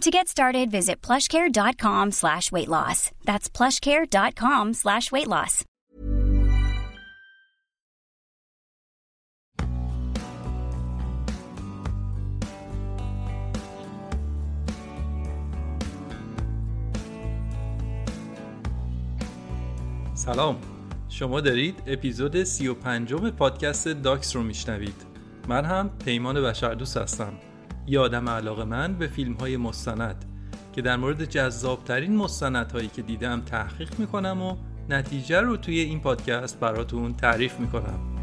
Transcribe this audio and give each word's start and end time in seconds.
To 0.00 0.10
get 0.10 0.28
started, 0.28 0.70
visit 0.70 1.02
plushcare.com 1.02 2.12
slash 2.12 2.50
weight 2.50 2.68
loss. 2.68 3.10
That's 3.26 3.50
plushcare.com 3.50 4.72
slash 4.72 5.12
weight 5.12 5.28
loss. 5.28 5.64
سلام 20.14 20.56
شما 21.08 21.40
دارید 21.40 21.82
اپیزود 21.86 22.44
35 22.44 23.14
پادکست 23.14 23.88
داکس 23.88 24.36
رو 24.36 24.42
میشنوید 24.42 25.06
من 25.48 25.64
هم 25.64 25.90
پیمان 26.04 26.42
بشردوست 26.42 26.96
هستم 26.96 27.32
یه 27.90 28.00
آدم 28.00 28.28
علاقه 28.28 28.64
من 28.64 28.94
به 28.94 29.06
فیلم 29.06 29.32
های 29.32 29.56
مستند 29.56 30.24
که 30.72 30.82
در 30.82 30.96
مورد 30.96 31.24
جذابترین 31.24 32.16
مستند 32.16 32.72
هایی 32.72 32.88
که 32.88 33.02
دیدم 33.02 33.40
تحقیق 33.40 33.98
می‌کنم 33.98 34.42
و 34.42 34.56
نتیجه 34.88 35.40
رو 35.40 35.56
توی 35.56 35.78
این 35.78 36.00
پادکست 36.00 36.60
براتون 36.60 37.14
تعریف 37.14 37.60
می‌کنم. 37.60 38.19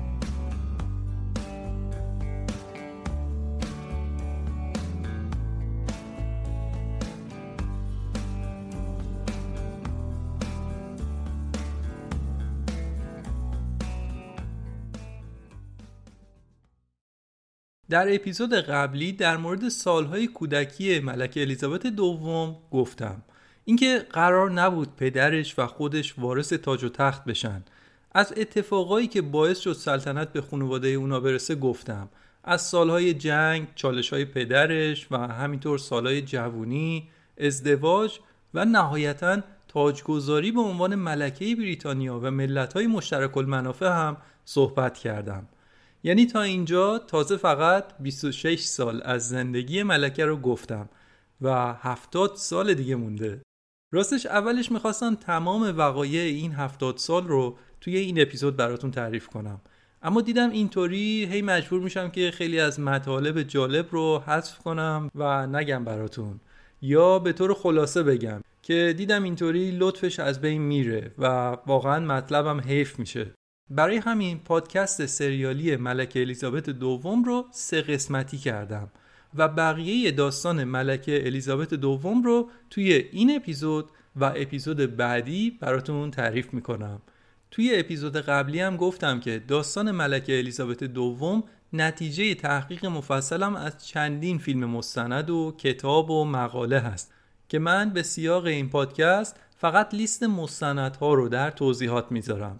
در 17.89 18.15
اپیزود 18.15 18.53
قبلی 18.53 19.11
در 19.11 19.37
مورد 19.37 19.69
سالهای 19.69 20.27
کودکی 20.27 20.99
ملکه 20.99 21.41
الیزابت 21.41 21.87
دوم 21.87 22.55
گفتم. 22.71 23.23
اینکه 23.65 24.05
قرار 24.09 24.51
نبود 24.51 24.95
پدرش 24.95 25.59
و 25.59 25.67
خودش 25.67 26.19
وارث 26.19 26.53
تاج 26.53 26.83
و 26.83 26.89
تخت 26.89 27.25
بشن. 27.25 27.63
از 28.11 28.33
اتفاقایی 28.37 29.07
که 29.07 29.21
باعث 29.21 29.59
شد 29.59 29.73
سلطنت 29.73 30.33
به 30.33 30.41
خانواده 30.41 30.87
اونا 30.87 31.19
برسه 31.19 31.55
گفتم. 31.55 32.09
از 32.43 32.61
سالهای 32.61 33.13
جنگ، 33.13 33.67
چالشهای 33.75 34.25
پدرش 34.25 35.07
و 35.11 35.17
همینطور 35.17 35.77
سالهای 35.77 36.21
جوونی، 36.21 37.09
ازدواج 37.37 38.19
و 38.53 38.65
نهایتا 38.65 39.41
تاجگذاری 39.67 40.51
به 40.51 40.61
عنوان 40.61 40.95
ملکه 40.95 41.55
بریتانیا 41.55 42.19
و 42.19 42.31
ملتهای 42.31 42.87
مشترک 42.87 43.37
المنافع 43.37 43.87
هم 43.87 44.17
صحبت 44.45 44.97
کردم. 44.97 45.47
یعنی 46.03 46.25
تا 46.25 46.41
اینجا 46.41 46.99
تازه 46.99 47.37
فقط 47.37 47.97
26 47.99 48.59
سال 48.59 49.01
از 49.05 49.29
زندگی 49.29 49.83
ملکه 49.83 50.25
رو 50.25 50.37
گفتم 50.37 50.89
و 51.41 51.73
70 51.73 52.35
سال 52.35 52.73
دیگه 52.73 52.95
مونده. 52.95 53.41
راستش 53.93 54.25
اولش 54.25 54.71
می‌خواستم 54.71 55.15
تمام 55.15 55.77
وقایع 55.77 56.21
این 56.21 56.51
70 56.51 56.97
سال 56.97 57.27
رو 57.27 57.57
توی 57.81 57.97
این 57.97 58.21
اپیزود 58.21 58.55
براتون 58.55 58.91
تعریف 58.91 59.27
کنم. 59.27 59.61
اما 60.01 60.21
دیدم 60.21 60.49
اینطوری 60.49 61.25
هی 61.31 61.41
مجبور 61.41 61.81
میشم 61.81 62.09
که 62.09 62.31
خیلی 62.31 62.59
از 62.59 62.79
مطالب 62.79 63.43
جالب 63.43 63.87
رو 63.91 64.23
حذف 64.25 64.57
کنم 64.57 65.11
و 65.15 65.47
نگم 65.47 65.83
براتون. 65.83 66.39
یا 66.81 67.19
به 67.19 67.33
طور 67.33 67.53
خلاصه 67.53 68.03
بگم 68.03 68.41
که 68.61 68.93
دیدم 68.97 69.23
اینطوری 69.23 69.71
لطفش 69.71 70.19
از 70.19 70.41
بین 70.41 70.61
میره 70.61 71.11
و 71.17 71.25
واقعا 71.67 71.99
مطلبم 71.99 72.61
حیف 72.61 72.99
میشه. 72.99 73.33
برای 73.69 73.97
همین 73.97 74.39
پادکست 74.39 75.05
سریالی 75.05 75.75
ملکه 75.75 76.21
الیزابت 76.21 76.69
دوم 76.69 77.23
رو 77.23 77.45
سه 77.51 77.81
قسمتی 77.81 78.37
کردم 78.37 78.89
و 79.35 79.47
بقیه 79.47 80.11
داستان 80.11 80.63
ملکه 80.63 81.25
الیزابت 81.25 81.73
دوم 81.73 82.23
رو 82.23 82.49
توی 82.69 82.93
این 82.93 83.35
اپیزود 83.35 83.89
و 84.15 84.25
اپیزود 84.25 84.95
بعدی 84.97 85.57
براتون 85.59 86.11
تعریف 86.11 86.53
می‌کنم. 86.53 87.01
توی 87.51 87.75
اپیزود 87.75 88.17
قبلی 88.17 88.59
هم 88.59 88.77
گفتم 88.77 89.19
که 89.19 89.43
داستان 89.47 89.91
ملکه 89.91 90.37
الیزابت 90.37 90.83
دوم 90.83 91.43
نتیجه 91.73 92.35
تحقیق 92.35 92.85
مفصلم 92.85 93.55
از 93.55 93.87
چندین 93.87 94.37
فیلم 94.37 94.65
مستند 94.65 95.29
و 95.29 95.55
کتاب 95.57 96.09
و 96.09 96.25
مقاله 96.25 96.79
هست 96.79 97.13
که 97.49 97.59
من 97.59 97.89
به 97.89 98.03
سیاق 98.03 98.45
این 98.45 98.69
پادکست 98.69 99.39
فقط 99.57 99.93
لیست 99.93 100.23
مستندها 100.23 101.13
رو 101.13 101.29
در 101.29 101.51
توضیحات 101.51 102.11
می‌ذارم. 102.11 102.59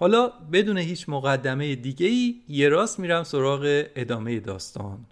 حالا 0.00 0.28
بدون 0.52 0.78
هیچ 0.78 1.08
مقدمه 1.08 1.74
دیگه 1.74 2.06
ای 2.06 2.40
یه 2.48 2.68
راست 2.68 2.98
میرم 2.98 3.22
سراغ 3.22 3.84
ادامه 3.96 4.40
داستان. 4.40 5.06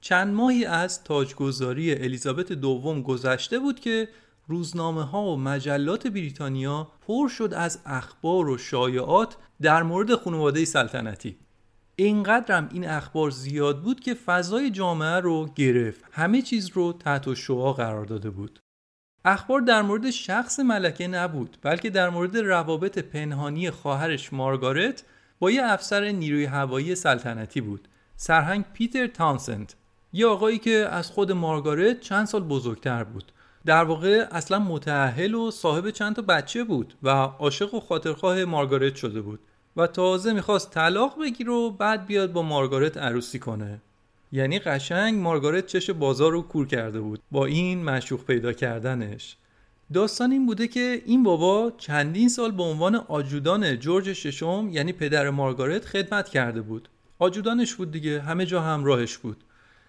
چند 0.00 0.34
ماهی 0.34 0.64
از 0.64 1.04
تاجگذاری 1.04 1.94
الیزابت 1.94 2.52
دوم 2.52 3.02
گذشته 3.02 3.58
بود 3.58 3.80
که 3.80 4.08
روزنامه 4.48 5.02
ها 5.02 5.22
و 5.22 5.36
مجلات 5.36 6.06
بریتانیا 6.06 6.88
پر 7.06 7.28
شد 7.28 7.54
از 7.54 7.80
اخبار 7.86 8.48
و 8.48 8.58
شایعات 8.58 9.36
در 9.62 9.82
مورد 9.82 10.14
خانواده 10.14 10.64
سلطنتی. 10.64 11.45
اینقدرم 11.98 12.68
این 12.72 12.88
اخبار 12.88 13.30
زیاد 13.30 13.82
بود 13.82 14.00
که 14.00 14.14
فضای 14.14 14.70
جامعه 14.70 15.20
رو 15.20 15.48
گرفت. 15.54 16.04
همه 16.12 16.42
چیز 16.42 16.70
رو 16.74 16.92
تحت 16.92 17.34
شعا 17.34 17.72
قرار 17.72 18.04
داده 18.04 18.30
بود. 18.30 18.60
اخبار 19.24 19.60
در 19.60 19.82
مورد 19.82 20.10
شخص 20.10 20.60
ملکه 20.60 21.08
نبود 21.08 21.56
بلکه 21.62 21.90
در 21.90 22.08
مورد 22.08 22.36
روابط 22.36 22.98
پنهانی 22.98 23.70
خواهرش 23.70 24.32
مارگارت 24.32 25.04
با 25.38 25.50
یه 25.50 25.62
افسر 25.64 26.04
نیروی 26.04 26.44
هوایی 26.44 26.94
سلطنتی 26.94 27.60
بود. 27.60 27.88
سرهنگ 28.16 28.64
پیتر 28.72 29.06
تانسنت 29.06 29.76
یه 30.12 30.26
آقایی 30.26 30.58
که 30.58 30.88
از 30.90 31.10
خود 31.10 31.32
مارگارت 31.32 32.00
چند 32.00 32.26
سال 32.26 32.42
بزرگتر 32.42 33.04
بود. 33.04 33.32
در 33.66 33.84
واقع 33.84 34.26
اصلا 34.30 34.58
متعهل 34.58 35.34
و 35.34 35.50
صاحب 35.50 35.90
چند 35.90 36.16
تا 36.16 36.22
بچه 36.22 36.64
بود 36.64 36.94
و 37.02 37.08
عاشق 37.08 37.74
و 37.74 37.80
خاطرخواه 37.80 38.44
مارگارت 38.44 38.96
شده 38.96 39.20
بود. 39.20 39.40
و 39.76 39.86
تازه 39.86 40.32
می‌خواست 40.32 40.70
طلاق 40.70 41.20
بگیر 41.22 41.50
و 41.50 41.70
بعد 41.70 42.06
بیاد 42.06 42.32
با 42.32 42.42
مارگارت 42.42 42.96
عروسی 42.96 43.38
کنه. 43.38 43.80
یعنی 44.32 44.58
قشنگ 44.58 45.18
مارگارت 45.18 45.66
چش 45.66 45.90
بازار 45.90 46.32
رو 46.32 46.42
کور 46.42 46.66
کرده 46.66 47.00
بود. 47.00 47.20
با 47.30 47.46
این 47.46 47.84
مشوق 47.84 48.24
پیدا 48.24 48.52
کردنش. 48.52 49.36
داستان 49.92 50.32
این 50.32 50.46
بوده 50.46 50.68
که 50.68 51.02
این 51.06 51.22
بابا 51.22 51.72
چندین 51.78 52.28
سال 52.28 52.50
به 52.50 52.62
عنوان 52.62 52.94
آجودان 52.94 53.78
جورج 53.78 54.12
ششم 54.12 54.68
یعنی 54.72 54.92
پدر 54.92 55.30
مارگارت 55.30 55.84
خدمت 55.84 56.28
کرده 56.28 56.60
بود. 56.60 56.88
آجودانش 57.18 57.74
بود 57.74 57.90
دیگه 57.90 58.20
همه 58.20 58.46
جا 58.46 58.60
همراهش 58.60 59.16
بود. 59.16 59.44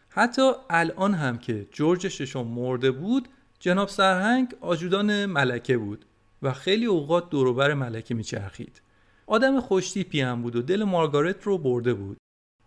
حتی 0.10 0.51
الان 0.69 1.13
هم 1.13 1.38
که 1.38 1.68
جورج 1.72 2.07
ششم 2.07 2.48
مرده 2.48 2.92
بود 2.92 3.28
جناب 3.60 3.88
سرهنگ 3.88 4.56
آجودان 4.62 5.25
ملکه 5.25 5.78
بود 5.78 6.06
و 6.42 6.54
خیلی 6.54 6.86
اوقات 6.86 7.30
دوروبر 7.30 7.74
ملکه 7.74 8.16
میچرخید. 8.16 8.81
آدم 9.27 9.59
خوشتیپی 9.59 10.21
هم 10.21 10.41
بود 10.41 10.56
و 10.56 10.62
دل 10.62 10.83
مارگارت 10.83 11.44
رو 11.44 11.57
برده 11.57 11.94
بود. 11.94 12.18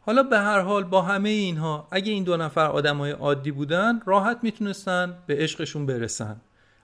حالا 0.00 0.22
به 0.22 0.38
هر 0.38 0.60
حال 0.60 0.84
با 0.84 1.02
همه 1.02 1.28
اینها 1.28 1.88
اگه 1.90 2.12
این 2.12 2.24
دو 2.24 2.36
نفر 2.36 2.66
آدمای 2.66 3.10
عادی 3.10 3.50
بودن 3.50 4.00
راحت 4.06 4.38
می‌تونستن 4.42 5.18
به 5.26 5.36
عشقشون 5.36 5.86
برسن. 5.86 6.40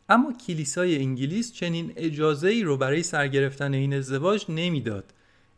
اما 0.08 0.32
کلیسای 0.32 0.96
انگلیس 0.96 1.52
چنین 1.52 1.92
اجازه 1.96 2.48
ای 2.48 2.62
رو 2.62 2.76
برای 2.76 3.02
سرگرفتن 3.02 3.74
این 3.74 3.94
ازدواج 3.94 4.44
نمی‌داد. 4.48 5.04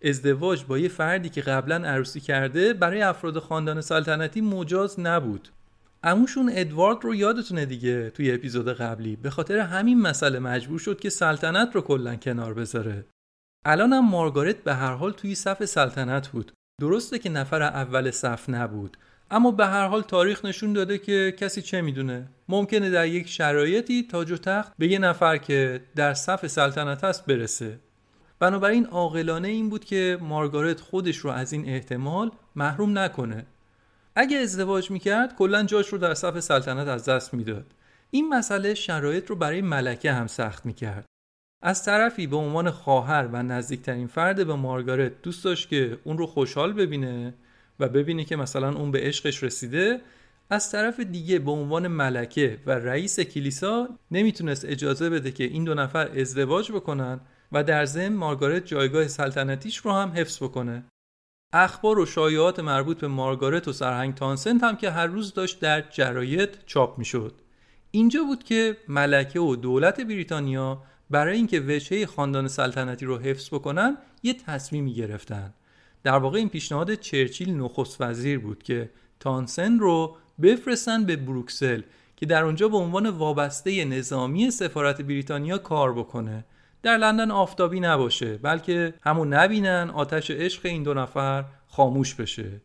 ازدواج 0.05 0.65
با 0.65 0.79
یه 0.79 0.89
فردی 0.89 1.29
که 1.29 1.41
قبلا 1.41 1.77
عروسی 1.77 2.21
کرده 2.21 2.73
برای 2.73 3.03
افراد 3.03 3.39
خاندان 3.39 3.81
سلطنتی 3.81 4.41
مجاز 4.41 5.01
نبود. 5.01 5.49
اموشون 6.03 6.51
ادوارد 6.55 7.05
رو 7.05 7.15
یادتونه 7.15 7.67
دیگه 7.67 8.11
توی 8.11 8.33
اپیزود 8.33 8.73
قبلی. 8.73 9.17
به 9.17 9.31
خاطر 9.31 9.59
همین 9.59 10.01
مسئله 10.01 10.39
مجبور 10.39 10.79
شد 10.79 11.01
که 11.01 11.11
سلطنت 11.11 11.71
رو 11.75 11.81
کلا 11.81 12.17
کنار 12.17 12.55
بذاره. 12.55 13.05
الانم 13.71 14.09
مارگارت 14.09 14.57
به 14.57 14.75
هر 14.75 14.93
حال 14.93 15.13
توی 15.13 15.35
صف 15.35 15.65
سلطنت 15.65 16.29
بود. 16.29 16.53
درسته 16.81 17.19
که 17.19 17.29
نفر 17.29 17.63
اول 17.63 18.11
صف 18.11 18.49
نبود 18.49 18.97
اما 19.31 19.51
به 19.51 19.67
هر 19.67 19.87
حال 19.87 20.03
تاریخ 20.03 20.45
نشون 20.45 20.73
داده 20.73 20.99
که 20.99 21.35
کسی 21.39 21.63
چه 21.63 21.81
می‌دونه. 21.81 22.29
ممکنه 22.49 22.91
در 22.91 23.07
یک 23.07 23.29
شرایطی 23.29 24.07
تاج 24.11 24.31
و 24.31 24.37
تخت 24.37 24.73
به 24.79 24.89
یه 24.89 24.99
نفر 24.99 25.37
که 25.37 25.81
در 25.97 26.15
صف 26.15 26.47
سلطنت 26.47 27.05
است 27.05 27.27
برسه. 27.27 27.79
بنابراین 28.39 28.87
عاقلانه 28.87 29.49
این 29.49 29.69
بود 29.69 29.85
که 29.85 30.19
مارگارت 30.21 30.81
خودش 30.81 31.17
رو 31.17 31.31
از 31.31 31.53
این 31.53 31.69
احتمال 31.69 32.31
محروم 32.57 32.99
نکنه. 32.99 33.47
اگه 34.15 34.37
ازدواج 34.37 34.91
می‌کرد 34.91 35.35
کلا 35.35 35.63
جاش 35.63 35.89
رو 35.89 35.99
در 35.99 36.15
صف 36.15 36.41
سلطنت 36.41 36.89
از 36.89 37.05
دست 37.05 37.35
می‌داد. 37.35 37.67
این 38.11 38.29
مسئله 38.29 38.75
شرایط 38.75 39.27
رو 39.27 39.37
برای 39.37 39.61
ملکه 39.61 40.13
هم 40.13 40.27
سخت 40.27 40.67
می‌کرد. 40.67 41.05
از 41.63 41.85
طرفی 41.85 42.27
به 42.27 42.37
عنوان 42.37 42.71
خواهر 42.71 43.29
و 43.33 43.43
نزدیکترین 43.43 44.07
فرد 44.07 44.47
به 44.47 44.55
مارگارت 44.55 45.23
دوست 45.23 45.45
داشت 45.45 45.69
که 45.69 45.99
اون 46.05 46.19
رو 46.19 46.27
خوشحال 46.27 46.73
ببینه 46.73 47.35
و 47.81 47.89
ببینه 47.89 48.25
که 48.25 48.37
مثلا 48.37 48.73
اون 48.73 48.91
به 48.91 49.01
عشقش 49.01 49.43
رسیده 49.43 50.01
از 50.51 50.73
طرف 50.73 51.01
دیگه 51.01 51.39
به 51.39 51.51
عنوان 51.51 51.89
ملکه 51.89 52.59
و 52.67 52.71
رئیس 52.71 53.21
کلیسا 53.21 53.89
نمی‌تونست 54.11 54.65
اجازه 54.65 55.11
بده 55.11 55.31
که 55.31 55.45
این 55.45 55.65
دو 55.65 55.75
نفر 55.75 56.09
ازدواج 56.21 56.73
بکنن 56.73 57.21
و 57.53 57.65
در 57.65 57.85
ضمن 57.85 58.13
مارگارت 58.13 58.67
جایگاه 58.67 59.09
سلطنتیش 59.09 59.77
رو 59.77 59.93
هم 59.93 60.13
حفظ 60.17 60.43
بکنه. 60.43 60.85
اخبار 61.53 61.99
و 61.99 62.07
شایعات 62.07 62.61
مربوط 62.61 63.01
به 63.01 63.09
مارگارت 63.09 63.69
و 63.69 63.73
سرهنگ 63.73 64.15
تانسنت 64.15 64.65
هم 64.65 64.77
که 64.77 64.91
هر 64.91 65.07
روز 65.07 65.35
داشت 65.35 65.61
در 65.61 65.81
جراید 65.81 66.59
چاپ 66.67 66.99
می‌شد. 66.99 67.35
اینجا 67.91 68.23
بود 68.23 68.45
که 68.45 68.77
ملکه 68.89 69.41
و 69.41 69.57
دولت 69.57 70.01
بریتانیا 70.01 70.83
برای 71.11 71.37
اینکه 71.37 71.61
وجهه 71.61 72.07
خاندان 72.07 72.49
سلطنتی 72.49 73.07
رو 73.07 73.19
حفظ 73.19 73.49
بکنن 73.49 73.97
یه 74.23 74.35
تصمیمی 74.35 74.95
گرفتن. 74.95 75.55
در 76.03 76.19
واقع 76.19 76.39
این 76.39 76.49
پیشنهاد 76.49 76.95
چرچیل 76.95 77.55
نخست 77.55 78.01
وزیر 78.01 78.39
بود 78.39 78.63
که 78.63 78.91
تانسن 79.21 79.79
رو 79.79 80.17
بفرستن 80.43 81.05
به 81.05 81.17
بروکسل 81.17 81.83
که 82.17 82.27
در 82.27 82.45
اونجا 82.45 82.69
به 82.69 82.77
عنوان 82.77 83.07
وابسته 83.11 83.85
نظامی 83.85 84.51
سفارت 84.51 85.03
بریتانیا 85.03 85.59
کار 85.59 85.93
بکنه. 85.93 86.45
در 86.83 86.97
لندن 86.97 87.31
آفتابی 87.31 87.81
نباشه 87.81 88.39
بلکه 88.39 88.95
همون 89.03 89.33
نبینن 89.35 89.91
آتش 89.95 90.31
عشق 90.31 90.67
این 90.67 90.83
دو 90.83 90.95
نفر 90.95 91.45
خاموش 91.67 92.15
بشه. 92.15 92.63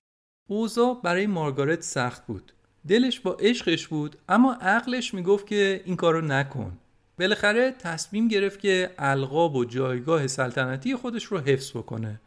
اوضاع 0.50 1.00
برای 1.04 1.28
مارگارت 1.28 1.82
سخت 1.82 2.26
بود. 2.26 2.52
دلش 2.88 3.20
با 3.20 3.34
عشقش 3.34 3.88
بود 3.88 4.16
اما 4.30 4.54
عقلش 4.54 5.14
می‌گفت 5.14 5.48
که 5.48 5.82
این 5.86 5.96
کارو 5.96 6.22
نکن. 6.22 6.78
بالاخره 7.20 7.72
تصمیم 7.72 8.28
گرفت 8.28 8.60
که 8.60 8.90
القاب 8.98 9.56
و 9.56 9.66
جایگاه 9.66 10.28
سلطنتی 10.28 10.96
خودش 10.96 11.26
رو 11.26 11.40
حفظ 11.40 11.72
بکنه. 11.72 12.20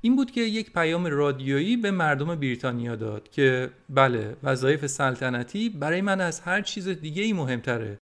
این 0.00 0.16
بود 0.16 0.30
که 0.30 0.40
یک 0.40 0.72
پیام 0.72 1.06
رادیویی 1.06 1.76
به 1.76 1.90
مردم 1.90 2.34
بریتانیا 2.34 2.96
داد 2.96 3.30
که 3.30 3.70
بله 3.88 4.36
وظایف 4.42 4.86
سلطنتی 4.86 5.68
برای 5.68 6.00
من 6.00 6.20
از 6.20 6.40
هر 6.40 6.62
چیز 6.62 6.88
دیگه 6.88 7.22
ای 7.22 7.32
مهمتره 7.32 7.98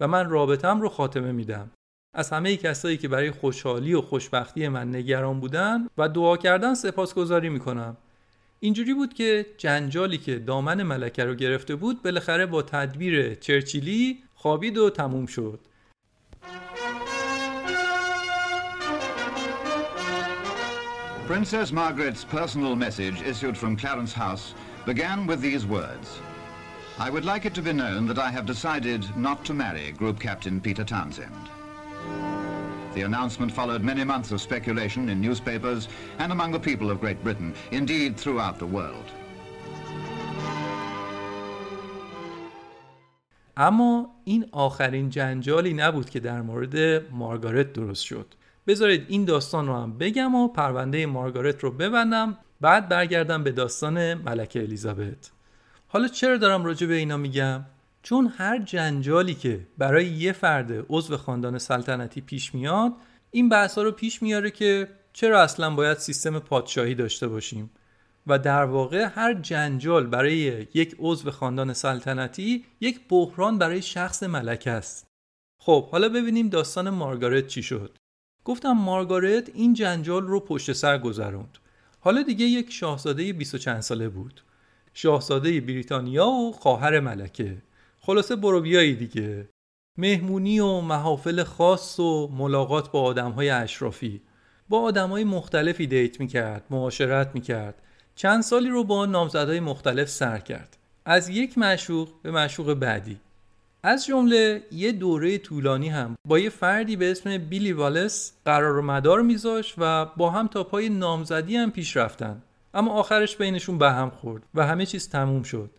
و 0.00 0.08
من 0.08 0.30
رابطم 0.30 0.80
رو 0.80 0.88
خاتمه 0.88 1.32
میدم. 1.32 1.70
از 2.14 2.30
همه 2.30 2.56
کسایی 2.56 2.96
که 2.96 3.08
برای 3.08 3.30
خوشحالی 3.30 3.94
و 3.94 4.00
خوشبختی 4.00 4.68
من 4.68 4.94
نگران 4.94 5.40
بودن 5.40 5.86
و 5.98 6.08
دعا 6.08 6.36
کردن 6.36 6.74
سپاسگزاری 6.74 7.48
می‌کنم. 7.48 7.96
اینجوری 8.60 8.94
بود 8.94 9.14
که 9.14 9.46
جنجالی 9.58 10.18
که 10.18 10.38
دامن 10.38 10.82
ملکه 10.82 11.24
رو 11.24 11.34
گرفته 11.34 11.76
بود 11.76 12.02
بالاخره 12.02 12.46
با 12.46 12.62
تدبیر 12.62 13.34
چرچیلی 13.34 14.18
خوابید 14.34 14.78
و 14.78 14.90
تموم 14.90 15.26
شد. 15.26 15.60
Princess 21.27 21.71
Margaret's 21.71 22.25
personal 22.25 22.75
message 22.75 23.21
issued 23.21 23.57
from 23.57 23.77
Clarence 23.77 24.13
House 24.13 24.53
began 24.85 25.25
with 25.25 25.41
these 25.41 25.65
words. 25.65 26.19
I 26.99 27.09
would 27.09 27.25
like 27.25 27.45
it 27.45 27.53
to 27.55 27.61
be 27.61 27.73
known 27.73 28.07
that 28.07 28.19
I 28.19 28.29
have 28.29 28.45
decided 28.45 29.03
not 29.17 29.43
to 29.45 29.53
marry 29.53 29.91
Group 29.93 30.19
Captain 30.19 30.59
Peter 30.61 30.83
Townsend. 30.83 31.49
The 32.93 33.01
announcement 33.01 33.51
followed 33.51 33.81
many 33.83 34.03
months 34.03 34.31
of 34.31 34.41
speculation 34.41 35.09
in 35.09 35.19
newspapers 35.19 35.87
and 36.19 36.31
among 36.31 36.51
the 36.51 36.59
people 36.59 36.91
of 36.91 36.99
Great 36.99 37.23
Britain, 37.23 37.53
indeed 37.71 38.17
throughout 38.17 38.59
the 38.59 38.67
world. 38.67 39.05
اما 43.57 44.09
این 44.23 44.45
آخرین 44.51 45.09
جنجالی 45.09 45.73
نبود 45.73 46.09
که 46.09 46.19
در 46.19 46.41
مورد 46.41 47.11
مارگارت 47.11 47.73
درست 47.73 48.03
شد. 48.03 48.35
بذارید 48.68 49.06
این 49.08 49.24
داستان 49.24 49.66
رو 49.66 49.74
هم 49.74 49.98
بگم 49.98 50.34
و 50.34 50.48
پرونده 50.48 51.06
مارگارت 51.06 51.60
رو 51.60 51.70
ببندم. 51.70 52.38
بعد 52.60 52.88
برگردم 52.88 53.44
به 53.44 53.52
داستان 53.52 54.14
ملکه 54.14 54.62
الیزابت. 54.62 55.30
حالا 55.86 56.08
چرا 56.08 56.36
دارم 56.36 56.64
راجع 56.64 56.86
به 56.86 56.94
اینا 56.94 57.16
میگم؟ 57.16 57.64
چون 58.02 58.32
هر 58.38 58.58
جنجالی 58.58 59.34
که 59.34 59.66
برای 59.78 60.06
یه 60.06 60.32
فرد 60.32 60.86
عضو 60.88 61.16
خاندان 61.16 61.58
سلطنتی 61.58 62.20
پیش 62.20 62.54
میاد 62.54 62.92
این 63.30 63.48
بحثا 63.48 63.82
رو 63.82 63.92
پیش 63.92 64.22
میاره 64.22 64.50
که 64.50 64.88
چرا 65.12 65.42
اصلا 65.42 65.74
باید 65.74 65.98
سیستم 65.98 66.38
پادشاهی 66.38 66.94
داشته 66.94 67.28
باشیم؟ 67.28 67.70
و 68.26 68.38
در 68.38 68.64
واقع 68.64 69.08
هر 69.14 69.34
جنجال 69.34 70.06
برای 70.06 70.66
یک 70.74 70.96
عضو 70.98 71.30
خاندان 71.30 71.72
سلطنتی 71.72 72.64
یک 72.80 73.00
بحران 73.08 73.58
برای 73.58 73.82
شخص 73.82 74.22
ملکه 74.22 74.70
است. 74.70 75.06
خب 75.60 75.88
حالا 75.88 76.08
ببینیم 76.08 76.48
داستان 76.48 76.90
مارگارت 76.90 77.46
چی 77.46 77.62
شد. 77.62 77.98
گفتم 78.48 78.72
مارگارت 78.72 79.50
این 79.54 79.74
جنجال 79.74 80.26
رو 80.26 80.40
پشت 80.40 80.72
سر 80.72 80.98
گذروند. 80.98 81.58
حالا 82.00 82.22
دیگه 82.22 82.44
یک 82.44 82.72
شاهزاده 82.72 83.32
20 83.32 83.56
چند 83.56 83.80
ساله 83.80 84.08
بود. 84.08 84.40
شاهزاده 84.94 85.60
بریتانیا 85.60 86.26
و 86.26 86.52
خواهر 86.52 87.00
ملکه. 87.00 87.56
خلاصه 88.00 88.36
بروبیایی 88.36 88.94
دیگه. 88.94 89.48
مهمونی 89.96 90.60
و 90.60 90.80
محافل 90.80 91.42
خاص 91.42 92.00
و 92.00 92.28
ملاقات 92.28 92.90
با 92.90 93.02
آدمهای 93.02 93.50
اشرافی. 93.50 94.22
با 94.68 94.80
آدمهای 94.80 95.24
مختلفی 95.24 95.86
دیت 95.86 96.20
می‌کرد 96.20 96.64
معاشرت 96.70 97.30
می‌کرد. 97.34 97.82
چند 98.14 98.42
سالی 98.42 98.68
رو 98.68 98.84
با 98.84 99.06
نامزدهای 99.06 99.60
مختلف 99.60 100.08
سر 100.08 100.38
کرد. 100.38 100.76
از 101.04 101.28
یک 101.28 101.58
مشوق 101.58 102.08
به 102.22 102.30
مشوق 102.30 102.74
بعدی. 102.74 103.20
از 103.88 104.06
جمله 104.06 104.62
یه 104.72 104.92
دوره 104.92 105.38
طولانی 105.38 105.88
هم 105.88 106.14
با 106.28 106.38
یه 106.38 106.50
فردی 106.50 106.96
به 106.96 107.10
اسم 107.10 107.38
بیلی 107.38 107.72
والس 107.72 108.32
قرار 108.44 108.78
و 108.78 108.82
مدار 108.82 109.22
میذاش 109.22 109.74
و 109.78 110.04
با 110.04 110.30
هم 110.30 110.46
تا 110.46 110.64
پای 110.64 110.88
نامزدی 110.88 111.56
هم 111.56 111.70
پیش 111.70 111.96
رفتن. 111.96 112.42
اما 112.74 112.92
آخرش 112.92 113.36
بینشون 113.36 113.78
به 113.78 113.90
هم 113.90 114.10
خورد 114.10 114.42
و 114.54 114.66
همه 114.66 114.86
چیز 114.86 115.08
تموم 115.08 115.42
شد. 115.42 115.70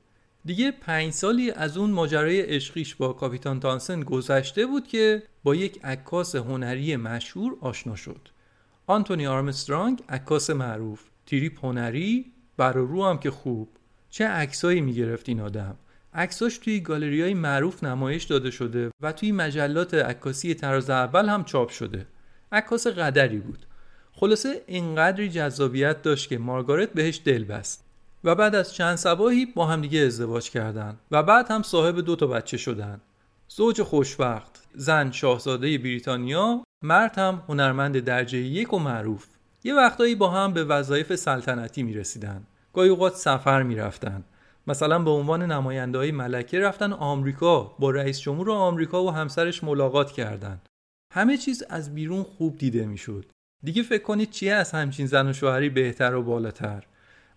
دیگه 0.45 0.71
پنج 0.71 1.13
سالی 1.13 1.51
از 1.51 1.77
اون 1.77 1.89
ماجرای 1.91 2.41
عشقیش 2.41 2.95
با 2.95 3.13
کاپیتان 3.13 3.59
تانسن 3.59 4.01
گذشته 4.01 4.65
بود 4.65 4.87
که 4.87 5.23
با 5.43 5.55
یک 5.55 5.79
عکاس 5.83 6.35
هنری 6.35 6.95
مشهور 6.95 7.57
آشنا 7.61 7.95
شد. 7.95 8.29
آنتونی 8.87 9.27
آرمسترانگ 9.27 10.03
عکاس 10.09 10.49
معروف. 10.49 11.01
تریپ 11.25 11.65
هنری 11.65 12.25
بر 12.57 12.73
رو 12.73 13.05
هم 13.05 13.17
که 13.17 13.31
خوب. 13.31 13.69
چه 14.09 14.27
عکسایی 14.27 14.81
می‌گرفت 14.81 15.29
این 15.29 15.39
آدم؟ 15.39 15.75
عکساش 16.19 16.57
توی 16.57 16.79
گالری 16.79 17.21
های 17.21 17.33
معروف 17.33 17.83
نمایش 17.83 18.23
داده 18.23 18.51
شده 18.51 18.91
و 19.01 19.11
توی 19.11 19.31
مجلات 19.31 19.93
عکاسی 19.93 20.53
تراز 20.53 20.89
اول 20.89 21.29
هم 21.29 21.43
چاپ 21.43 21.69
شده. 21.69 22.05
عکاس 22.51 22.87
قدری 22.87 23.37
بود. 23.37 23.65
خلاصه 24.11 24.61
اینقدری 24.67 25.29
جذابیت 25.29 26.01
داشت 26.01 26.29
که 26.29 26.37
مارگارت 26.37 26.93
بهش 26.93 27.21
دل 27.25 27.43
بست. 27.43 27.85
و 28.23 28.35
بعد 28.35 28.55
از 28.55 28.73
چند 28.73 28.95
سباهی 28.95 29.45
با 29.45 29.65
همدیگه 29.65 29.99
ازدواج 29.99 30.49
کردن 30.49 30.97
و 31.11 31.23
بعد 31.23 31.51
هم 31.51 31.63
صاحب 31.63 31.99
دو 31.99 32.15
تا 32.15 32.27
بچه 32.27 32.57
شدن. 32.57 33.01
زوج 33.47 33.81
خوشبخت 33.81 34.63
زن 34.75 35.11
شاهزاده 35.11 35.77
بریتانیا 35.77 36.63
مرد 36.83 37.17
هم 37.17 37.43
هنرمند 37.49 37.99
درجه 37.99 38.37
یک 38.37 38.73
و 38.73 38.79
معروف. 38.79 39.25
یه 39.63 39.75
وقتایی 39.75 40.15
با 40.15 40.29
هم 40.29 40.53
به 40.53 40.63
وظایف 40.63 41.15
سلطنتی 41.15 41.83
می 41.83 41.93
رسیدن 41.93 42.43
گاهی 42.73 43.09
سفر 43.15 43.63
می 43.63 43.75
رفتن. 43.75 44.23
مثلا 44.69 44.99
به 44.99 45.11
عنوان 45.11 45.51
نماینده 45.51 45.97
های 45.97 46.11
ملکه 46.11 46.59
رفتن 46.59 46.93
آمریکا 46.93 47.63
با 47.79 47.91
رئیس 47.91 48.19
جمهور 48.19 48.51
آمریکا 48.51 49.03
و 49.03 49.11
همسرش 49.11 49.63
ملاقات 49.63 50.11
کردند. 50.11 50.69
همه 51.13 51.37
چیز 51.37 51.63
از 51.69 51.95
بیرون 51.95 52.23
خوب 52.23 52.57
دیده 52.57 52.85
می‌شد. 52.85 53.25
دیگه 53.63 53.83
فکر 53.83 54.03
کنید 54.03 54.29
چیه 54.29 54.53
از 54.53 54.71
همچین 54.71 55.05
زن 55.05 55.27
و 55.27 55.33
شوهری 55.33 55.69
بهتر 55.69 56.15
و 56.15 56.23
بالاتر 56.23 56.83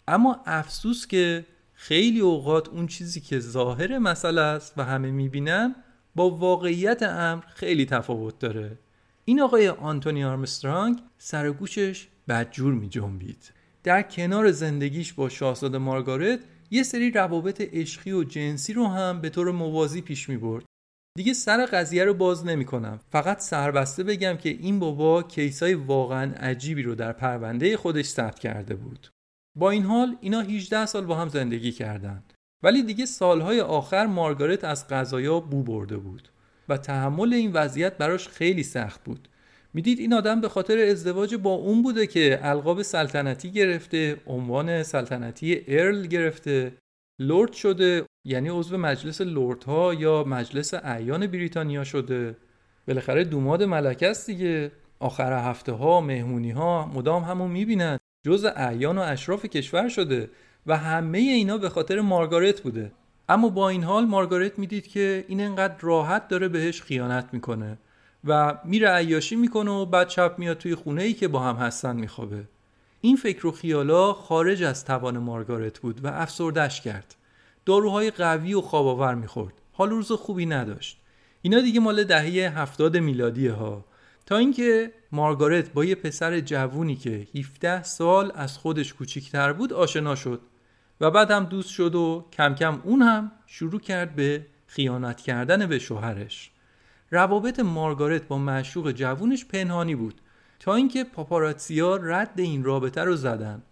اما 0.09 0.41
افسوس 0.47 1.07
که 1.07 1.45
خیلی 1.73 2.21
اوقات 2.21 2.69
اون 2.69 2.87
چیزی 2.87 3.21
که 3.21 3.39
ظاهر 3.39 3.99
مسئله 3.99 4.41
است 4.41 4.75
و 4.77 4.85
همه 4.85 5.11
می‌بینن 5.11 5.75
با 6.15 6.31
واقعیت 6.31 7.03
امر 7.03 7.43
خیلی 7.55 7.87
تفاوت 7.87 8.39
داره 8.39 8.79
این 9.25 9.41
آقای 9.41 9.69
آنتونی 9.69 10.25
آرمسترانگ 10.25 11.03
سر 11.19 11.51
گوشش 11.51 12.09
بدجور 12.29 12.75
می 12.75 12.89
جنبید. 12.89 13.53
در 13.83 14.03
کنار 14.03 14.51
زندگیش 14.51 15.13
با 15.13 15.29
شاهزاده 15.29 15.79
مارگارت 15.79 16.41
یه 16.73 16.83
سری 16.83 17.11
روابط 17.11 17.61
عشقی 17.61 18.13
و 18.13 18.25
جنسی 18.25 18.73
رو 18.73 18.87
هم 18.87 19.21
به 19.21 19.31
طور 19.31 19.51
موازی 19.51 20.01
پیش 20.01 20.29
می 20.29 20.37
برد. 20.37 20.65
دیگه 21.17 21.33
سر 21.33 21.67
قضیه 21.67 22.05
رو 22.05 22.15
باز 22.15 22.47
نمی 22.47 22.65
کنم. 22.65 23.01
فقط 23.11 23.41
سربسته 23.41 24.05
بگم 24.05 24.37
که 24.37 24.49
این 24.49 24.79
بابا 24.79 25.23
کیسای 25.23 25.75
واقعا 25.75 26.33
عجیبی 26.33 26.83
رو 26.83 26.95
در 26.95 27.13
پرونده 27.13 27.77
خودش 27.77 28.05
ثبت 28.05 28.39
کرده 28.39 28.75
بود. 28.75 29.09
با 29.59 29.71
این 29.71 29.83
حال 29.83 30.17
اینا 30.21 30.41
18 30.41 30.87
سال 30.87 31.07
با 31.07 31.17
هم 31.17 31.29
زندگی 31.29 31.73
کردند. 31.73 32.33
ولی 32.63 32.83
دیگه 32.83 33.07
سالهای 33.07 33.61
آخر 33.61 34.07
مارگارت 34.07 34.65
از 34.65 34.89
قضایا 34.89 35.41
بو 35.41 35.63
برده 35.63 35.97
بود 35.97 36.29
و 36.69 36.77
تحمل 36.77 37.33
این 37.33 37.53
وضعیت 37.53 37.99
براش 37.99 38.29
خیلی 38.29 38.63
سخت 38.63 39.05
بود. 39.05 39.29
می‌دید 39.75 39.99
این 39.99 40.13
آدم 40.13 40.41
به 40.41 40.49
خاطر 40.49 40.79
ازدواج 40.79 41.35
با 41.35 41.51
اون 41.51 41.83
بوده 41.83 42.07
که 42.07 42.39
القاب 42.43 42.83
سلطنتی 42.83 43.51
گرفته 43.51 44.17
عنوان 44.27 44.83
سلطنتی 44.83 45.65
ارل 45.69 46.07
گرفته 46.07 46.73
لورد 47.19 47.53
شده 47.53 48.05
یعنی 48.25 48.49
عضو 48.49 48.79
مجلس 48.79 49.21
لوردها 49.21 49.95
یا 49.95 50.25
مجلس 50.25 50.75
اعیان 50.75 51.27
بریتانیا 51.27 51.85
شده. 51.85 52.37
بالاخره 52.89 53.25
دوماد 53.25 53.63
ملکه 53.63 54.09
است 54.09 54.27
دیگه. 54.27 54.73
آخر 54.99 55.51
هفته 55.51 55.73
ها 55.73 56.01
مهمونی 56.01 56.51
ها 56.51 56.87
مدام 56.95 57.23
همون 57.23 57.51
می‌بینن. 57.51 57.99
جز 58.27 58.45
اعیان 58.57 58.99
و 58.99 59.01
اشراف 59.01 59.47
کشور 59.47 59.89
شده 59.89 60.31
و 60.67 60.77
همه 60.77 61.19
اینا 61.19 61.59
به 61.59 61.69
خاطر 61.69 62.01
مارگارت 62.01 62.61
بوده. 62.61 62.93
اما 63.29 63.49
با 63.49 63.69
این 63.69 63.83
حال 63.83 64.05
مارگارت 64.05 64.59
می‌دید 64.59 64.87
که 64.87 65.25
این 65.29 65.41
انقدر 65.41 65.75
راحت 65.81 66.29
داره 66.29 66.49
بهش 66.49 66.83
خیانت 66.83 67.29
می‌کنه. 67.33 67.79
و 68.25 68.59
میره 68.65 68.89
عیاشی 68.89 69.37
می‌کنه 69.37 69.71
و 69.71 69.87
بعد 69.87 70.09
شب 70.09 70.39
میاد 70.39 70.59
توی 70.59 70.75
خونه 70.75 71.03
ای 71.03 71.13
که 71.13 71.29
با 71.29 71.41
هم 71.41 71.57
هستن 71.57 71.97
میخوابه. 71.97 72.45
این 73.01 73.17
فکر 73.17 73.47
و 73.47 73.53
خیالا 73.53 74.13
خارج 74.13 74.63
از 74.63 74.85
توان 74.85 75.19
مارگارت 75.19 75.79
بود 75.79 76.05
و 76.05 76.09
افسردش 76.09 76.81
کرد. 76.81 77.15
داروهای 77.67 78.11
قوی 78.11 78.55
و 78.55 78.61
خواباور 78.61 79.15
می‌خورد. 79.15 79.55
حال 79.73 79.91
روز 79.91 80.13
خوبی 80.13 80.47
نداشت. 80.47 80.99
اینا 81.43 81.61
دیگه 81.61 81.81
مال 81.81 82.05
دهه 82.05 82.59
هفتاد 82.59 82.97
میلادیه 82.97 83.53
ها. 83.53 83.85
تا 84.27 84.37
اینکه 84.37 84.93
مارگارت 85.13 85.73
با 85.73 85.85
یه 85.85 85.95
پسر 85.95 86.41
جوونی 86.41 86.97
که 86.97 87.27
17 87.35 87.83
سال 87.83 88.33
از 88.35 88.59
خودش 88.59 88.95
کوچیکتر 88.95 89.53
بود 89.53 89.73
آشنا 89.73 90.15
شد 90.15 90.41
و 91.01 91.11
بعد 91.11 91.31
هم 91.31 91.45
دوست 91.45 91.71
شد 91.71 91.95
و 91.95 92.27
کم 92.33 92.55
کم 92.55 92.81
اون 92.85 93.03
هم 93.03 93.33
شروع 93.47 93.81
کرد 93.81 94.15
به 94.15 94.47
خیانت 94.67 95.21
کردن 95.21 95.67
به 95.67 95.79
شوهرش. 95.79 96.52
روابط 97.13 97.61
مارگارت 97.61 98.29
با 98.29 98.39
معشوق 98.39 98.93
جوونش 98.93 99.45
پنهانی 99.45 99.95
بود 99.95 100.21
تا 100.61 100.75
اینکه 100.75 101.05
پاپاراتسیا 101.05 101.97
رد 101.97 102.33
این 102.37 102.65
رابطه 102.65 103.05
رو 103.05 103.17
زدن. 103.17 103.63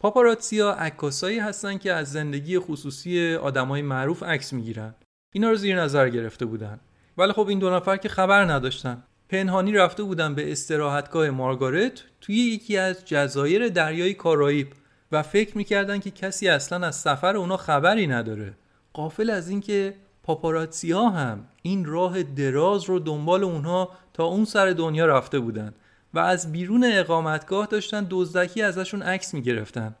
پاپاراتسیا 0.00 0.72
عکاسایی 0.72 1.38
هستن 1.38 1.78
که 1.78 1.92
از 1.92 2.12
زندگی 2.12 2.58
خصوصی 2.58 3.34
آدمای 3.34 3.82
معروف 3.82 4.22
عکس 4.22 4.52
می‌گیرن. 4.52 4.94
اینا 5.32 5.50
رو 5.50 5.56
زیر 5.56 5.80
نظر 5.80 6.08
گرفته 6.08 6.46
بودن. 6.46 6.80
ولی 7.18 7.32
خب 7.32 7.48
این 7.48 7.58
دو 7.58 7.70
نفر 7.70 7.96
که 7.96 8.08
خبر 8.08 8.44
نداشتن. 8.44 9.02
پنهانی 9.28 9.72
رفته 9.72 10.02
بودن 10.02 10.34
به 10.34 10.52
استراحتگاه 10.52 11.30
مارگارت 11.30 12.04
توی 12.20 12.34
یکی 12.34 12.76
از 12.76 13.04
جزایر 13.04 13.68
دریای 13.68 14.14
کارائیب 14.14 14.72
و 15.12 15.22
فکر 15.22 15.58
می‌کردن 15.58 15.98
که 15.98 16.10
کسی 16.10 16.48
اصلا 16.48 16.86
از 16.86 16.96
سفر 16.96 17.36
اونا 17.36 17.56
خبری 17.56 18.06
نداره. 18.06 18.54
قافل 18.92 19.30
از 19.30 19.48
اینکه 19.48 19.94
پاپاراتسیا 20.28 21.08
هم 21.08 21.48
این 21.62 21.84
راه 21.84 22.22
دراز 22.22 22.84
رو 22.84 22.98
دنبال 22.98 23.44
اونها 23.44 23.90
تا 24.12 24.24
اون 24.24 24.44
سر 24.44 24.70
دنیا 24.70 25.06
رفته 25.06 25.38
بودن 25.38 25.74
و 26.14 26.18
از 26.18 26.52
بیرون 26.52 26.84
اقامتگاه 26.84 27.66
داشتن 27.66 28.06
دزدکی 28.10 28.62
ازشون 28.62 29.02
عکس 29.02 29.34
می‌گرفتن. 29.34 29.96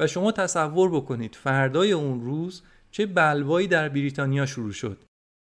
و 0.00 0.06
شما 0.06 0.32
تصور 0.32 0.90
بکنید 0.90 1.34
فردای 1.34 1.92
اون 1.92 2.20
روز 2.20 2.62
چه 2.90 3.06
بلوایی 3.06 3.66
در 3.66 3.88
بریتانیا 3.88 4.46
شروع 4.46 4.72
شد. 4.72 5.04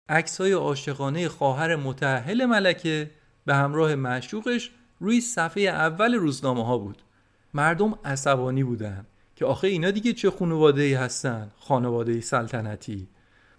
عکس 0.10 0.42
های 0.42 0.52
عاشقانه 0.52 1.30
خواهر 1.30 1.76
متأهل 1.76 2.46
ملکه 2.46 3.12
به 3.46 3.56
همراه 3.56 3.96
معشوقش 3.96 4.72
روی 5.00 5.22
صفحه 5.22 5.64
اول 5.64 6.14
روزنامه 6.14 6.66
ها 6.66 6.78
بود. 6.78 7.02
مردم 7.54 8.00
عصبانی 8.06 8.64
بودن 8.64 9.06
که 9.36 9.46
آخه 9.46 9.68
اینا 9.68 9.92
دیگه 9.92 10.14
چه 10.14 10.32
خانواده 10.32 10.82
ای 10.82 10.94
هستن 10.94 11.52
خانواده 11.58 12.22
سلطنتی. 12.22 13.08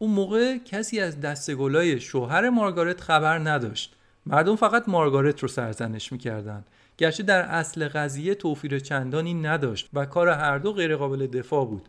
اون 0.05 0.13
موقع 0.13 0.59
کسی 0.59 1.01
از 1.01 1.21
دستگلای 1.21 2.01
شوهر 2.01 2.51
مارگارت 2.51 3.01
خبر 3.01 3.39
نداشت. 3.39 3.97
مردم 4.27 4.57
فقط 4.57 4.89
مارگارت 4.89 5.41
رو 5.41 5.49
سرزنش 5.49 6.13
می‌کردن. 6.13 6.65
گرچه 6.99 7.23
در 7.23 7.43
اصل 7.43 7.89
قضیه 7.89 8.35
توفیر 8.35 8.79
چندانی 8.79 9.35
نداشت 9.35 9.89
و 9.95 10.07
کار 10.07 10.29
هر 10.29 10.59
دو 10.59 10.73
غیرقابل 10.73 11.27
دفاع 11.27 11.67
بود. 11.67 11.89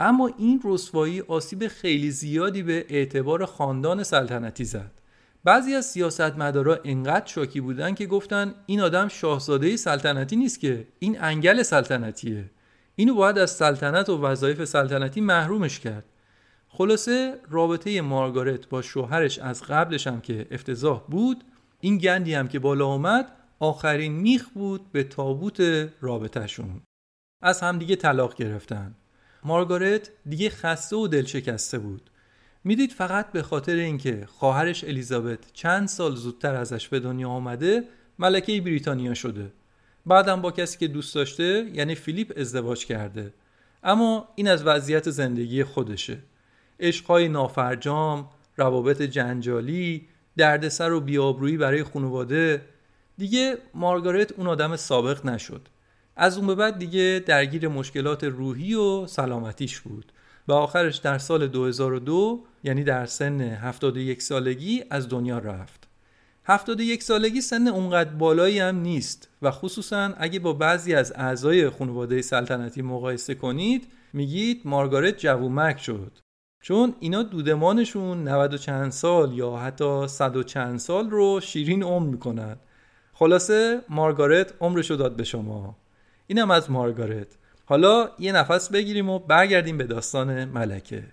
اما 0.00 0.30
این 0.38 0.60
رسوایی 0.64 1.20
آسیب 1.20 1.68
خیلی 1.68 2.10
زیادی 2.10 2.62
به 2.62 2.86
اعتبار 2.88 3.44
خاندان 3.44 4.02
سلطنتی 4.02 4.64
زد. 4.64 4.90
بعضی 5.44 5.74
از 5.74 5.86
سیاستمدارا 5.86 6.78
انقدر 6.84 7.26
شاکی 7.26 7.60
بودن 7.60 7.94
که 7.94 8.06
گفتن 8.06 8.54
این 8.66 8.80
آدم 8.80 9.08
شاهزاده 9.08 9.76
سلطنتی 9.76 10.36
نیست 10.36 10.60
که 10.60 10.86
این 10.98 11.20
انگل 11.20 11.62
سلطنتیه. 11.62 12.50
اینو 12.96 13.14
باید 13.14 13.38
از 13.38 13.50
سلطنت 13.50 14.08
و 14.08 14.20
وظایف 14.22 14.64
سلطنتی 14.64 15.20
محرومش 15.20 15.80
کرد. 15.80 16.04
خلاصه 16.76 17.40
رابطه 17.50 18.00
مارگارت 18.00 18.68
با 18.68 18.82
شوهرش 18.82 19.38
از 19.38 19.62
قبلش 19.62 20.06
هم 20.06 20.20
که 20.20 20.46
افتضاح 20.50 21.02
بود 21.08 21.44
این 21.80 21.98
گندی 21.98 22.34
هم 22.34 22.48
که 22.48 22.58
بالا 22.58 22.86
آمد 22.86 23.32
آخرین 23.58 24.12
میخ 24.12 24.48
بود 24.48 24.92
به 24.92 25.04
تابوت 25.04 25.60
رابطهشون. 26.00 26.80
از 27.42 27.60
همدیگه 27.60 27.96
طلاق 27.96 28.34
گرفتن. 28.34 28.94
مارگارت 29.44 30.10
دیگه 30.28 30.50
خسته 30.50 30.96
و 30.96 31.08
دلشکسته 31.08 31.78
بود. 31.78 32.10
می‌دید 32.64 32.92
فقط 32.92 33.32
به 33.32 33.42
خاطر 33.42 33.74
اینکه 33.74 34.26
خواهرش 34.26 34.84
الیزابت 34.84 35.52
چند 35.52 35.88
سال 35.88 36.14
زودتر 36.14 36.54
ازش 36.54 36.88
به 36.88 37.00
دنیا 37.00 37.28
آمده 37.28 37.84
ملکه 38.18 38.60
بریتانیا 38.60 39.14
شده. 39.14 39.52
بعدم 40.06 40.42
با 40.42 40.50
کسی 40.50 40.78
که 40.78 40.88
دوست 40.88 41.14
داشته 41.14 41.70
یعنی 41.74 41.94
فیلیپ 41.94 42.32
ازدواج 42.36 42.86
کرده. 42.86 43.34
اما 43.82 44.28
این 44.34 44.48
از 44.48 44.66
وضعیت 44.66 45.10
زندگی 45.10 45.64
خودشه. 45.64 46.18
عشقهای 46.80 47.28
نافرجام 47.28 48.28
روابط 48.56 49.02
جنجالی 49.02 50.08
دردسر 50.36 50.92
و 50.92 51.00
بیابرویی 51.00 51.56
برای 51.56 51.84
خانواده. 51.84 52.62
دیگه 53.18 53.58
مارگارت 53.74 54.32
اون 54.32 54.46
آدم 54.46 54.76
سابق 54.76 55.26
نشد. 55.26 55.68
از 56.16 56.38
اون 56.38 56.46
به 56.46 56.54
بعد 56.54 56.78
دیگه 56.78 57.22
درگیر 57.26 57.68
مشکلات 57.68 58.24
روحی 58.24 58.74
و 58.74 59.06
سلامتیش 59.06 59.80
بود. 59.80 60.12
و 60.48 60.52
آخرش 60.52 60.96
در 60.96 61.18
سال 61.18 61.46
2002 61.46 62.44
یعنی 62.64 62.84
در 62.84 63.06
سن 63.06 63.40
71 63.40 64.22
سالگی 64.22 64.84
از 64.90 65.08
دنیا 65.08 65.38
رفت. 65.38 65.88
71 66.44 67.02
سالگی 67.02 67.40
سن 67.40 67.68
اونقدر 67.68 68.10
بالایی 68.10 68.58
هم 68.58 68.76
نیست. 68.76 69.28
و 69.42 69.50
خصوصا 69.50 70.14
اگه 70.18 70.38
با 70.38 70.52
بعضی 70.52 70.94
از 70.94 71.12
اعضای 71.16 71.70
خانواده 71.70 72.22
سلطنتی 72.22 72.82
مقایسه 72.82 73.34
کنید 73.34 73.86
میگید 74.12 74.62
مارگارت 74.64 75.18
جوومک 75.18 75.78
شد. 75.78 76.18
چون 76.66 76.94
اینا 77.00 77.22
دودمانشون 77.22 78.28
90 78.28 78.54
و 78.54 78.58
چند 78.58 78.92
سال 78.92 79.32
یا 79.32 79.56
حتی 79.56 80.08
100 80.08 80.36
و 80.36 80.42
چند 80.42 80.78
سال 80.78 81.10
رو 81.10 81.40
شیرین 81.40 81.82
عمر 81.82 82.06
می‌کنن. 82.06 82.56
خلاصه 83.12 83.80
مارگارت 83.88 84.54
عمرشو 84.60 84.94
داد 84.94 85.16
به 85.16 85.24
شما. 85.24 85.76
اینم 86.26 86.50
از 86.50 86.70
مارگارت. 86.70 87.26
حالا 87.64 88.10
یه 88.18 88.32
نفس 88.32 88.70
بگیریم 88.70 89.10
و 89.10 89.18
برگردیم 89.18 89.78
به 89.78 89.84
داستان 89.84 90.44
ملکه. 90.44 91.04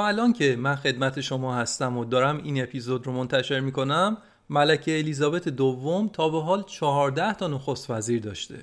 الان 0.00 0.32
که 0.32 0.56
من 0.56 0.76
خدمت 0.76 1.20
شما 1.20 1.54
هستم 1.54 1.98
و 1.98 2.04
دارم 2.04 2.40
این 2.44 2.62
اپیزود 2.62 3.06
رو 3.06 3.12
منتشر 3.12 3.60
می‌کنم 3.60 4.16
ملکه 4.50 4.98
الیزابت 4.98 5.48
دوم 5.48 6.08
تا 6.08 6.28
به 6.28 6.42
حال 6.42 6.62
14 6.62 7.32
تا 7.32 7.48
نخست 7.48 7.90
وزیر 7.90 8.20
داشته. 8.20 8.62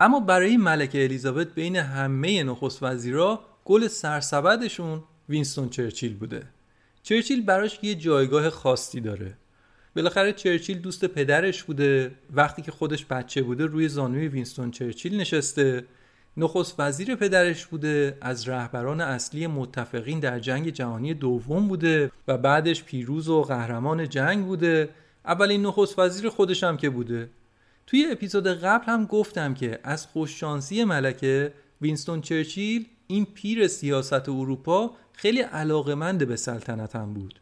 اما 0.00 0.20
برای 0.20 0.56
ملکه 0.56 1.04
الیزابت 1.04 1.54
بین 1.54 1.76
همه 1.76 2.42
نخست 2.42 2.82
وزیرا 2.82 3.40
گل 3.64 3.88
سرسبدشون 3.88 5.02
وینستون 5.28 5.68
چرچیل 5.68 6.14
بوده. 6.14 6.42
چرچیل 7.02 7.44
براش 7.44 7.78
یه 7.82 7.94
جایگاه 7.94 8.50
خاصی 8.50 9.00
داره. 9.00 9.36
بالاخره 9.96 10.32
چرچیل 10.32 10.78
دوست 10.78 11.04
پدرش 11.04 11.62
بوده. 11.62 12.14
وقتی 12.32 12.62
که 12.62 12.72
خودش 12.72 13.04
بچه 13.04 13.42
بوده 13.42 13.66
روی 13.66 13.88
زانوی 13.88 14.28
وینستون 14.28 14.70
چرچیل 14.70 15.20
نشسته. 15.20 15.84
نخست 16.36 16.74
وزیر 16.78 17.14
پدرش 17.14 17.66
بوده 17.66 18.18
از 18.20 18.48
رهبران 18.48 19.00
اصلی 19.00 19.46
متفقین 19.46 20.20
در 20.20 20.38
جنگ 20.38 20.68
جهانی 20.68 21.14
دوم 21.14 21.68
بوده 21.68 22.12
و 22.28 22.38
بعدش 22.38 22.84
پیروز 22.84 23.28
و 23.28 23.42
قهرمان 23.42 24.08
جنگ 24.08 24.46
بوده. 24.46 24.88
اولین 25.24 25.66
نخست 25.66 25.98
وزیر 25.98 26.28
خودش 26.28 26.64
هم 26.64 26.76
که 26.76 26.90
بوده. 26.90 27.30
توی 27.86 28.06
اپیزود 28.12 28.46
قبل 28.46 28.84
هم 28.86 29.06
گفتم 29.06 29.54
که 29.54 29.78
از 29.84 30.06
خوششانسی 30.06 30.84
ملکه 30.84 31.52
وینستون 31.80 32.20
چرچیل 32.20 32.86
این 33.06 33.24
پیر 33.24 33.68
سیاست 33.68 34.28
اروپا 34.28 34.90
خیلی 35.12 35.40
علاقمند 35.40 36.28
به 36.28 36.36
سلطنت 36.36 36.96
هم 36.96 37.14
بود. 37.14 37.40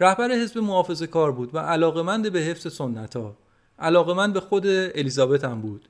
رهبر 0.00 0.32
حزب 0.32 0.58
محافظ 0.58 1.02
کار 1.02 1.32
بود 1.32 1.54
و 1.54 1.58
علاقمند 1.58 2.32
به 2.32 2.40
حفظ 2.40 2.72
سنت 2.72 3.16
ها 3.16 3.36
علاقمند 3.78 4.32
به 4.32 4.40
خود 4.40 4.66
الیزابت 4.66 5.44
هم 5.44 5.60
بود. 5.60 5.88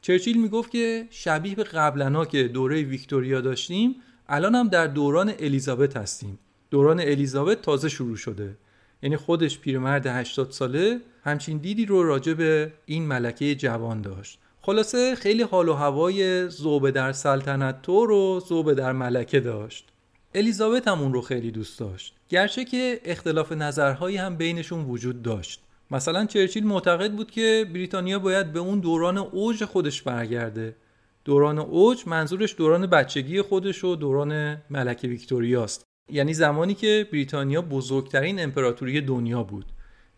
چرچیل 0.00 0.42
می‌گفت 0.42 0.70
که 0.70 1.06
شبیه 1.10 1.54
به 1.54 1.64
قبلنا 1.64 2.24
که 2.24 2.48
دوره 2.48 2.82
ویکتوریا 2.82 3.40
داشتیم 3.40 3.96
الان 4.28 4.54
هم 4.54 4.68
در 4.68 4.86
دوران 4.86 5.32
الیزابت 5.38 5.96
هستیم. 5.96 6.38
دوران 6.70 7.00
الیزابت 7.00 7.62
تازه 7.62 7.88
شروع 7.88 8.16
شده. 8.16 8.56
یعنی 9.02 9.16
خودش 9.16 9.58
پیرمرد 9.58 10.06
80 10.06 10.50
ساله 10.50 11.00
همچین 11.24 11.58
دیدی 11.58 11.86
رو 11.86 12.02
راجع 12.02 12.34
به 12.34 12.72
این 12.86 13.06
ملکه 13.06 13.54
جوان 13.54 14.02
داشت. 14.02 14.38
خلاصه 14.60 15.14
خیلی 15.14 15.42
حال 15.42 15.68
و 15.68 15.74
هوای 15.74 16.48
زوبه 16.48 16.90
در 16.90 17.12
سلطنت 17.12 17.82
تو 17.82 18.06
رو 18.06 18.40
زوبه 18.48 18.74
در 18.74 18.92
ملکه 18.92 19.40
داشت. 19.40 19.88
الیزابت 20.34 20.88
هم 20.88 21.00
اون 21.00 21.12
رو 21.12 21.20
خیلی 21.20 21.50
دوست 21.50 21.78
داشت. 21.78 22.14
گرچه 22.28 22.64
که 22.64 23.00
اختلاف 23.04 23.52
نظرهایی 23.52 24.16
هم 24.16 24.36
بینشون 24.36 24.84
وجود 24.84 25.22
داشت. 25.22 25.62
مثلا 25.90 26.26
چرچیل 26.26 26.66
معتقد 26.66 27.12
بود 27.12 27.30
که 27.30 27.66
بریتانیا 27.74 28.18
باید 28.18 28.52
به 28.52 28.58
اون 28.58 28.80
دوران 28.80 29.18
اوج 29.18 29.64
خودش 29.64 30.02
برگرده. 30.02 30.76
دوران 31.24 31.58
اوج 31.58 32.02
منظورش 32.06 32.54
دوران 32.58 32.86
بچگی 32.86 33.42
خودش 33.42 33.84
و 33.84 33.96
دوران 33.96 34.62
ملکه 34.70 35.08
ویکتوریاست 35.08 35.84
یعنی 36.10 36.34
زمانی 36.34 36.74
که 36.74 37.08
بریتانیا 37.12 37.62
بزرگترین 37.62 38.40
امپراتوری 38.40 39.00
دنیا 39.00 39.42
بود. 39.42 39.64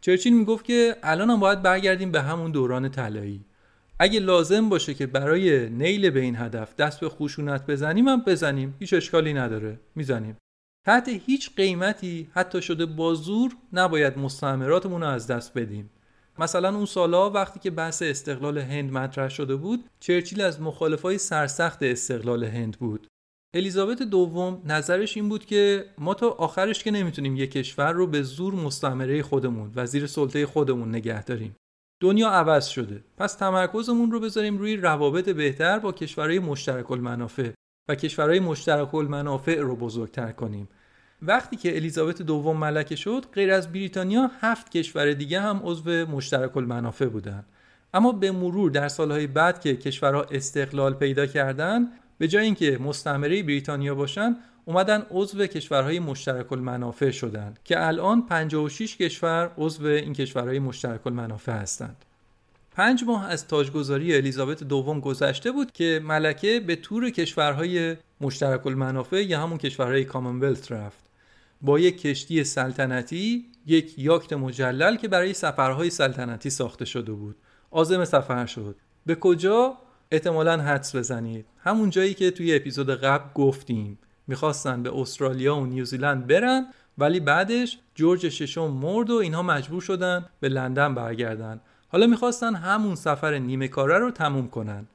چرچیل 0.01 0.39
می‌گفت 0.39 0.65
که 0.65 0.97
الان 1.03 1.31
هم 1.31 1.41
باید 1.41 1.63
برگردیم 1.63 2.13
به 2.13 2.23
همون 2.23 2.51
دوران 2.51 2.89
طلایی. 2.89 3.45
اگه 3.99 4.21
لازم 4.21 4.69
باشه 4.69 4.95
که 4.95 5.07
برای 5.07 5.69
نیل 5.69 6.11
به 6.11 6.21
این 6.21 6.37
هدف 6.37 6.77
دست 6.77 7.01
به 7.01 7.09
خشونت 7.09 7.67
بزنیم 7.67 8.09
هم 8.09 8.23
بزنیم. 8.27 8.75
هیچ 8.79 8.95
اشکالی 8.95 9.35
نداره. 9.35 9.81
می‌زنیم. 9.95 10.37
تحت 10.87 11.09
هیچ 11.09 11.55
قیمتی 11.57 12.29
حتی 12.33 12.63
شده 12.63 12.87
با 12.87 13.15
زور 13.15 13.57
نباید 13.73 14.19
مستعمراتمون 14.19 15.01
رو 15.01 15.09
از 15.09 15.27
دست 15.27 15.59
بدیم. 15.59 15.91
مثلا 16.39 16.77
اون 16.77 16.87
سالا 16.87 17.31
وقتی 17.31 17.61
که 17.61 17.71
بحث 17.71 18.03
استقلال 18.03 18.59
هند 18.59 18.93
مطرح 18.93 19.29
شده 19.29 19.57
بود 19.57 19.85
چرچیل 20.01 20.41
از 20.41 20.61
مخالفای 20.61 21.19
سرسخت 21.19 21.83
استقلال 21.83 22.45
هند 22.45 22.79
بود. 22.79 23.07
الیزابت 23.55 24.03
دوم 24.03 24.63
نظرش 24.65 25.17
این 25.17 25.29
بود 25.29 25.45
که 25.45 25.85
ما 25.99 26.15
تا 26.15 26.29
آخرش 26.31 26.85
که 26.85 26.91
نمی‌تونیم 26.91 27.37
یک 27.37 27.51
کشور 27.51 27.93
رو 27.93 28.07
به 28.07 28.23
زور 28.23 28.55
مستعمره 28.55 29.23
خودمون 29.23 29.73
وزیر 29.77 30.07
سلطه 30.07 30.47
خودمون 30.47 30.89
نگه 30.89 31.25
داریم. 31.25 31.57
دنیا 32.03 32.29
عوض 32.29 32.67
شده. 32.67 33.05
پس 33.17 33.35
تمرکزمون 33.35 34.11
رو 34.11 34.21
بذاریم 34.21 34.59
روی 34.59 34.77
روابط 34.77 35.29
بهتر 35.29 35.79
با 35.79 35.93
کشورهای 35.93 36.39
مشترک 36.39 36.91
المنافع 36.91 37.51
و 37.89 37.95
کشورهای 37.95 38.41
مشترک 38.41 38.95
المنافع 38.95 39.61
رو 39.61 39.77
بزرگتر 39.77 40.33
کنیم. 40.33 40.69
وقتی 41.23 41.57
که 41.57 41.77
الیزابت 41.77 42.23
دوم 42.23 42.57
ملکه 42.57 42.97
شد 42.97 43.27
غیر 43.33 43.53
از 43.53 43.73
بریتانیا 43.73 44.31
هفت 44.41 44.71
کشور 44.71 45.13
دیگه 45.13 45.41
هم 45.41 45.61
عضو 45.65 45.91
مشترک 45.91 46.57
المنافع 46.57 47.07
بودن. 47.07 47.45
اما 47.95 48.13
به 48.13 48.33
مرور 48.33 48.71
در 48.71 48.89
سالهای 48.89 49.27
بعد 49.27 49.61
که 49.61 49.77
کشورها 49.77 50.23
استقلال 50.23 50.95
پیدا 50.95 51.27
کردن 51.27 51.89
به 52.19 52.29
جای 52.29 52.45
اینکه 52.45 52.79
مستعمره 52.79 53.43
بریتانیا 53.43 53.95
باشن 53.95 54.37
اومدن 54.65 55.07
عضو 55.11 55.47
کشورهای 55.47 55.99
مشترک 55.99 56.53
المنافع 56.53 57.11
شدند 57.11 57.59
که 57.65 57.87
الان 57.87 58.27
56 58.27 58.97
کشور 58.97 59.51
عضو 59.59 59.87
این 59.87 60.13
کشورهای 60.13 60.59
مشترک 60.59 61.07
المنافع 61.07 61.53
هستند. 61.53 62.05
پنج 62.73 63.05
ماه 63.05 63.29
از 63.29 63.49
تاجگذاری 63.49 64.17
الیزابت 64.17 64.65
دوم 64.65 65.01
گذشته 65.01 65.53
بود 65.53 65.73
که 65.73 66.01
ملکه 66.05 66.61
به 66.61 66.77
تور 66.77 67.11
کشورهای 67.11 67.97
مشترک 68.21 68.67
المنافع 68.67 69.23
یا 69.23 69.41
همون 69.41 69.59
کشورهای 69.59 70.05
کامنولت 70.05 70.73
رفت. 70.73 71.05
با 71.63 71.79
یک 71.79 72.01
کشتی 72.01 72.45
سلطنتی 72.45 73.47
یک 73.67 73.99
یاکت 73.99 74.33
مجلل 74.33 74.97
که 74.97 75.09
برای 75.09 75.33
سفرهای 75.33 75.91
سلطنتی 75.91 76.51
ساخته 76.51 76.85
شده 76.85 77.13
بود. 77.13 77.37
عازم 77.73 78.05
سفر 78.05 78.47
شد. 78.47 78.77
به 79.07 79.15
کجا؟ 79.15 79.77
احتمالا 80.11 80.63
حدس 80.63 80.97
بزنید. 80.97 81.47
همون 81.59 81.91
جایی 81.91 82.15
که 82.15 82.31
توی 82.31 82.57
اپیزود 82.57 82.91
قبل 82.91 83.25
گفتیم. 83.35 83.99
می‌خواستن 84.27 84.83
به 84.83 84.99
استرالیا 84.99 85.57
و 85.57 85.67
نیوزیلند 85.67 86.27
برن 86.27 86.67
ولی 86.99 87.21
بعدش 87.21 87.79
جورج 87.95 88.29
ششم 88.29 88.71
مرد 88.71 89.11
و 89.11 89.15
اینها 89.15 89.43
مجبور 89.43 89.81
شدن 89.81 90.27
به 90.41 90.49
لندن 90.49 90.95
برگردن. 90.95 91.61
حالا 91.93 92.07
می‌خواستن 92.07 92.55
همون 92.55 92.95
سفر 92.95 93.39
نیمه 93.39 93.69
کاره 93.69 93.99
رو 93.99 94.11
تموم 94.11 94.49
کنن. 94.49 94.87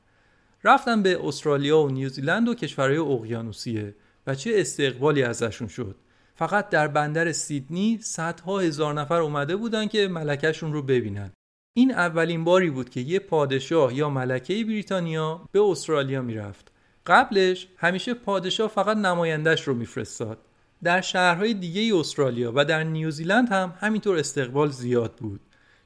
رفتن 0.63 1.03
به 1.03 1.27
استرالیا 1.27 1.79
و 1.79 1.89
نیوزیلند 1.89 2.49
و 2.49 2.55
کشورهای 2.55 2.97
اقیانوسیه 2.97 3.95
و 4.27 4.36
چه 4.36 4.51
استقبالی 4.53 5.23
ازشون 5.23 5.67
شد. 5.67 5.95
فقط 6.36 6.69
در 6.69 6.88
بندر 6.88 7.31
سیدنی 7.31 7.99
صدها 8.01 8.60
هزار 8.60 8.93
نفر 8.93 9.21
اومده 9.21 9.55
بودن 9.55 9.88
که 9.88 10.08
ملکهشون 10.08 10.73
رو 10.73 10.81
ببینن. 10.81 11.31
این 11.77 11.91
اولین 11.91 12.43
باری 12.43 12.69
بود 12.69 12.89
که 12.89 12.99
یه 12.99 13.19
پادشاه 13.19 13.93
یا 13.93 14.10
ملکه 14.10 14.65
بریتانیا 14.65 15.41
به 15.51 15.62
استرالیا 15.62 16.21
می‌رفت. 16.21 16.71
قبلش 17.05 17.67
همیشه 17.77 18.13
پادشاه 18.13 18.67
فقط 18.67 18.97
نمایندش 18.97 19.67
رو 19.67 19.73
میفرستاد. 19.73 20.38
در 20.84 21.01
شهرهای 21.01 21.53
دیگه 21.53 21.97
استرالیا 21.97 22.51
و 22.55 22.65
در 22.65 22.84
نیوزیلند 22.84 23.49
هم 23.49 23.73
همینطور 23.79 24.17
استقبال 24.17 24.69
زیاد 24.69 25.15
بود. 25.15 25.39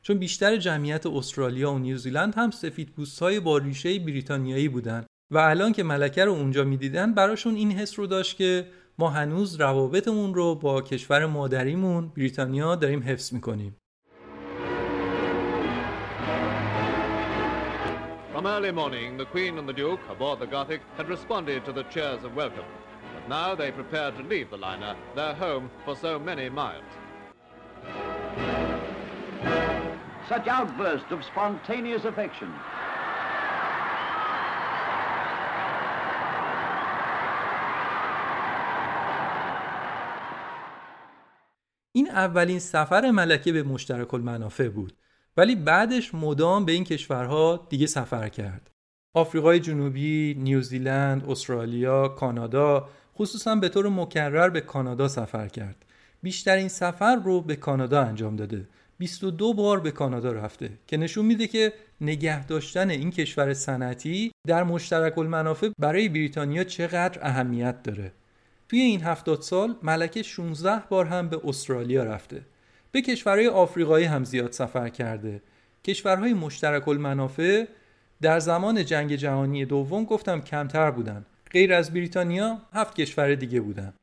چون 0.09 0.17
بیشتر 0.17 0.57
جمعیت 0.57 1.05
استرالیا 1.05 1.71
و 1.71 1.79
نیوزیلند 1.79 2.35
هم 2.35 2.51
سفید 2.51 2.93
های 3.21 3.39
با 3.39 3.57
ریشه 3.57 3.99
بریتانیایی 3.99 4.69
بودن 4.69 5.05
و 5.31 5.37
الان 5.37 5.73
که 5.73 5.83
ملکه 5.83 6.25
رو 6.25 6.31
اونجا 6.31 6.63
می‌دیدن 6.63 7.13
براشون 7.13 7.55
این 7.55 7.71
حس 7.71 7.99
رو 7.99 8.07
داشت 8.07 8.37
که 8.37 8.65
ما 8.99 9.09
هنوز 9.09 9.61
روابطمون 9.61 10.33
رو 10.33 10.55
با 10.55 10.81
کشور 10.81 11.25
مادریمون 11.25 12.07
بریتانیا 12.07 12.75
داریم 12.75 13.03
حفظ 13.03 13.33
می‌کنیم 13.33 13.75
From 18.33 18.45
early 18.45 18.71
morning, 18.71 19.17
the 19.17 19.25
Queen 19.33 19.57
and 19.59 19.67
the 19.69 19.77
Duke, 19.83 20.01
aboard 20.09 20.39
the 20.39 20.47
Gothic, 20.55 20.81
had 20.97 21.07
responded 21.09 21.65
to 21.65 21.71
the 21.71 21.83
cheers 21.93 22.23
of 22.23 22.31
welcome. 22.35 22.69
But 23.15 23.25
now 23.37 23.49
they 23.61 23.71
prepared 23.81 24.13
to 24.17 24.23
leave 24.33 24.47
the 24.49 24.61
liner, 24.67 24.93
their 25.15 25.35
home 25.45 25.65
for 25.85 25.95
so 26.05 26.11
many 26.29 26.47
miles. 26.63 26.89
Such 30.29 30.47
outbursts 30.47 31.11
of 31.11 31.19
spontaneous 31.33 32.05
affection. 32.05 32.49
این 41.91 42.09
اولین 42.09 42.59
سفر 42.59 43.11
ملکه 43.11 43.51
به 43.51 43.63
مشترک 43.63 44.13
المنافع 44.13 44.69
بود 44.69 44.93
ولی 45.37 45.55
بعدش 45.55 46.15
مدام 46.15 46.65
به 46.65 46.71
این 46.71 46.83
کشورها 46.83 47.67
دیگه 47.69 47.87
سفر 47.87 48.29
کرد. 48.29 48.71
آفریقای 49.13 49.59
جنوبی، 49.59 50.35
نیوزیلند، 50.39 51.29
استرالیا، 51.29 52.07
کانادا 52.07 52.89
خصوصا 53.15 53.55
به 53.55 53.69
طور 53.69 53.89
مکرر 53.89 54.49
به 54.49 54.61
کانادا 54.61 55.07
سفر 55.07 55.47
کرد. 55.47 55.85
بیشترین 56.21 56.67
سفر 56.67 57.15
رو 57.15 57.41
به 57.41 57.55
کانادا 57.55 58.01
انجام 58.01 58.35
داده. 58.35 58.67
22 58.99 59.53
بار 59.53 59.79
به 59.79 59.91
کانادا 59.91 60.31
رفته 60.31 60.69
که 60.87 60.97
نشون 60.97 61.25
میده 61.25 61.47
که 61.47 61.73
نگه 62.01 62.45
داشتن 62.45 62.89
این 62.89 63.11
کشور 63.11 63.53
صنعتی 63.53 64.31
در 64.47 64.63
مشترک 64.63 65.17
المنافع 65.17 65.69
برای 65.77 66.09
بریتانیا 66.09 66.63
چقدر 66.63 67.19
اهمیت 67.21 67.83
داره. 67.83 68.11
توی 68.69 68.79
این 68.79 69.01
هفتاد 69.01 69.41
سال 69.41 69.75
ملکه 69.83 70.23
16 70.23 70.83
بار 70.89 71.05
هم 71.05 71.29
به 71.29 71.41
استرالیا 71.43 72.03
رفته. 72.03 72.41
به 72.91 73.01
کشورهای 73.01 73.47
آفریقایی 73.47 74.05
هم 74.05 74.23
زیاد 74.23 74.51
سفر 74.51 74.89
کرده. 74.89 75.41
کشورهای 75.85 76.33
مشترک 76.33 76.87
المنافع 76.87 77.65
در 78.21 78.39
زمان 78.39 78.85
جنگ 78.85 79.15
جهانی 79.15 79.65
دوم 79.65 80.05
گفتم 80.05 80.41
کمتر 80.41 80.91
بودن. 80.91 81.25
غیر 81.51 81.73
از 81.73 81.93
بریتانیا 81.93 82.57
هفت 82.73 82.95
کشور 82.95 83.35
دیگه 83.35 83.61
بودن. 83.61 83.93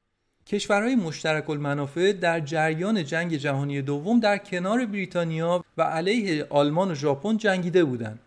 کشورهای 0.47 0.95
مشترک 0.95 1.51
المنافع 1.51 2.13
در 2.13 2.41
جریان 2.41 3.05
جنگ 3.05 3.37
جهانی 3.37 3.83
دوم 3.83 4.21
در 4.21 4.39
کنار 4.39 4.87
بریتانیا 4.87 5.65
و 5.79 5.83
علیه 5.83 6.47
آلمان 6.51 6.91
و 6.91 6.95
ژاپن 6.95 7.37
جنگیده 7.37 7.85
بودند. 7.85 8.19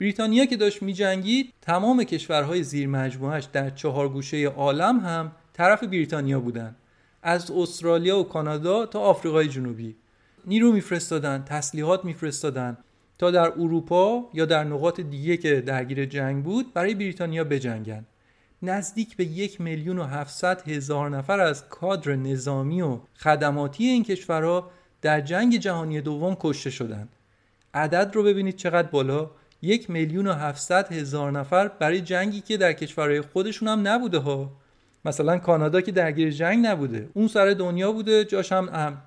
بریتانیا 0.00 0.46
که 0.46 0.56
داشت 0.56 0.82
میجنگید 0.82 1.52
تمام 1.62 2.04
کشورهای 2.04 2.62
زیر 2.62 3.08
در 3.52 3.70
چهار 3.70 4.08
گوشه 4.08 4.46
عالم 4.46 5.00
هم 5.00 5.32
طرف 5.52 5.84
بریتانیا 5.84 6.40
بودند. 6.40 6.76
از 7.22 7.50
استرالیا 7.50 8.18
و 8.18 8.24
کانادا 8.24 8.86
تا 8.86 9.00
آفریقای 9.00 9.48
جنوبی 9.48 9.96
نیرو 10.46 10.72
میفرستادن 10.72 11.44
تسلیحات 11.46 12.04
میفرستادن 12.04 12.78
تا 13.18 13.30
در 13.30 13.52
اروپا 13.52 14.30
یا 14.34 14.44
در 14.44 14.64
نقاط 14.64 15.00
دیگه 15.00 15.36
که 15.36 15.60
درگیر 15.60 16.04
جنگ 16.04 16.44
بود 16.44 16.72
برای 16.74 16.94
بریتانیا 16.94 17.44
بجنگن 17.44 18.04
نزدیک 18.62 19.16
به 19.16 19.24
یک 19.24 19.60
میلیون 19.60 19.98
و 19.98 20.04
هفتصد 20.04 20.68
هزار 20.68 21.10
نفر 21.10 21.40
از 21.40 21.68
کادر 21.68 22.16
نظامی 22.16 22.82
و 22.82 22.98
خدماتی 23.16 23.84
این 23.84 24.04
کشورها 24.04 24.70
در 25.02 25.20
جنگ 25.20 25.56
جهانی 25.56 26.00
دوم 26.00 26.36
کشته 26.40 26.70
شدند. 26.70 27.08
عدد 27.74 28.10
رو 28.14 28.22
ببینید 28.22 28.56
چقدر 28.56 28.88
بالا. 28.88 29.30
یک 29.62 29.90
میلیون 29.90 30.26
و 30.26 30.32
هفتصد 30.32 30.92
هزار 30.92 31.32
نفر 31.32 31.68
برای 31.68 32.00
جنگی 32.00 32.40
که 32.40 32.56
در 32.56 32.72
کشورهای 32.72 33.20
خودشون 33.20 33.68
هم 33.68 33.88
نبوده 33.88 34.18
ها. 34.18 34.52
مثلا 35.04 35.38
کانادا 35.38 35.80
که 35.80 35.92
درگیر 35.92 36.30
جنگ 36.30 36.66
نبوده. 36.66 37.08
اون 37.14 37.28
سر 37.28 37.50
دنیا 37.50 37.92
بوده 37.92 38.24
جاش 38.24 38.52
هم 38.52 38.68
ام 38.72 39.02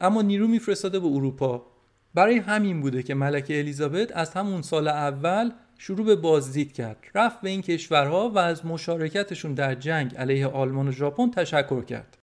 اما 0.00 0.22
نیرو 0.22 0.48
میفرستاده 0.48 1.00
به 1.00 1.06
اروپا. 1.06 1.66
برای 2.14 2.38
همین 2.38 2.80
بوده 2.80 3.02
که 3.02 3.14
ملکه 3.14 3.58
الیزابت 3.58 4.12
از 4.12 4.30
همون 4.30 4.62
سال 4.62 4.88
اول 4.88 5.50
شروع 5.78 6.06
به 6.06 6.16
بازدید 6.16 6.72
کرد. 6.72 6.96
رفت 7.14 7.40
به 7.40 7.50
این 7.50 7.62
کشورها 7.62 8.30
و 8.30 8.38
از 8.38 8.66
مشارکتشون 8.66 9.54
در 9.54 9.74
جنگ 9.74 10.16
علیه 10.16 10.46
آلمان 10.46 10.88
و 10.88 10.92
ژاپن 10.92 11.30
تشکر 11.30 11.84
کرد. 11.84 12.18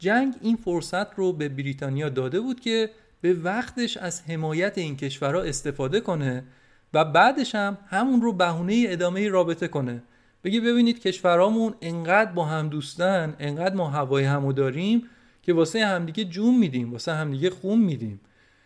جنگ 0.00 0.34
این 0.40 0.56
فرصت 0.56 1.14
رو 1.14 1.32
به 1.32 1.48
بریتانیا 1.48 2.08
داده 2.08 2.40
بود 2.40 2.60
که 2.60 2.90
به 3.20 3.34
وقتش 3.34 3.96
از 3.96 4.22
حمایت 4.22 4.78
این 4.78 4.96
کشورها 4.96 5.42
استفاده 5.42 6.00
کنه 6.00 6.44
و 6.94 7.04
بعدش 7.04 7.54
هم 7.54 7.78
همون 7.86 8.22
رو 8.22 8.32
بهونه 8.32 8.84
ادامه 8.88 9.28
رابطه 9.28 9.68
کنه. 9.68 10.02
بگی 10.44 10.60
ببینید 10.60 11.00
کشورامون 11.00 11.74
انقدر 11.80 12.32
با 12.32 12.44
هم 12.44 12.68
دوستن 12.68 13.36
انقدر 13.38 13.74
ما 13.74 13.88
هوای 13.88 14.24
همو 14.24 14.52
داریم 14.52 15.02
که 15.42 15.52
واسه 15.52 15.86
همدیگه 15.86 16.24
جون 16.24 16.58
میدیم 16.58 16.92
واسه 16.92 17.12
همدیگه 17.12 17.50
خون 17.50 17.78
میدیم. 17.78 18.20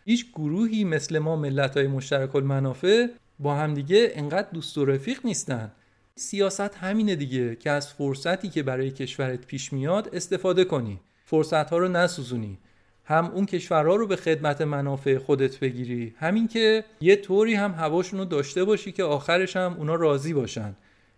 هیچ 0.04 0.26
گروهی 0.32 0.84
مثل 0.84 1.18
ما 1.18 1.36
ملت 1.36 1.76
های 1.76 1.86
مشترک 1.86 2.36
المنافع 2.36 3.06
با 3.38 3.54
همدیگه 3.54 4.12
انقدر 4.14 4.48
دوست 4.52 4.78
و 4.78 4.84
رفیق 4.84 5.20
نیستن. 5.24 5.72
سیاست 6.14 6.60
همینه 6.60 7.16
دیگه 7.16 7.56
که 7.56 7.70
از 7.70 7.92
فرصتی 7.92 8.48
که 8.48 8.62
برای 8.62 8.90
کشورت 8.90 9.46
پیش 9.46 9.72
میاد 9.72 10.10
استفاده 10.12 10.64
کنی. 10.64 11.00
فرصت 11.24 11.70
ها 11.70 11.78
رو 11.78 11.88
نسوزونی. 11.88 12.58
هم 13.04 13.24
اون 13.24 13.46
کشورها 13.46 13.96
رو 13.96 14.06
به 14.06 14.16
خدمت 14.16 14.60
منافع 14.60 15.18
خودت 15.18 15.60
بگیری. 15.60 16.14
همین 16.18 16.48
که 16.48 16.84
یه 17.00 17.16
طوری 17.16 17.54
هم 17.54 17.72
هواشون 17.72 18.18
رو 18.18 18.24
داشته 18.24 18.64
باشی 18.64 18.92
که 18.92 19.04
آخرش 19.04 19.56
هم 19.56 19.76
اونا 19.78 19.94
راضی 19.94 20.32
باشن. 20.32 20.76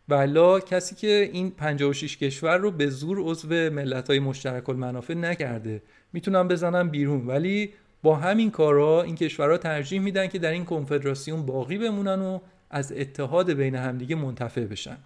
بلا 0.08 0.60
کسی 0.60 0.94
که 0.94 1.30
این 1.32 1.50
56 1.50 2.16
کشور 2.16 2.56
رو 2.56 2.70
به 2.70 2.86
زور 2.86 3.18
عضو 3.20 3.48
ملت 3.48 4.10
های 4.10 4.18
مشترک 4.18 4.68
المنافع 4.68 5.14
نکرده. 5.14 5.82
می‌تونم 6.12 6.48
بزنم 6.48 6.88
بیرون. 6.88 7.26
ولی 7.26 7.72
با 8.02 8.16
همین 8.16 8.50
کارا 8.50 9.02
این 9.02 9.14
کشورها 9.14 9.58
ترجیح 9.58 10.00
میدن 10.00 10.26
که 10.26 10.38
در 10.38 10.50
این 10.50 10.64
کنفدراسیون 10.64 11.46
باقی 11.46 11.78
بمونن 11.78 12.20
و 12.20 12.40
از 12.70 12.92
اتحاد 12.92 13.52
بین 13.52 13.74
همدیگه 13.74 14.16
منتفع 14.16 14.64
بشن. 14.64 14.96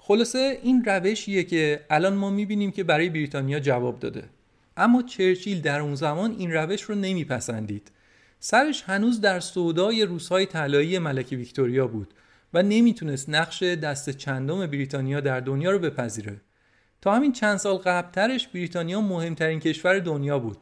خلاصه 0.00 0.58
این 0.62 0.84
روشیه 0.84 1.44
که 1.44 1.80
الان 1.90 2.14
ما 2.14 2.30
می‌بینیم 2.30 2.70
که 2.70 2.84
برای 2.84 3.08
بریتانیا 3.08 3.60
جواب 3.60 4.00
داده. 4.00 4.24
اما 4.76 5.02
چرچیل 5.02 5.60
در 5.60 5.80
اون 5.80 5.94
زمان 5.94 6.34
این 6.38 6.52
روش 6.52 6.82
رو 6.82 6.94
نمیپسندید. 6.94 7.90
سرش 8.40 8.82
هنوز 8.82 9.20
در 9.20 9.40
سودای 9.40 10.04
روسهای 10.04 10.46
طلایی 10.46 10.98
ملکه 10.98 11.36
ویکتوریا 11.36 11.86
بود 11.86 12.14
و 12.54 12.62
نمی‌تونست 12.62 13.28
نقش 13.28 13.62
دست 13.62 14.10
چندم 14.10 14.66
بریتانیا 14.66 15.20
در 15.20 15.40
دنیا 15.40 15.70
رو 15.70 15.78
بپذیره. 15.78 16.40
تا 17.00 17.14
همین 17.14 17.32
چند 17.32 17.56
سال 17.56 17.76
قبلترش 17.76 18.48
بریتانیا 18.48 19.00
مهمترین 19.00 19.60
کشور 19.60 19.98
دنیا 19.98 20.38
بود. 20.38 20.58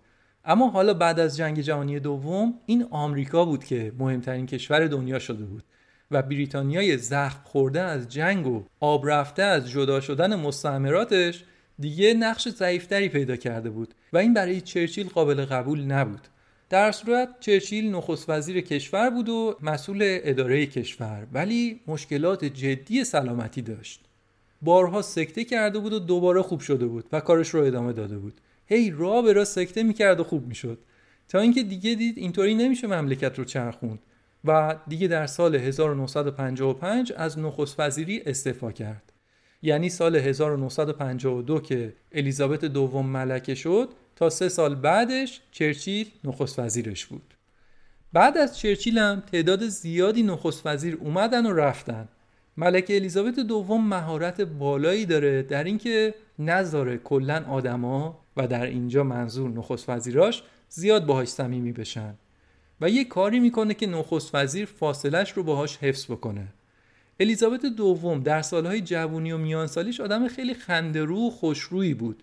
اما 0.46 0.68
حالا 0.68 0.94
بعد 0.94 1.20
از 1.20 1.36
جنگ 1.36 1.60
جهانی 1.60 2.00
دوم 2.00 2.54
این 2.66 2.86
آمریکا 2.90 3.44
بود 3.44 3.64
که 3.64 3.92
مهمترین 3.98 4.46
کشور 4.46 4.86
دنیا 4.86 5.18
شده 5.18 5.44
بود 5.44 5.64
و 6.10 6.22
بریتانیای 6.22 6.96
زخم 6.96 7.40
خورده 7.44 7.80
از 7.80 8.08
جنگ 8.08 8.46
و 8.46 8.64
آب 8.80 9.08
رفته 9.08 9.42
از 9.42 9.70
جدا 9.70 10.00
شدن 10.00 10.34
مستعمراتش 10.34 11.44
دیگه 11.78 12.14
نقش 12.14 12.48
ضعیفتری 12.48 13.08
پیدا 13.08 13.36
کرده 13.36 13.70
بود 13.70 13.94
و 14.12 14.18
این 14.18 14.34
برای 14.34 14.60
چرچیل 14.60 15.08
قابل 15.08 15.44
قبول 15.44 15.84
نبود. 15.84 16.28
در 16.70 16.92
صورت 16.92 17.28
چرچیل 17.40 17.94
نخست 17.94 18.30
وزیر 18.30 18.60
کشور 18.60 19.10
بود 19.10 19.28
و 19.28 19.56
مسئول 19.62 19.98
اداره 20.02 20.66
کشور 20.66 21.26
ولی 21.32 21.80
مشکلات 21.86 22.44
جدی 22.44 23.04
سلامتی 23.04 23.62
داشت. 23.62 24.00
بارها 24.62 25.02
سکته 25.02 25.44
کرده 25.44 25.78
بود 25.78 25.92
و 25.92 25.98
دوباره 25.98 26.42
خوب 26.42 26.60
شده 26.60 26.86
بود 26.86 27.04
و 27.12 27.20
کارش 27.20 27.48
رو 27.48 27.64
ادامه 27.64 27.92
داده 27.92 28.18
بود. 28.18 28.40
هی 28.66 28.90
را 28.90 29.22
به 29.22 29.32
را 29.32 29.44
سکته 29.44 29.82
می‌کرد 29.82 30.20
و 30.20 30.24
خوب 30.24 30.46
می‌شد. 30.46 30.78
تا 31.28 31.40
اینکه 31.40 31.62
دیگه 31.62 31.94
دید 31.94 32.18
اینطوری 32.18 32.54
نمیشه 32.54 32.86
مملکت 32.86 33.38
رو 33.38 33.44
چرخوند. 33.44 33.98
و 34.44 34.76
دیگه 34.88 35.08
در 35.08 35.26
سال 35.26 35.54
1955 35.54 37.12
از 37.16 37.38
نخست 37.38 37.80
وزیری 37.80 38.22
استعفا 38.26 38.72
کرد. 38.72 39.12
یعنی 39.62 39.88
سال 39.88 40.16
1952 40.16 41.60
که 41.60 41.94
الیزابت 42.12 42.64
دوم 42.64 43.06
ملکه 43.06 43.54
شد 43.54 43.88
تا 44.16 44.30
سه 44.30 44.48
سال 44.48 44.74
بعدش 44.74 45.40
چرچیل 45.50 46.10
نخست 46.24 46.58
وزیرش 46.58 47.06
بود. 47.06 47.34
بعد 48.12 48.38
از 48.38 48.58
چرچیل 48.58 48.98
هم 48.98 49.22
تعداد 49.32 49.66
زیادی 49.66 50.22
نخست 50.22 50.66
وزیر 50.66 50.98
اومدن 51.00 51.46
و 51.46 51.52
رفتن. 51.52 52.08
ملکه 52.56 52.96
الیزابت 52.96 53.40
دوم 53.40 53.88
مهارت 53.88 54.40
بالایی 54.40 55.06
داره 55.06 55.42
در 55.42 55.64
اینکه 55.64 56.14
نذاره 56.38 56.96
کلا 56.96 57.44
آدما 57.48 58.18
و 58.36 58.46
در 58.46 58.66
اینجا 58.66 59.04
منظور 59.04 59.50
نخست 59.50 59.88
وزیراش 59.88 60.42
زیاد 60.68 61.06
باهاش 61.06 61.28
صمیمی 61.28 61.72
بشن. 61.72 62.14
و 62.80 62.90
یه 62.90 63.04
کاری 63.04 63.40
می‌کنه 63.40 63.74
که 63.74 63.86
نخست 63.86 64.34
وزیر 64.34 64.66
فاصلش 64.66 65.32
رو 65.32 65.42
باهاش 65.42 65.76
حفظ 65.76 66.10
بکنه. 66.10 66.48
الیزابت 67.20 67.66
دوم 67.66 68.20
در 68.20 68.42
سالهای 68.42 68.80
جوونی 68.80 69.32
و 69.32 69.38
میانسالیش 69.38 70.00
آدم 70.00 70.28
خیلی 70.28 70.54
خندرو 70.54 71.26
و 71.26 71.30
خوشرویی 71.30 71.94
بود. 71.94 72.22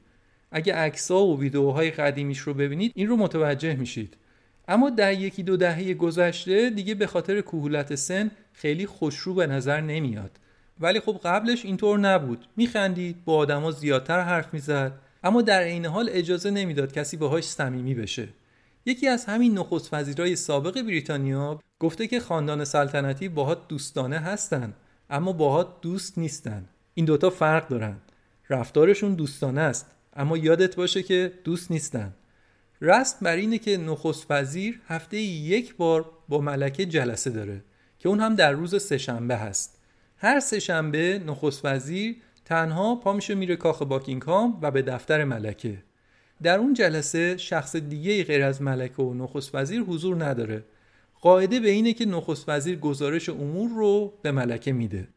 اگه 0.52 0.74
عکس‌ها 0.74 1.26
و 1.26 1.40
ویدیوهای 1.40 1.92
قدیمیش 1.92 2.40
رو 2.40 2.54
ببینید 2.54 2.92
این 2.96 3.08
رو 3.08 3.18
متوجه 3.18 3.76
میشید. 3.76 4.18
اما 4.68 4.90
در 4.90 5.14
یکی 5.14 5.44
دو 5.44 5.58
دهه 5.58 5.94
گذشته 5.94 6.70
دیگه 6.70 6.96
به 6.96 7.08
خاطر 7.08 7.42
کهولت 7.42 7.96
سن 7.96 8.32
خیلی 8.54 8.86
خوشرو 8.86 9.34
به 9.34 9.48
نظر 9.48 9.82
نمیاد. 9.82 10.32
ولی 10.80 11.00
خب 11.00 11.20
قبلش 11.24 11.66
اینطور 11.66 12.00
نبود. 12.00 12.46
میخندید 12.58 13.26
با 13.26 13.36
آدما 13.36 13.72
زیادتر 13.72 14.22
حرف 14.22 14.54
می‌زد. 14.54 14.92
اما 15.24 15.42
در 15.42 15.62
عین 15.62 15.86
حال 15.86 16.10
اجازه 16.12 16.52
نمی‌داد 16.52 16.94
کسی 16.94 17.18
باهاش 17.18 17.44
صمیمی 17.44 17.96
بشه. 17.96 18.28
یکی 18.86 19.08
از 19.08 19.26
همین 19.26 19.58
نخست 19.58 19.94
وزیرای 19.94 20.36
سابق 20.36 20.82
بریتانیا 20.82 21.60
گفته 21.80 22.08
که 22.08 22.20
خاندان 22.20 22.66
سلطنتی 22.66 23.30
باهات 23.30 23.68
دوستانه 23.68 24.20
هستن 24.20 24.74
اما 25.10 25.34
باهات 25.34 25.82
دوست 25.82 26.18
نیستن. 26.18 26.66
این 26.94 27.06
دوتا 27.06 27.30
فرق 27.30 27.68
دارن. 27.68 27.96
رفتارشون 28.50 29.16
دوستانه 29.16 29.62
است 29.62 29.92
اما 30.16 30.38
یادت 30.38 30.76
باشه 30.76 31.04
که 31.04 31.32
دوست 31.44 31.72
نیستن. 31.72 32.14
رسم 32.86 33.18
بر 33.22 33.36
اینه 33.36 33.58
که 33.58 33.78
نخست 33.78 34.26
وزیر 34.30 34.82
هفته 34.88 35.18
یک 35.18 35.76
بار 35.76 36.10
با 36.30 36.42
ملکه 36.42 36.86
جلسه 36.86 37.30
داره 37.30 37.64
که 38.00 38.10
اون 38.10 38.20
هم 38.20 38.36
در 38.36 38.52
روز 38.52 38.84
سهشنبه 38.84 39.36
هست. 39.36 39.80
هر 40.18 40.40
سهشنبه 40.40 41.22
نخست 41.28 41.66
وزیر 41.66 42.16
تنها 42.46 42.96
پا 42.96 43.20
میره 43.30 43.56
کاخ 43.56 43.82
باکینگهام 43.82 44.60
و 44.62 44.72
به 44.72 44.82
دفتر 44.82 45.24
ملکه. 45.24 45.78
در 46.42 46.60
اون 46.60 46.74
جلسه 46.74 47.38
شخص 47.38 47.76
دیگه 47.76 48.24
غیر 48.24 48.44
از 48.44 48.62
ملکه 48.62 49.04
و 49.04 49.14
نخست 49.14 49.56
وزیر 49.56 49.82
حضور 49.82 50.26
نداره. 50.26 50.64
قاعده 51.22 51.60
به 51.60 51.70
اینه 51.70 51.94
که 51.94 52.06
نخست 52.06 52.50
وزیر 52.50 52.80
گزارش 52.80 53.30
امور 53.30 53.70
رو 53.70 54.14
به 54.22 54.32
ملکه 54.32 54.74
میده. 54.74 55.08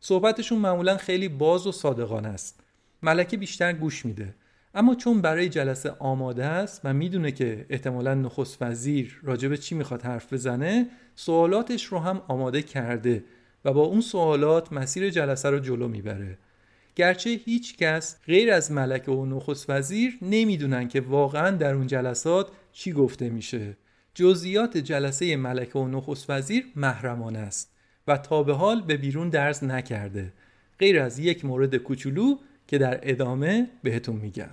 صحبتشون 0.00 0.58
معمولا 0.58 0.96
خیلی 0.96 1.28
باز 1.28 1.66
و 1.66 1.72
صادقانه 1.72 2.28
است. 2.28 2.60
ملکه 3.02 3.36
بیشتر 3.36 3.72
گوش 3.72 4.06
میده. 4.06 4.34
اما 4.78 4.94
چون 4.94 5.20
برای 5.20 5.48
جلسه 5.48 5.90
آماده 5.98 6.44
است 6.44 6.80
و 6.84 6.94
می‌دونه 6.94 7.32
که 7.32 7.66
احتمالا 7.70 8.14
نخست 8.14 8.62
وزیر 8.62 9.20
راجب 9.22 9.56
چی 9.56 9.74
می‌خواد 9.74 10.02
حرف 10.02 10.32
بزنه 10.32 10.86
سوالاتش 11.14 11.84
رو 11.84 11.98
هم 11.98 12.22
آماده 12.28 12.62
کرده 12.62 13.24
و 13.64 13.72
با 13.72 13.82
اون 13.82 14.00
سوالات 14.00 14.72
مسیر 14.72 15.10
جلسه 15.10 15.50
رو 15.50 15.58
جلو 15.58 15.88
می‌بره. 15.88 16.38
گرچه 16.96 17.30
هیچ 17.30 17.76
کس 17.76 18.16
غیر 18.26 18.52
از 18.52 18.72
ملکه 18.72 19.12
و 19.12 19.26
نخست 19.26 19.70
وزیر 19.70 20.18
نمی‌دونن 20.22 20.88
که 20.88 21.00
واقعا 21.00 21.50
در 21.50 21.74
اون 21.74 21.86
جلسات 21.86 22.48
چی 22.72 22.92
گفته 22.92 23.30
میشه. 23.30 23.76
جزئیات 24.14 24.76
جلسه 24.76 25.36
ملکه 25.36 25.78
و 25.78 25.88
نخست 25.88 26.30
وزیر 26.30 26.66
محرمانه 26.76 27.38
است 27.38 27.72
و 28.08 28.18
تا 28.18 28.42
به 28.42 28.54
حال 28.54 28.82
به 28.82 28.96
بیرون 28.96 29.28
درز 29.28 29.64
نکرده. 29.64 30.32
غیر 30.78 31.00
از 31.00 31.18
یک 31.18 31.44
مورد 31.44 31.76
کوچولو 31.76 32.36
که 32.66 32.78
در 32.78 33.00
ادامه 33.02 33.70
بهتون 33.82 34.16
میگم. 34.16 34.50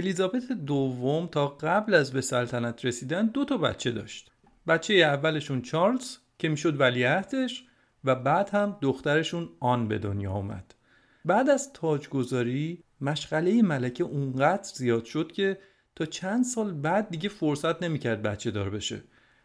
الیزابت 0.00 0.52
دوم 0.52 1.26
تا 1.26 1.48
قبل 1.48 1.94
از 1.94 2.12
به 2.12 2.20
سلطنت 2.20 2.84
رسیدن 2.84 3.26
دو 3.26 3.44
تا 3.44 3.56
بچه 3.56 3.90
داشت. 3.90 4.30
بچه 4.68 4.94
اولشون 4.94 5.62
چارلز 5.62 6.16
که 6.38 6.48
می‌شد 6.48 6.80
ولیعهدش 6.80 7.64
و 8.04 8.14
بعد 8.14 8.50
هم 8.50 8.76
دخترشون 8.80 9.48
آن 9.60 9.88
به 9.88 9.98
دنیا 9.98 10.30
آمد 10.30 10.74
بعد 11.24 11.50
از 11.50 11.72
تاجگذاری 11.72 12.84
مشغله 13.00 13.62
ملکه 13.62 14.04
اونقدر 14.04 14.62
زیاد 14.74 15.04
شد 15.04 15.32
که 15.32 15.58
تا 15.96 16.04
چند 16.04 16.44
سال 16.44 16.72
بعد 16.72 17.10
دیگه 17.10 17.28
فرصت 17.28 17.82
نمی‌کرد 17.82 18.22
بچه 18.22 18.50
دار 18.50 18.70
بشه. 18.70 19.02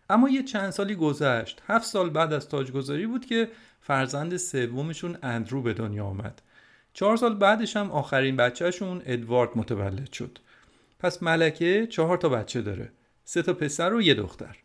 اما 0.10 0.30
یه 0.30 0.44
چند 0.44 0.70
سالی 0.70 0.96
گذشت. 0.96 1.62
هفت 1.68 1.86
سال 1.86 2.10
بعد 2.10 2.34
از 2.34 2.50
تاجگذاری 2.50 3.08
بود 3.08 3.26
که 3.26 3.50
فرزند 3.82 4.38
سومشون 4.38 5.18
اندرو 5.24 5.62
به 5.62 5.74
دنیا 5.74 6.06
آمد. 6.06 6.42
چهار 6.94 7.18
سال 7.18 7.36
بعدش 7.36 7.78
هم 7.78 7.92
آخرین 7.92 8.36
بچهشون 8.36 9.02
ادوارد 9.06 9.50
متولد 9.56 10.12
شد. 10.12 10.40
پس 11.00 11.24
ملکه 11.24 11.88
چهار 11.88 12.18
تا 12.18 12.30
بچه 12.30 12.62
داره. 12.62 12.92
سه 13.24 13.42
تا 13.42 13.54
پسر 13.54 13.94
و 13.94 14.02
یه 14.02 14.14
دختر. 14.14 14.58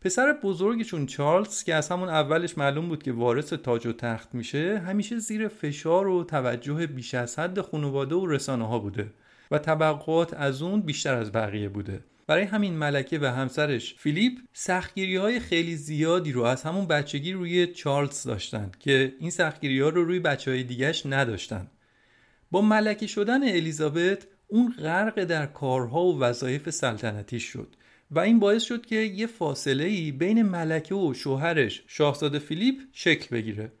پسر 0.00 0.32
بزرگشون 0.42 1.06
چارلز 1.06 1.64
که 1.64 1.74
از 1.74 1.88
همون 1.88 2.08
اولش 2.08 2.58
معلوم 2.58 2.88
بود 2.88 3.02
که 3.02 3.12
وارث 3.12 3.52
تاج 3.52 3.86
و 3.86 3.92
تخت 3.92 4.34
میشه 4.34 4.78
همیشه 4.78 5.18
زیر 5.18 5.48
فشار 5.48 6.06
و 6.06 6.24
توجه 6.24 6.86
بیش 6.86 7.14
از 7.14 7.38
حد 7.38 7.60
خانواده 7.60 8.14
و 8.14 8.26
رسانه 8.26 8.68
ها 8.68 8.78
بوده 8.78 9.10
و 9.50 9.58
طبقات 9.58 10.34
از 10.34 10.62
اون 10.62 10.80
بیشتر 10.80 11.14
از 11.14 11.32
بقیه 11.32 11.68
بوده. 11.68 12.04
برای 12.26 12.42
همین 12.42 12.74
ملکه 12.74 13.18
و 13.18 13.24
همسرش 13.24 13.94
فیلیپ 13.98 14.32
سختگیری 14.52 15.16
های 15.16 15.40
خیلی 15.40 15.76
زیادی 15.76 16.32
رو 16.32 16.42
از 16.42 16.62
همون 16.62 16.86
بچگی 16.86 17.32
روی 17.32 17.66
چارلز 17.66 18.22
داشتن 18.22 18.70
که 18.80 19.14
این 19.18 19.30
سختگیری 19.30 19.80
ها 19.80 19.88
رو 19.88 20.04
روی 20.04 20.20
بچه 20.20 20.50
های 20.50 20.62
دیگهش 20.62 21.06
نداشتن. 21.06 21.70
با 22.50 22.60
ملکه 22.60 23.06
شدن 23.06 23.42
الیزابت 23.42 24.26
اون 24.52 24.74
غرق 24.78 25.24
در 25.24 25.46
کارها 25.46 26.04
و 26.04 26.20
وظایف 26.20 26.70
سلطنتی 26.70 27.40
شد 27.40 27.76
و 28.10 28.18
این 28.18 28.38
باعث 28.38 28.62
شد 28.62 28.86
که 28.86 28.96
یه 28.96 29.26
فاصله 29.26 29.84
ای 29.84 30.12
بین 30.12 30.42
ملکه 30.42 30.94
و 30.94 31.14
شوهرش 31.14 31.82
شاهزاده 31.86 32.38
فیلیپ 32.38 32.74
شکل 32.92 33.36
بگیره. 33.36 33.72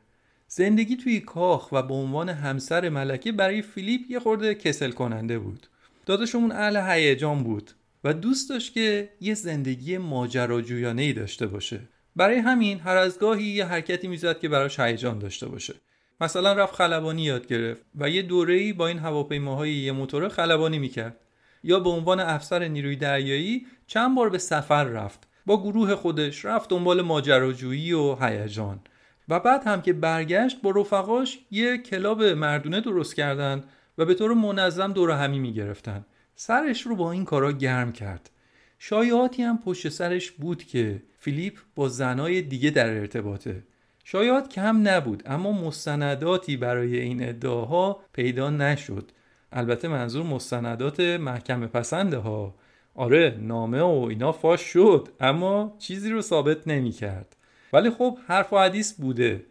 زندگی 0.48 0.96
توی 0.96 1.20
کاخ 1.20 1.72
و 1.72 1.82
به 1.82 1.94
عنوان 1.94 2.28
همسر 2.28 2.88
ملکه 2.88 3.32
برای 3.32 3.62
فیلیپ 3.62 4.00
یه 4.10 4.20
خورده 4.20 4.54
کسل 4.54 4.90
کننده 4.90 5.38
بود. 5.38 5.66
داداشمون 6.06 6.52
اهل 6.52 6.76
هیجان 6.90 7.42
بود 7.42 7.70
و 8.04 8.14
دوست 8.14 8.50
داشت 8.50 8.74
که 8.74 9.08
یه 9.20 9.34
زندگی 9.34 9.98
ماجراجویانه 9.98 11.02
ای 11.02 11.12
داشته 11.12 11.46
باشه. 11.46 11.80
برای 12.16 12.36
همین 12.36 12.80
هر 12.80 12.96
از 12.96 13.18
گاهی 13.18 13.44
یه 13.44 13.64
حرکتی 13.64 14.08
می‌زد 14.08 14.38
که 14.38 14.48
براش 14.48 14.80
هیجان 14.80 15.18
داشته 15.18 15.48
باشه. 15.48 15.74
مثلا 16.22 16.52
رفت 16.52 16.74
خلبانی 16.74 17.22
یاد 17.22 17.46
گرفت 17.46 17.82
و 17.98 18.10
یه 18.10 18.22
دوره‌ای 18.22 18.72
با 18.72 18.86
این 18.86 18.98
هواپیماهای 18.98 19.72
یه 19.72 19.92
موتوره 19.92 20.28
خلبانی 20.28 20.78
می‌کرد. 20.78 21.16
یا 21.64 21.80
به 21.80 21.90
عنوان 21.90 22.20
افسر 22.20 22.68
نیروی 22.68 22.96
دریایی 22.96 23.66
چند 23.86 24.16
بار 24.16 24.30
به 24.30 24.38
سفر 24.38 24.84
رفت. 24.84 25.28
با 25.46 25.62
گروه 25.62 25.94
خودش 25.94 26.44
رفت 26.44 26.70
دنبال 26.70 27.02
ماجراجویی 27.02 27.92
و 27.92 28.14
هیجان. 28.20 28.80
و 29.28 29.40
بعد 29.40 29.64
هم 29.64 29.82
که 29.82 29.92
برگشت 29.92 30.62
با 30.62 30.70
رفقاش 30.70 31.38
یه 31.50 31.78
کلاب 31.78 32.22
مردونه 32.22 32.80
درست 32.80 33.14
کردن 33.14 33.64
و 33.98 34.04
به 34.04 34.14
طور 34.14 34.34
منظم 34.34 34.92
دور 34.92 35.10
همی 35.10 35.38
می‌گرفتن. 35.38 36.04
سرش 36.34 36.82
رو 36.82 36.96
با 36.96 37.12
این 37.12 37.24
کارا 37.24 37.52
گرم 37.52 37.92
کرد. 37.92 38.30
شایعاتی 38.78 39.42
هم 39.42 39.58
پشت 39.58 39.88
سرش 39.88 40.30
بود 40.30 40.64
که 40.64 41.02
فیلیپ 41.18 41.58
با 41.74 41.88
زنای 41.88 42.42
دیگه 42.42 42.70
در 42.70 42.90
ارتباطه. 42.90 43.62
شایعات 44.04 44.48
کم 44.48 44.88
نبود 44.88 45.22
اما 45.26 45.52
مستنداتی 45.52 46.56
برای 46.56 47.00
این 47.00 47.28
ادعاها 47.28 48.00
پیدا 48.12 48.50
نشد. 48.50 49.10
البته 49.52 49.88
منظور 49.88 50.22
مستندات 50.22 51.00
محکمه 51.00 51.66
پسنده 51.66 52.16
ها. 52.16 52.54
آره 52.94 53.36
نامه 53.40 53.82
و 53.82 54.06
اینا 54.10 54.32
فاش 54.32 54.60
شد 54.60 55.08
اما 55.20 55.76
چیزی 55.78 56.10
رو 56.10 56.20
ثابت 56.20 56.68
نمی 56.68 56.90
کرد. 56.90 57.36
ولی 57.72 57.90
خب 57.90 58.18
حرف 58.26 58.52
و 58.52 58.58
حدیث 58.58 59.00
بوده. 59.00 59.44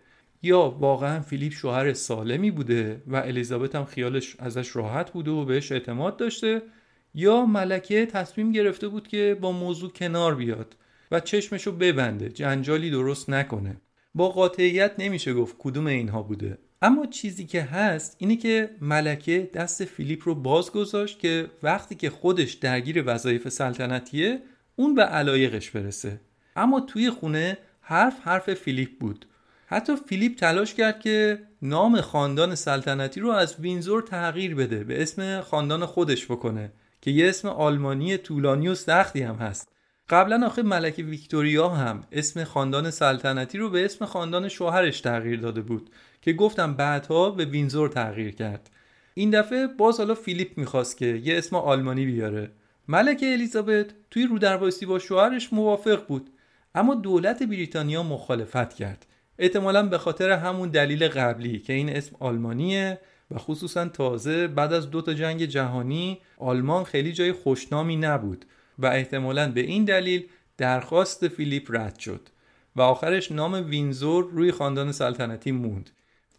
یا 0.43 0.69
واقعا 0.69 1.21
فیلیپ 1.21 1.53
شوهر 1.53 1.93
سالمی 1.93 2.51
بوده 2.51 3.01
و 3.07 3.15
الیزابت 3.15 3.75
هم 3.75 3.85
خیالش 3.85 4.35
ازش 4.39 4.75
راحت 4.75 5.11
بوده 5.11 5.31
و 5.31 5.45
بهش 5.45 5.71
اعتماد 5.71 6.17
داشته 6.17 6.61
یا 7.13 7.45
ملکه 7.45 8.05
تصمیم 8.05 8.51
گرفته 8.51 8.87
بود 8.87 9.07
که 9.07 9.37
با 9.41 9.51
موضوع 9.51 9.91
کنار 9.91 10.35
بیاد 10.35 10.75
و 11.11 11.19
چشمشو 11.19 11.71
ببنده 11.71 12.29
جنجالی 12.29 12.91
درست 12.91 13.29
نکنه. 13.29 13.75
با 14.15 14.29
قاطعیت 14.29 14.91
نمیشه 14.97 15.33
گفت 15.33 15.55
کدوم 15.59 15.87
اینها 15.87 16.23
بوده. 16.23 16.57
اما 16.81 17.05
چیزی 17.05 17.45
که 17.45 17.61
هست 17.61 18.15
اینه 18.19 18.35
که 18.35 18.69
ملکه 18.81 19.49
دست 19.53 19.85
فیلیپ 19.85 20.21
رو 20.25 20.35
باز 20.35 20.71
گذاشت 20.71 21.19
که 21.19 21.47
وقتی 21.63 21.95
که 21.95 22.09
خودش 22.09 22.53
درگیر 22.53 23.03
وظایف 23.05 23.49
سلطنتیه 23.49 24.41
اون 24.75 24.95
به 24.95 25.03
علایقش 25.03 25.69
برسه. 25.69 26.21
اما 26.55 26.79
توی 26.79 27.09
خونه 27.09 27.57
حرف 27.81 28.19
حرف 28.19 28.53
فیلیپ 28.53 28.99
بود. 28.99 29.25
حتی 29.67 29.95
فیلیپ 30.07 30.35
تلاش 30.35 30.73
کرد 30.73 30.99
که 30.99 31.39
نام 31.61 32.01
خاندان 32.01 32.55
سلطنتی 32.55 33.19
رو 33.19 33.29
از 33.29 33.59
وینزور 33.59 34.01
تغییر 34.01 34.55
بده 34.55 34.83
به 34.83 35.01
اسم 35.01 35.41
خاندان 35.41 35.85
خودش 35.85 36.25
بکنه 36.25 36.71
که 37.01 37.11
یه 37.11 37.29
اسم 37.29 37.47
آلمانی 37.47 38.17
طولانی 38.17 38.67
و 38.67 38.75
سختی 38.75 39.21
هم 39.21 39.35
هست. 39.35 39.71
قبلا 40.11 40.45
آخه 40.45 40.61
ملکه 40.61 41.03
ویکتوریا 41.03 41.69
هم 41.69 42.03
اسم 42.11 42.43
خاندان 42.43 42.91
سلطنتی 42.91 43.57
رو 43.57 43.69
به 43.69 43.85
اسم 43.85 44.05
خاندان 44.05 44.47
شوهرش 44.47 45.01
تغییر 45.01 45.39
داده 45.39 45.61
بود 45.61 45.89
که 46.21 46.33
گفتم 46.33 46.73
بعدها 46.73 47.29
به 47.29 47.45
وینزور 47.45 47.89
تغییر 47.89 48.35
کرد. 48.35 48.69
این 49.13 49.29
دفعه 49.29 49.67
باز 49.67 49.97
حالا 49.97 50.13
فیلیپ 50.13 50.57
می‌خواست 50.57 50.97
که 50.97 51.05
یه 51.05 51.37
اسم 51.37 51.55
آلمانی 51.55 52.05
بیاره. 52.05 52.51
ملکه 52.87 53.33
الیزابت 53.33 53.85
توی 54.11 54.25
رودربایستی 54.25 54.85
با 54.85 54.99
شوهرش 54.99 55.53
موافق 55.53 56.07
بود 56.07 56.29
اما 56.75 56.95
دولت 56.95 57.43
بریتانیا 57.43 58.03
مخالفت 58.03 58.73
کرد. 58.73 59.05
احتمالا 59.39 59.83
به 59.87 59.97
خاطر 59.97 60.31
همون 60.31 60.69
دلیل 60.69 61.07
قبلی 61.07 61.59
که 61.59 61.73
این 61.73 61.89
اسم 61.89 62.15
آلمانیه 62.19 62.99
و 63.31 63.37
خصوصا 63.37 63.87
تازه 63.87 64.47
بعد 64.47 64.73
از 64.73 64.89
دو 64.89 65.01
تا 65.01 65.13
جنگ 65.13 65.45
جهانی 65.45 66.19
آلمان 66.37 66.83
خیلی 66.83 67.13
جای 67.13 67.31
خوشنامی 67.31 67.97
نبود. 67.97 68.45
و 68.81 68.85
احتمالا 68.85 69.51
به 69.51 69.61
این 69.61 69.85
دلیل 69.85 70.27
درخواست 70.57 71.27
فیلیپ 71.27 71.67
رد 71.69 71.99
شد 71.99 72.29
و 72.75 72.81
آخرش 72.81 73.31
نام 73.31 73.53
وینزور 73.53 74.31
روی 74.31 74.51
خاندان 74.51 74.91
سلطنتی 74.91 75.51
موند. 75.51 75.89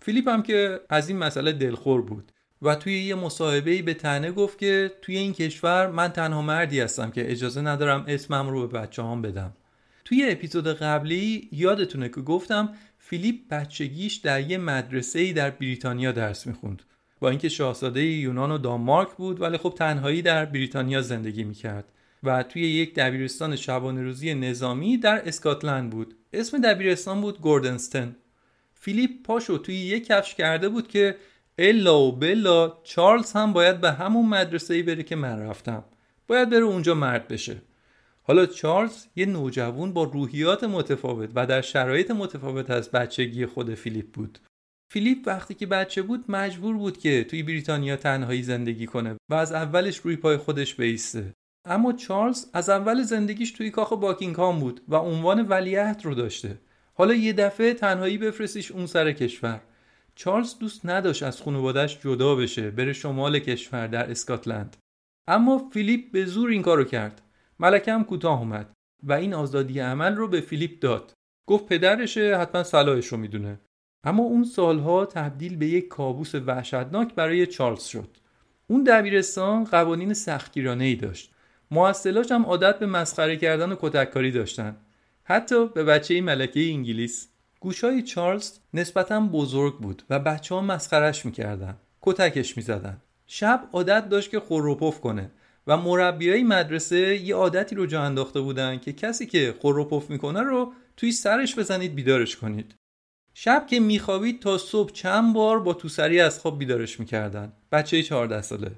فیلیپ 0.01 0.29
هم 0.29 0.43
که 0.43 0.81
از 0.89 1.09
این 1.09 1.19
مسئله 1.19 1.53
دلخور 1.53 2.03
بود 2.03 2.33
و 2.63 2.75
توی 2.75 3.03
یه 3.03 3.15
مصاحبه‌ای 3.15 3.83
به 3.83 3.95
طعنه 3.95 4.33
گفت 4.33 4.59
که 4.59 4.93
توی 5.03 5.17
این 5.17 5.33
کشور 5.33 5.91
من 5.91 6.09
تنها 6.09 6.43
مردی 6.43 6.81
هستم 6.81 7.11
که 7.11 7.31
اجازه 7.33 7.61
ندارم 7.61 8.05
اسمم 8.09 8.49
رو 8.49 8.67
به 8.69 8.79
بچه‌هام 8.79 9.23
بدم. 9.23 9.53
توی 10.05 10.27
اپیزود 10.31 10.69
قبلی 10.69 11.49
یادتونه 11.53 12.09
که 12.09 12.21
گفتم 12.21 12.75
فیلیپ 12.99 13.37
بچگیش 13.51 14.15
در 14.15 14.51
یه 14.51 14.59
مدرسه 14.59 15.33
در 15.33 15.51
بریتانیا 15.51 16.13
درس 16.13 16.47
می‌خوند. 16.47 16.83
با 17.21 17.31
اینکه 17.31 17.49
شاهزاده 17.49 18.05
یونان 18.05 18.51
و 18.51 18.59
دانمارک 18.59 19.09
بود 19.17 19.41
ولی 19.41 19.57
خب 19.57 19.75
تنهایی 19.79 20.23
در 20.23 20.45
بریتانیا 20.45 21.03
زندگی 21.03 21.45
می‌کرد. 21.45 21.85
و 22.23 22.43
توی 22.43 22.63
یک 22.63 22.95
دبیرستان 22.95 23.57
شبانه 23.57 24.03
روزی 24.03 24.35
نظامی 24.35 24.97
در 24.97 25.29
اسکاتلند 25.29 25.91
بود. 25.91 26.15
اسم 26.33 26.61
دبیرستان 26.61 27.21
بود 27.21 27.41
گوردنستن. 27.41 28.17
فیلیپ 28.75 29.11
پاشو 29.25 29.59
توی 29.59 29.75
یک 29.75 30.07
کفش 30.07 30.35
کرده 30.35 30.69
بود 30.69 30.89
که 30.89 31.17
الا 31.59 32.01
و 32.01 32.13
بلا 32.13 32.79
چارلز 32.85 33.33
هم 33.33 33.53
باید 33.53 33.81
به 33.81 33.93
همون 33.93 34.29
مدرسه 34.29 34.75
ای 34.75 34.83
بره 34.83 35.03
که 35.03 35.17
من 35.17 35.39
رفتم. 35.39 35.85
باید 36.27 36.51
بره 36.51 36.65
اونجا 36.65 36.95
مرد 36.95 37.29
بشه. 37.29 37.63
حالا 38.23 38.47
چارلز 38.47 39.07
یه 39.17 39.27
نوجوان 39.27 39.93
با 39.93 40.05
روحیات 40.05 40.65
متفاوت 40.65 41.31
و 41.35 41.47
در 41.47 41.61
شرایط 41.61 42.11
متفاوت 42.11 42.71
از 42.71 42.91
بچگی 42.91 43.47
خود 43.47 43.75
فیلیپ 43.75 44.13
بود. 44.13 44.39
فیلیپ 44.93 45.19
وقتی 45.27 45.55
که 45.55 45.67
بچه 45.67 46.03
بود 46.03 46.25
مجبور 46.29 46.77
بود 46.77 46.99
که 46.99 47.25
توی 47.25 47.43
بریتانیا 47.43 47.97
تنهایی 47.97 48.43
زندگی 48.43 48.87
کنه 48.87 49.17
و 49.31 49.35
از 49.35 49.53
اولش 49.53 49.97
روی 49.97 50.17
پای 50.17 50.37
خودش 50.37 50.75
بیسته. 50.75 51.35
اما 51.65 51.93
چارلز 51.93 52.47
از 52.53 52.71
اول 52.71 53.03
زندگیش 53.03 53.53
توی 53.53 53.71
کاخ 53.71 53.93
باکینگهام 53.93 54.61
بود 54.61 54.81
و 54.89 54.97
عنوان 54.97 55.49
ولیعهد 55.49 56.05
رو 56.05 56.15
داشته. 56.15 56.59
حالا 56.95 57.15
یه 57.15 57.33
دفعه 57.33 57.75
تنهایی 57.75 58.19
بفرستیش 58.19 58.71
اون 58.71 58.87
سر 58.87 59.13
کشور. 59.13 59.61
چارلز 60.15 60.59
دوست 60.59 60.87
نداشت 60.87 61.23
از 61.23 61.43
خانوادهش 61.43 61.99
جدا 62.01 62.35
بشه 62.35 62.71
بره 62.71 62.93
شمال 62.93 63.39
کشور 63.39 63.87
در 63.87 64.11
اسکاتلند. 64.11 64.77
اما 65.29 65.71
فیلیپ 65.73 66.13
به 66.13 66.25
زور 66.25 66.51
این 66.51 66.63
کارو 66.63 66.85
کرد. 66.85 67.23
ملکه 67.59 67.93
هم 67.93 68.05
کوتاه 68.05 68.39
اومد 68.39 68.71
و 69.03 69.13
این 69.13 69.35
آزادی 69.35 69.81
عمل 69.81 70.17
رو 70.17 70.29
به 70.29 70.41
فیلیپ 70.41 70.81
داد. 70.81 71.13
گفت 71.49 71.67
پدرشه 71.67 72.39
حتما 72.39 72.63
صلاحش 72.63 73.07
رو 73.07 73.19
می‌دونه. 73.19 73.61
اما 74.05 74.23
اون 74.23 74.45
سالها 74.45 75.07
تبدیل 75.07 75.57
به 75.57 75.67
یک 75.67 75.89
کابوس 75.89 76.35
وحشتناک 76.35 77.15
برای 77.15 77.47
چارلز 77.47 77.85
شد. 77.85 78.17
اون 78.67 78.85
دبیرستان 78.85 79.65
قوانین 79.65 80.15
سختگیرانه 80.15 80.85
ای 80.85 80.95
داشت. 80.95 81.32
معسلاش 81.73 82.33
هم 82.33 82.47
عادت 82.47 82.79
به 82.79 82.87
مسخره 82.87 83.37
کردن 83.37 83.73
و 83.73 83.77
کتککاری 83.81 84.31
داشتن. 84.31 84.77
حتی 85.25 85.67
به 85.67 85.85
بچه 85.85 86.21
ملکه 86.21 86.61
انگلیس. 86.61 87.29
گوشای 87.61 88.03
چارلز 88.03 88.53
نسبتا 88.75 89.21
بزرگ 89.21 89.79
بود 89.79 90.03
و 90.11 90.19
بچه 90.19 90.55
ها 90.55 90.61
مسخرش 90.61 91.27
می‌کردن. 91.27 91.77
کتکش 92.03 92.57
می‌زدن. 92.57 92.97
شب 93.27 93.69
عادت 93.73 94.09
داشت 94.09 94.31
که 94.31 94.41
خوروپف 94.41 95.01
کنه 95.01 95.31
و 95.67 95.77
مربیای 95.77 96.43
مدرسه 96.43 97.17
یه 97.17 97.35
عادتی 97.35 97.75
رو 97.75 97.87
جا 97.87 98.03
انداخته 98.03 98.41
بودن 98.41 98.79
که 98.79 98.93
کسی 98.93 99.27
که 99.27 99.55
خور 99.61 100.05
می‌کنه 100.09 100.41
رو 100.41 100.73
توی 100.97 101.13
سرش 101.13 101.59
بزنید 101.59 101.95
بیدارش 101.95 102.37
کنید. 102.37 102.75
شب 103.35 103.67
که 103.67 103.81
میخوابید 103.81 104.41
تا 104.41 104.59
صبح 104.59 104.93
چند 104.93 105.35
بار 105.35 105.61
با 105.61 105.75
توسری 105.75 106.21
از 106.21 106.39
خواب 106.39 106.59
بیدارش 106.59 107.01
می‌کردن. 107.01 107.53
بچه 107.73 108.03
14 108.03 108.43
ساله. 108.43 108.71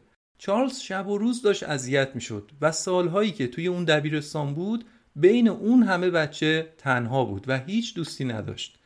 چارلز 0.45 0.81
شب 0.81 1.09
و 1.09 1.19
روز 1.19 1.43
داشت 1.43 1.63
اذیت 1.63 2.11
می‌شد 2.15 2.51
و 2.61 2.73
سالهایی 2.73 3.33
که 3.33 3.47
توی 3.47 3.67
اون 3.67 3.85
دبیرستان 3.85 4.55
بود 4.55 4.85
بین 5.17 5.49
اون 5.49 5.83
همه 5.83 6.11
بچه 6.11 6.73
تنها 6.79 7.25
بود 7.25 7.45
و 7.49 7.59
هیچ 7.59 7.95
دوستی 7.95 8.25
نداشت 8.25 8.79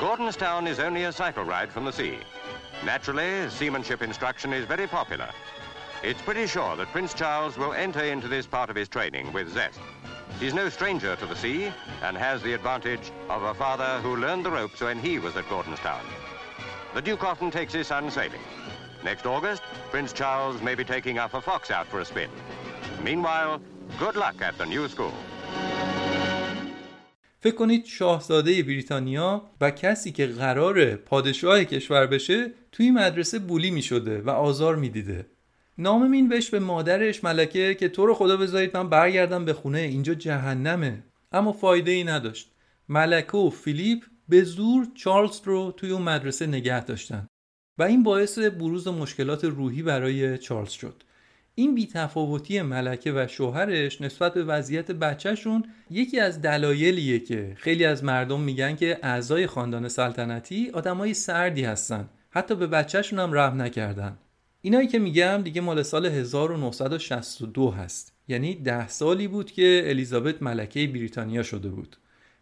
Gordonstown 0.00 0.66
is 0.72 0.78
only 0.78 1.04
a 1.04 1.12
cycle 1.12 1.44
ride 1.44 1.70
from 1.74 1.84
the 1.84 1.92
sea. 1.92 2.16
Naturally, 2.86 3.32
seamanship 3.58 4.00
instruction 4.02 4.50
is 4.58 4.64
very 4.74 4.88
popular. 4.98 5.30
It's 6.02 6.22
pretty 6.28 6.46
sure 6.54 6.72
that 6.76 6.92
Prince 6.94 7.12
Charles 7.20 7.54
will 7.58 7.74
enter 7.86 8.04
into 8.14 8.28
this 8.28 8.46
part 8.46 8.68
of 8.70 8.76
his 8.80 8.88
training 8.96 9.26
with 9.34 9.52
zest. 9.58 9.80
He's 10.40 10.54
no 10.62 10.66
stranger 10.76 11.12
to 11.16 11.26
the 11.26 11.40
sea 11.44 11.60
and 12.06 12.14
has 12.16 12.38
the 12.42 12.54
advantage 12.54 13.06
of 13.34 13.40
a 13.42 13.54
father 13.62 13.92
who 14.04 14.22
learned 14.24 14.44
the 14.46 14.56
ropes 14.58 14.80
when 14.86 14.98
he 15.06 15.14
was 15.24 15.36
at 15.40 15.50
Gordonstown. 15.52 16.06
The 16.92 17.02
Duke 17.02 17.22
often 17.22 17.52
takes 17.52 17.72
his 17.72 17.86
son 17.86 18.10
sailing. 18.10 18.44
Next 19.04 19.24
August, 19.24 19.62
Prince 19.92 20.12
Charles 20.12 20.60
may 20.60 20.74
be 20.74 20.84
taking 20.84 21.18
Alpha 21.18 21.40
Fox 21.40 21.70
out 21.70 21.86
for 21.86 22.00
a 22.00 22.04
spin. 22.04 22.28
Meanwhile, 23.04 23.60
good 24.02 24.16
luck 24.16 24.42
at 24.42 24.58
the 24.58 24.66
new 24.66 24.88
school. 24.88 25.12
فکر 27.40 27.54
کنید 27.54 27.84
شاهزاده 27.84 28.62
بریتانیا 28.62 29.42
و 29.60 29.70
کسی 29.70 30.12
که 30.12 30.26
قرار 30.26 30.94
پادشاه 30.94 31.64
کشور 31.64 32.06
بشه 32.06 32.52
توی 32.72 32.90
مدرسه 32.90 33.38
بولی 33.38 33.70
می 33.70 33.82
شده 33.82 34.20
و 34.20 34.30
آزار 34.30 34.76
می 34.76 34.88
دیده. 34.88 35.26
نامه 35.78 36.08
مینوشت 36.08 36.50
به 36.50 36.58
مادرش 36.58 37.24
ملکه 37.24 37.74
که 37.74 37.88
تو 37.88 38.06
رو 38.06 38.14
خدا 38.14 38.36
بذارید 38.36 38.76
من 38.76 38.88
برگردم 38.88 39.44
به 39.44 39.52
خونه 39.52 39.78
اینجا 39.78 40.14
جهنمه 40.14 41.02
اما 41.32 41.52
فایده 41.52 41.90
ای 41.90 42.04
نداشت 42.04 42.50
ملکه 42.88 43.36
و 43.36 43.50
فیلیپ 43.50 44.04
به 44.30 44.44
زور 44.44 44.86
چارلز 44.94 45.40
رو 45.44 45.74
توی 45.76 45.90
اون 45.90 46.02
مدرسه 46.02 46.46
نگه 46.46 46.84
داشتن 46.84 47.26
و 47.78 47.82
این 47.82 48.02
باعث 48.02 48.38
بروز 48.38 48.88
مشکلات 48.88 49.44
روحی 49.44 49.82
برای 49.82 50.38
چارلز 50.38 50.70
شد. 50.70 51.02
این 51.54 51.74
بیتفاوتی 51.74 52.62
ملکه 52.62 53.12
و 53.12 53.26
شوهرش 53.26 54.00
نسبت 54.00 54.34
به 54.34 54.44
وضعیت 54.44 54.90
بچهشون 54.90 55.64
یکی 55.90 56.20
از 56.20 56.42
دلایلیه 56.42 57.18
که 57.18 57.56
خیلی 57.56 57.84
از 57.84 58.04
مردم 58.04 58.40
میگن 58.40 58.76
که 58.76 58.98
اعضای 59.02 59.46
خاندان 59.46 59.88
سلطنتی 59.88 60.70
آدمای 60.70 61.14
سردی 61.14 61.64
هستن. 61.64 62.08
حتی 62.30 62.54
به 62.54 62.66
بچهشون 62.66 63.18
هم 63.18 63.32
رحم 63.32 63.62
نکردن. 63.62 64.18
اینایی 64.62 64.88
که 64.88 64.98
میگم 64.98 65.42
دیگه 65.44 65.60
مال 65.60 65.82
سال 65.82 66.06
1962 66.06 67.70
هست. 67.70 68.12
یعنی 68.28 68.54
ده 68.54 68.88
سالی 68.88 69.28
بود 69.28 69.52
که 69.52 69.82
الیزابت 69.86 70.42
ملکه 70.42 70.86
بریتانیا 70.86 71.42
شده 71.42 71.68
بود. 71.68 71.96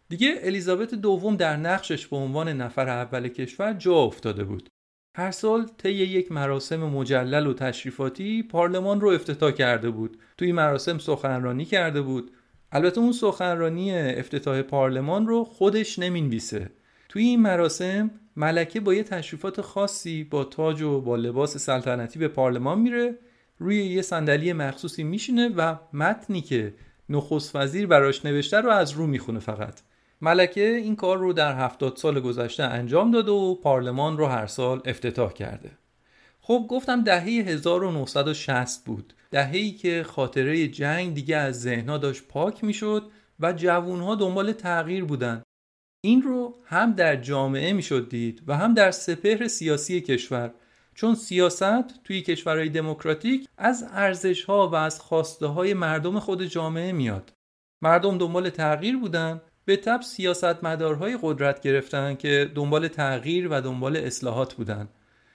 دیگه 0.09 0.39
الیزابت 0.41 0.95
دوم 0.95 1.35
در 1.35 1.57
نقشش 1.57 2.07
به 2.07 2.15
عنوان 2.17 2.49
نفر 2.49 2.89
اول 2.89 3.27
کشور 3.27 3.73
جا 3.73 3.95
افتاده 3.95 4.43
بود. 4.43 4.69
هر 5.17 5.31
سال 5.31 5.65
طی 5.77 5.91
یک 5.91 6.31
مراسم 6.31 6.83
مجلل 6.83 7.47
و 7.47 7.53
تشریفاتی 7.53 8.43
پارلمان 8.43 9.01
رو 9.01 9.09
افتتاح 9.09 9.51
کرده 9.51 9.89
بود. 9.89 10.17
توی 10.37 10.51
مراسم 10.51 10.97
سخنرانی 10.97 11.65
کرده 11.65 12.01
بود. 12.01 12.31
البته 12.71 13.01
اون 13.01 13.11
سخنرانی 13.11 13.97
افتتاح 13.97 14.61
پارلمان 14.61 15.27
رو 15.27 15.43
خودش 15.43 15.99
نمی‌نویسه. 15.99 16.69
توی 17.09 17.23
این 17.23 17.41
مراسم 17.41 18.11
ملکه 18.35 18.79
با 18.79 18.93
یه 18.93 19.03
تشریفات 19.03 19.61
خاصی 19.61 20.23
با 20.23 20.43
تاج 20.43 20.81
و 20.81 21.01
با 21.01 21.15
لباس 21.15 21.57
سلطنتی 21.57 22.19
به 22.19 22.27
پارلمان 22.27 22.79
میره 22.79 23.17
روی 23.57 23.85
یه 23.85 24.01
صندلی 24.01 24.53
مخصوصی 24.53 25.03
میشینه 25.03 25.49
و 25.49 25.75
متنی 25.93 26.41
که 26.41 26.73
نخست 27.09 27.55
وزیر 27.55 27.87
براش 27.87 28.25
نوشته 28.25 28.57
رو 28.61 28.69
از 28.69 28.91
رو 28.91 29.07
می‌خونه 29.07 29.39
فقط. 29.39 29.81
ملکه 30.21 30.75
این 30.75 30.95
کار 30.95 31.17
رو 31.17 31.33
در 31.33 31.55
هفتاد 31.55 31.95
سال 31.95 32.19
گذشته 32.19 32.63
انجام 32.63 33.11
داده 33.11 33.31
و 33.31 33.55
پارلمان 33.55 34.17
رو 34.17 34.25
هر 34.25 34.47
سال 34.47 34.81
افتتاح 34.85 35.33
کرده. 35.33 35.71
خب 36.41 36.65
گفتم 36.69 37.03
دهه 37.03 37.23
1960 37.23 38.85
بود. 38.85 39.13
دهه‌ای 39.31 39.71
که 39.71 40.03
خاطره 40.03 40.67
جنگ 40.67 41.13
دیگه 41.13 41.37
از 41.37 41.61
ذهنها 41.61 41.97
داشت 41.97 42.23
پاک 42.27 42.63
می‌شد 42.63 43.11
و 43.39 43.53
جوونها 43.53 44.15
دنبال 44.15 44.51
تغییر 44.51 45.05
بودن. 45.05 45.43
این 46.01 46.21
رو 46.21 46.55
هم 46.65 46.93
در 46.93 47.15
جامعه 47.15 47.73
می‌شد 47.73 48.09
دید 48.09 48.41
و 48.47 48.57
هم 48.57 48.73
در 48.73 48.91
سپهر 48.91 49.47
سیاسی 49.47 50.01
کشور. 50.01 50.51
چون 50.95 51.15
سیاست 51.15 52.03
توی 52.03 52.21
کشورهای 52.21 52.69
دموکراتیک 52.69 53.47
از 53.57 53.85
ارزش 53.91 54.43
ها 54.43 54.67
و 54.67 54.75
از 54.75 54.99
خواسته 54.99 55.47
های 55.47 55.73
مردم 55.73 56.19
خود 56.19 56.45
جامعه 56.45 56.91
میاد. 56.91 57.33
مردم 57.81 58.17
دنبال 58.17 58.49
تغییر 58.49 58.97
بودن 58.97 59.41
به 59.65 59.77
تب 59.77 60.01
سیاستمدارهای 60.01 61.19
قدرت 61.21 61.61
گرفتن 61.61 62.15
که 62.15 62.51
دنبال 62.55 62.87
تغییر 62.87 63.47
و 63.47 63.61
دنبال 63.61 63.97
اصلاحات 63.97 64.53
بودن. 64.53 64.89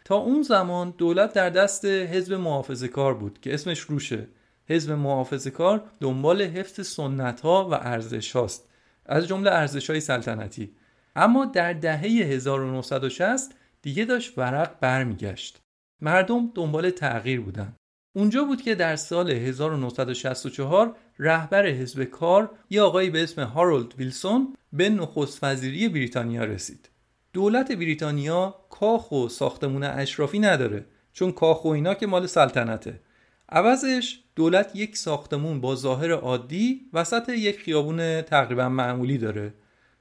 تا 0.04 0.16
اون 0.16 0.42
زمان 0.42 0.94
دولت 0.98 1.32
در 1.32 1.50
دست 1.50 1.84
حزب 1.84 2.32
محافظه 2.32 2.88
کار 2.88 3.14
بود 3.14 3.40
که 3.40 3.54
اسمش 3.54 3.80
روشه. 3.80 4.26
حزب 4.68 4.92
محافظه 4.92 5.50
کار 5.50 5.84
دنبال 6.00 6.42
حفظ 6.42 6.86
سنت 6.86 7.40
ها 7.40 7.68
و 7.68 7.74
ارزش 7.74 8.32
هاست 8.32 8.68
از 9.06 9.28
جمله 9.28 9.50
ارزش 9.50 9.90
های 9.90 10.00
سلطنتی. 10.00 10.76
اما 11.16 11.44
در 11.44 11.72
دهه 11.72 12.02
1960 12.02 13.54
دیگه 13.82 14.04
داشت 14.04 14.38
ورق 14.38 14.80
برمیگشت. 14.80 15.60
مردم 16.00 16.50
دنبال 16.54 16.90
تغییر 16.90 17.40
بودن. 17.40 17.76
اونجا 18.16 18.44
بود 18.44 18.62
که 18.62 18.74
در 18.74 18.96
سال 18.96 19.30
1964 19.30 20.96
رهبر 21.18 21.66
حزب 21.66 22.04
کار 22.04 22.50
یه 22.70 22.82
آقایی 22.82 23.10
به 23.10 23.22
اسم 23.22 23.42
هارولد 23.42 23.94
ویلسون 23.98 24.56
به 24.72 24.88
نخست 24.88 25.44
وزیری 25.44 25.88
بریتانیا 25.88 26.44
رسید. 26.44 26.88
دولت 27.32 27.72
بریتانیا 27.72 28.54
کاخ 28.70 29.12
و 29.12 29.28
ساختمون 29.28 29.82
اشرافی 29.82 30.38
نداره 30.38 30.86
چون 31.12 31.32
کاخ 31.32 31.64
و 31.64 31.68
اینا 31.68 31.94
که 31.94 32.06
مال 32.06 32.26
سلطنته. 32.26 33.00
عوضش 33.48 34.20
دولت 34.36 34.76
یک 34.76 34.96
ساختمون 34.96 35.60
با 35.60 35.76
ظاهر 35.76 36.10
عادی 36.12 36.80
وسط 36.92 37.28
یک 37.28 37.58
خیابون 37.58 38.22
تقریبا 38.22 38.68
معمولی 38.68 39.18
داره. 39.18 39.54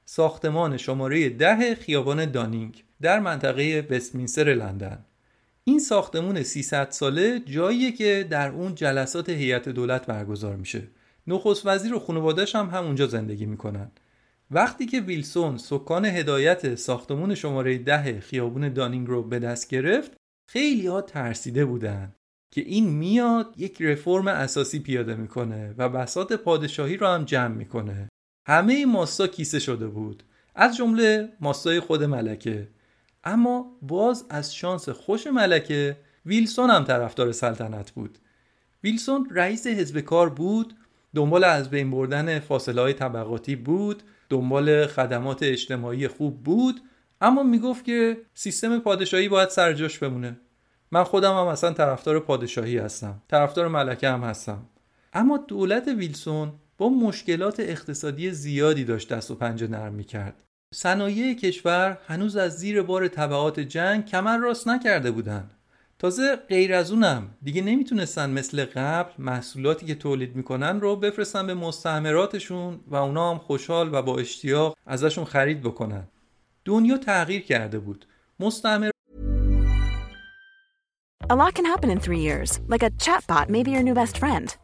ساختمان 0.04 0.76
شماره 0.76 1.28
ده 1.28 1.74
خیابان 1.74 2.30
دانینگ 2.30 2.84
در 3.02 3.20
منطقه 3.20 3.86
وستمینستر 3.90 4.54
لندن. 4.54 5.04
این 5.64 5.78
ساختمون 5.78 6.42
300 6.42 6.90
ساله 6.90 7.40
جاییه 7.40 7.92
که 7.92 8.26
در 8.30 8.48
اون 8.48 8.74
جلسات 8.74 9.28
هیئت 9.28 9.68
دولت 9.68 10.06
برگزار 10.06 10.56
میشه. 10.56 10.82
نخست 11.26 11.66
وزیر 11.66 11.94
و 11.94 11.98
خانواده‌اش 11.98 12.54
هم 12.54 12.66
همونجا 12.66 13.06
زندگی 13.06 13.46
می‌کنن. 13.46 13.90
وقتی 14.50 14.86
که 14.86 15.00
ویلسون 15.00 15.58
سکان 15.58 16.04
هدایت 16.04 16.74
ساختمون 16.74 17.34
شماره 17.34 17.78
ده 17.78 18.20
خیابون 18.20 18.72
دانینگ 18.72 19.06
رو 19.08 19.22
به 19.22 19.38
دست 19.38 19.68
گرفت 19.68 20.12
خیلی 20.50 20.86
ها 20.86 21.00
ترسیده 21.00 21.64
بودن 21.64 22.14
که 22.54 22.60
این 22.60 22.88
میاد 22.88 23.54
یک 23.56 23.82
رفرم 23.82 24.28
اساسی 24.28 24.78
پیاده 24.78 25.14
می‌کنه 25.14 25.74
و 25.78 25.88
بساط 25.88 26.32
پادشاهی 26.32 26.96
رو 26.96 27.06
هم 27.06 27.24
جمع 27.24 27.54
می‌کنه. 27.54 28.08
همه 28.48 28.86
ماستا 28.86 29.26
کیسه 29.26 29.58
شده 29.58 29.86
بود. 29.86 30.22
از 30.54 30.76
جمله 30.76 31.28
ماستای 31.40 31.80
خود 31.80 32.04
ملکه. 32.04 32.68
اما 33.24 33.78
باز 33.82 34.26
از 34.30 34.54
شانس 34.54 34.88
خوش 34.88 35.26
ملکه 35.26 35.96
ویلسون 36.26 36.70
هم 36.70 36.84
طرفدار 36.84 37.32
سلطنت 37.32 37.90
بود. 37.90 38.18
ویلسون 38.84 39.28
رئیس 39.30 39.66
حزب 39.66 40.00
کار 40.00 40.30
بود 40.30 40.74
دنبال 41.14 41.44
از 41.44 41.70
بین 41.70 41.90
بردن 41.90 42.38
فاصله 42.38 42.80
های 42.80 42.92
طبقاتی 42.92 43.56
بود 43.56 44.02
دنبال 44.28 44.86
خدمات 44.86 45.42
اجتماعی 45.42 46.08
خوب 46.08 46.42
بود 46.42 46.80
اما 47.20 47.42
می‌گفت 47.42 47.84
که 47.84 48.16
سیستم 48.34 48.78
پادشاهی 48.78 49.28
باید 49.28 49.48
سر 49.48 49.72
جاش 49.72 49.98
بمونه. 49.98 50.36
من 50.92 51.04
خودم 51.04 51.30
هم 51.30 51.46
اصلا 51.46 51.72
طرفدار 51.72 52.20
پادشاهی 52.20 52.78
هستم 52.78 53.22
طرفدار 53.28 53.68
ملکه 53.68 54.08
هم 54.08 54.24
هستم. 54.24 54.66
اما 55.12 55.36
دولت 55.36 55.88
ویلسون 55.88 56.52
با 56.78 56.88
مشکلات 56.88 57.60
اقتصادی 57.60 58.30
زیادی 58.30 58.84
داشت 58.84 59.12
دست 59.12 59.30
و 59.30 59.34
پنجه 59.34 59.66
نرم 59.66 59.94
می‌کرد. 59.94 60.34
صنایع 60.74 61.34
کشور 61.34 61.98
هنوز 62.06 62.36
از 62.36 62.58
زیر 62.58 62.82
بار 62.82 63.08
طبعات 63.08 63.60
جنگ 63.60 64.06
کمر 64.06 64.38
راست 64.38 64.68
نکرده 64.68 65.10
بودن 65.10 65.50
تازه 66.04 66.36
غیر 66.36 66.74
از 66.74 66.92
اونم. 66.92 67.30
دیگه 67.42 67.62
نمی‌تونستن 67.62 68.30
مثل 68.30 68.64
قبل 68.64 69.12
محصولاتی 69.18 69.86
که 69.86 69.94
تولید 69.94 70.36
می‌کنن 70.36 70.80
رو 70.80 70.96
بفرستن 70.96 71.46
به 71.46 71.54
مستعمراتشون 71.54 72.80
و 72.86 72.96
اونا 72.96 73.30
هم 73.30 73.38
خوشحال 73.38 73.94
و 73.94 74.02
با 74.02 74.18
اشتیاق 74.18 74.76
ازشون 74.86 75.24
خرید 75.24 75.62
بکنن. 75.62 76.08
دنیا 76.64 76.98
تغییر 76.98 77.42
کرده 77.42 77.78
بود. 77.78 78.06
مستعمر 78.40 78.90
A 81.22 81.36
lot 81.36 81.54
can 81.54 81.64
happen 81.64 81.90
in 81.90 82.00
three 82.00 82.22
years, 82.28 82.60
like 82.68 82.82
a 82.82 82.90
chatbot 83.04 83.48
may 83.48 83.62
be 83.62 83.70
your 83.70 83.82
new 83.82 83.94
best 83.94 84.18
friend. 84.18 84.63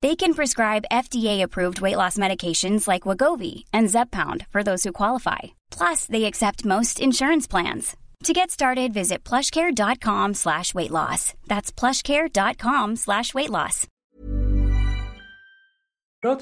They 0.00 0.14
can 0.14 0.32
prescribe 0.34 0.84
FDA-approved 0.92 1.80
weight 1.80 1.96
loss 1.96 2.16
medications 2.16 2.86
like 2.86 3.08
Wagovi 3.08 3.64
and 3.72 3.88
Zepbound 3.88 4.46
for 4.52 4.62
those 4.62 4.84
who 4.84 4.92
qualify. 4.92 5.42
Plus, 5.76 6.06
they 6.06 6.24
accept 6.24 6.64
most 6.64 7.00
insurance 7.00 7.48
plans. 7.48 7.96
To 8.24 8.32
get 8.32 8.50
started, 8.50 8.92
visit 8.92 9.24
plushcare.com 9.24 10.34
slash 10.34 10.72
weight 10.74 10.92
loss. 10.92 11.34
That's 11.48 11.72
plushcare.com 11.72 12.96
slash 12.96 13.34
weight 13.34 13.50
loss. 13.50 13.86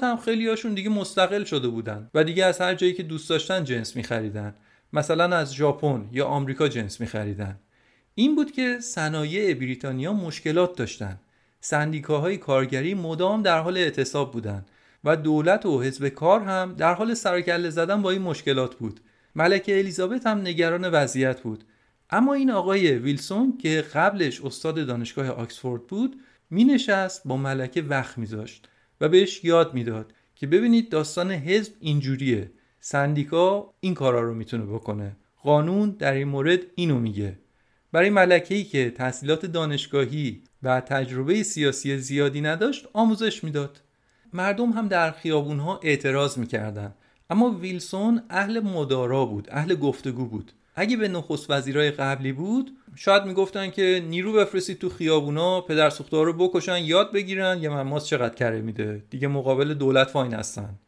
هم 0.01 0.17
خیلی 0.17 0.47
هاشون 0.47 0.73
دیگه 0.73 0.89
مستقل 0.89 1.43
شده 1.43 1.67
بودن 1.67 2.09
و 2.13 2.23
دیگه 2.23 2.45
از 2.45 2.61
هر 2.61 2.75
جایی 2.75 2.93
که 2.93 3.03
دوست 3.03 3.29
داشتن 3.29 3.63
جنس 3.63 3.95
میخریدن. 3.95 4.55
مثلا 4.93 5.37
از 5.37 5.55
ژاپن 5.55 6.09
یا 6.11 6.25
آمریکا 6.25 6.67
جنس 6.67 7.01
میخریدن. 7.01 7.59
این 8.15 8.35
بود 8.35 8.51
که 8.51 8.79
صنایع 8.79 9.53
بریتانیا 9.53 10.13
مشکلات 10.13 10.75
داشتن. 10.75 11.19
سندیکاهای 11.59 12.37
کارگری 12.37 12.93
مدام 12.93 13.41
در 13.41 13.59
حال 13.59 13.77
اعتصاب 13.77 14.31
بودند 14.31 14.69
و 15.03 15.15
دولت 15.15 15.65
و 15.65 15.81
حزب 15.81 16.07
کار 16.07 16.41
هم 16.41 16.73
در 16.77 16.93
حال 16.93 17.13
سرکله 17.13 17.69
زدن 17.69 18.01
با 18.01 18.11
این 18.11 18.21
مشکلات 18.21 18.75
بود. 18.75 18.99
ملکه 19.35 19.79
الیزابت 19.79 20.27
هم 20.27 20.41
نگران 20.41 20.89
وضعیت 20.89 21.41
بود. 21.41 21.63
اما 22.09 22.33
این 22.33 22.51
آقای 22.51 22.91
ویلسون 22.91 23.57
که 23.57 23.83
قبلش 23.93 24.41
استاد 24.41 24.87
دانشگاه 24.87 25.29
آکسفورد 25.29 25.87
بود 25.87 26.21
می 26.49 26.63
نشست 26.63 27.21
با 27.25 27.37
ملکه 27.37 27.81
وقت 27.81 28.17
میذاشت 28.17 28.69
و 29.01 29.09
بهش 29.09 29.43
یاد 29.43 29.73
می‌داد 29.73 30.13
که 30.35 30.47
ببینید 30.47 30.89
داستان 30.89 31.31
حزب 31.31 31.73
اینجوریه. 31.79 32.51
سندیکا 32.79 33.73
این 33.79 33.93
کارا 33.93 34.21
رو 34.21 34.33
می‌تونه 34.33 34.65
بکنه. 34.65 35.15
قانون 35.43 35.89
در 35.89 36.13
این 36.13 36.27
مورد 36.27 36.59
اینو 36.75 36.99
میگه. 36.99 37.39
برای 37.91 38.09
ملکه 38.09 38.63
که 38.63 38.89
تحصیلات 38.89 39.45
دانشگاهی 39.45 40.41
و 40.63 40.81
تجربه 40.81 41.43
سیاسی 41.43 41.97
زیادی 41.97 42.41
نداشت 42.41 42.87
آموزش 42.93 43.43
می‌داد. 43.43 43.81
مردم 44.33 44.69
هم 44.69 44.87
در 44.87 45.11
خیابونها 45.11 45.79
اعتراض 45.83 46.37
می‌کردند. 46.37 46.95
اما 47.29 47.49
ویلسون 47.51 48.21
اهل 48.29 48.59
مدارا 48.59 49.25
بود 49.25 49.47
اهل 49.51 49.75
گفتگو 49.75 50.25
بود. 50.25 50.51
اگه 50.75 50.97
به 50.97 51.07
نخست 51.07 51.49
وزیرای 51.49 51.91
قبلی 51.91 52.31
بود 52.31 52.71
شاید 52.95 53.23
می‌گفتن 53.23 53.69
که 53.69 54.03
نیرو 54.09 54.33
بفرستید 54.33 54.79
تو 54.79 54.89
خیابونا 54.89 55.61
پدر 55.61 55.89
سوختها 55.89 56.23
رو 56.23 56.33
بکشن 56.33 56.77
یاد 56.77 57.11
بگیرن 57.11 57.59
یه 57.61 57.69
مماس 57.69 58.05
چقدر 58.05 58.35
کره 58.35 58.61
میده. 58.61 59.03
دیگه 59.09 59.27
مقابل 59.27 59.73
دولت 59.73 60.15
واین 60.15 60.33
هستن 60.33 60.79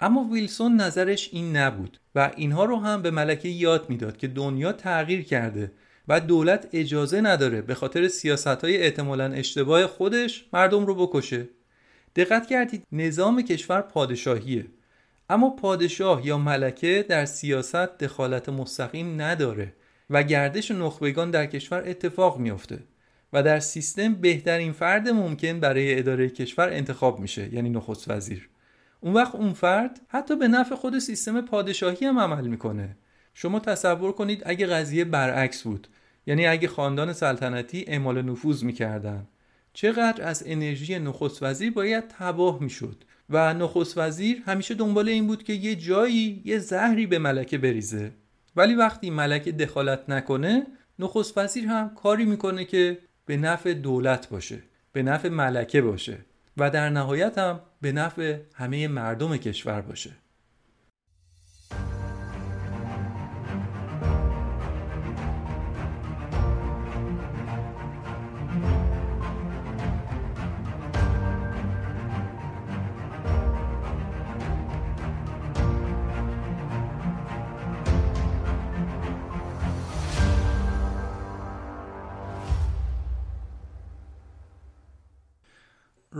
اما 0.00 0.24
ویلسون 0.24 0.76
نظرش 0.76 1.28
این 1.32 1.56
نبود 1.56 2.00
و 2.14 2.30
اینها 2.36 2.64
رو 2.64 2.76
هم 2.76 3.02
به 3.02 3.10
ملکه 3.10 3.48
یاد 3.48 3.90
می‌داد 3.90 4.16
که 4.16 4.28
دنیا 4.28 4.72
تغییر 4.72 5.22
کرده. 5.22 5.72
و 6.08 6.20
دولت 6.20 6.68
اجازه 6.72 7.20
نداره 7.20 7.62
به 7.62 7.74
خاطر 7.74 8.08
سیاست 8.08 8.46
های 8.46 8.76
احتمالا 8.76 9.32
اشتباه 9.32 9.86
خودش 9.86 10.48
مردم 10.52 10.86
رو 10.86 11.06
بکشه. 11.06 11.48
دقت 12.16 12.46
کردید 12.46 12.86
نظام 12.92 13.42
کشور 13.42 13.80
پادشاهیه. 13.80 14.66
اما 15.30 15.50
پادشاه 15.50 16.26
یا 16.26 16.38
ملکه 16.38 17.04
در 17.08 17.24
سیاست 17.24 17.98
دخالت 17.98 18.48
مستقیم 18.48 19.22
نداره 19.22 19.72
و 20.10 20.22
گردش 20.22 20.70
نخبگان 20.70 21.30
در 21.30 21.46
کشور 21.46 21.82
اتفاق 21.86 22.38
میافته 22.38 22.78
و 23.32 23.42
در 23.42 23.60
سیستم 23.60 24.14
بهترین 24.14 24.72
فرد 24.72 25.08
ممکن 25.08 25.60
برای 25.60 25.98
اداره 25.98 26.30
کشور 26.30 26.68
انتخاب 26.72 27.20
میشه 27.20 27.54
یعنی 27.54 27.70
نخست 27.70 28.10
وزیر. 28.10 28.48
اون 29.00 29.14
وقت 29.14 29.34
اون 29.34 29.52
فرد 29.52 30.00
حتی 30.08 30.36
به 30.36 30.48
نفع 30.48 30.74
خود 30.74 30.98
سیستم 30.98 31.40
پادشاهی 31.40 32.06
هم 32.06 32.18
عمل 32.18 32.46
می‌کنه. 32.46 32.96
شما 33.34 33.60
تصور 33.60 34.12
کنید 34.12 34.42
اگه 34.46 34.66
قضیه 34.66 35.04
برعکس 35.04 35.62
بود 35.62 35.88
یعنی 36.26 36.46
اگه 36.46 36.68
خاندان 36.68 37.12
سلطنتی 37.12 37.84
اعمال 37.86 38.22
نفوذ 38.22 38.64
می‌کردن. 38.64 39.26
چقدر 39.72 40.24
از 40.24 40.42
انرژی 40.46 40.98
نخست 40.98 41.42
وزیر 41.42 41.72
باید 41.72 42.04
تباه 42.08 42.62
می‌شد. 42.62 43.04
و 43.30 43.54
نخست 43.54 43.98
وزیر 43.98 44.42
همیشه 44.46 44.74
دنبال 44.74 45.08
این 45.08 45.26
بود 45.26 45.42
که 45.42 45.52
یه 45.52 45.74
جایی 45.74 46.42
یه 46.44 46.58
زهری 46.58 47.06
به 47.06 47.18
ملکه 47.18 47.58
بریزه. 47.58 48.12
ولی 48.56 48.74
وقتی 48.74 49.10
ملکه 49.10 49.52
دخالت 49.52 50.10
نکنه 50.10 50.66
نخست 50.98 51.38
وزیر 51.38 51.66
هم 51.66 51.94
کاری 51.94 52.24
می‌کنه 52.24 52.64
که 52.64 52.98
به 53.26 53.36
نفع 53.36 53.72
دولت 53.72 54.28
باشه 54.28 54.58
به 54.92 55.02
نفع 55.02 55.28
ملکه 55.28 55.82
باشه 55.82 56.18
و 56.56 56.70
در 56.70 56.90
نهایت 56.90 57.38
هم 57.38 57.60
به 57.80 57.92
نفع 57.92 58.38
همه 58.54 58.88
مردم 58.88 59.36
کشور 59.36 59.80
باشه. 59.80 60.10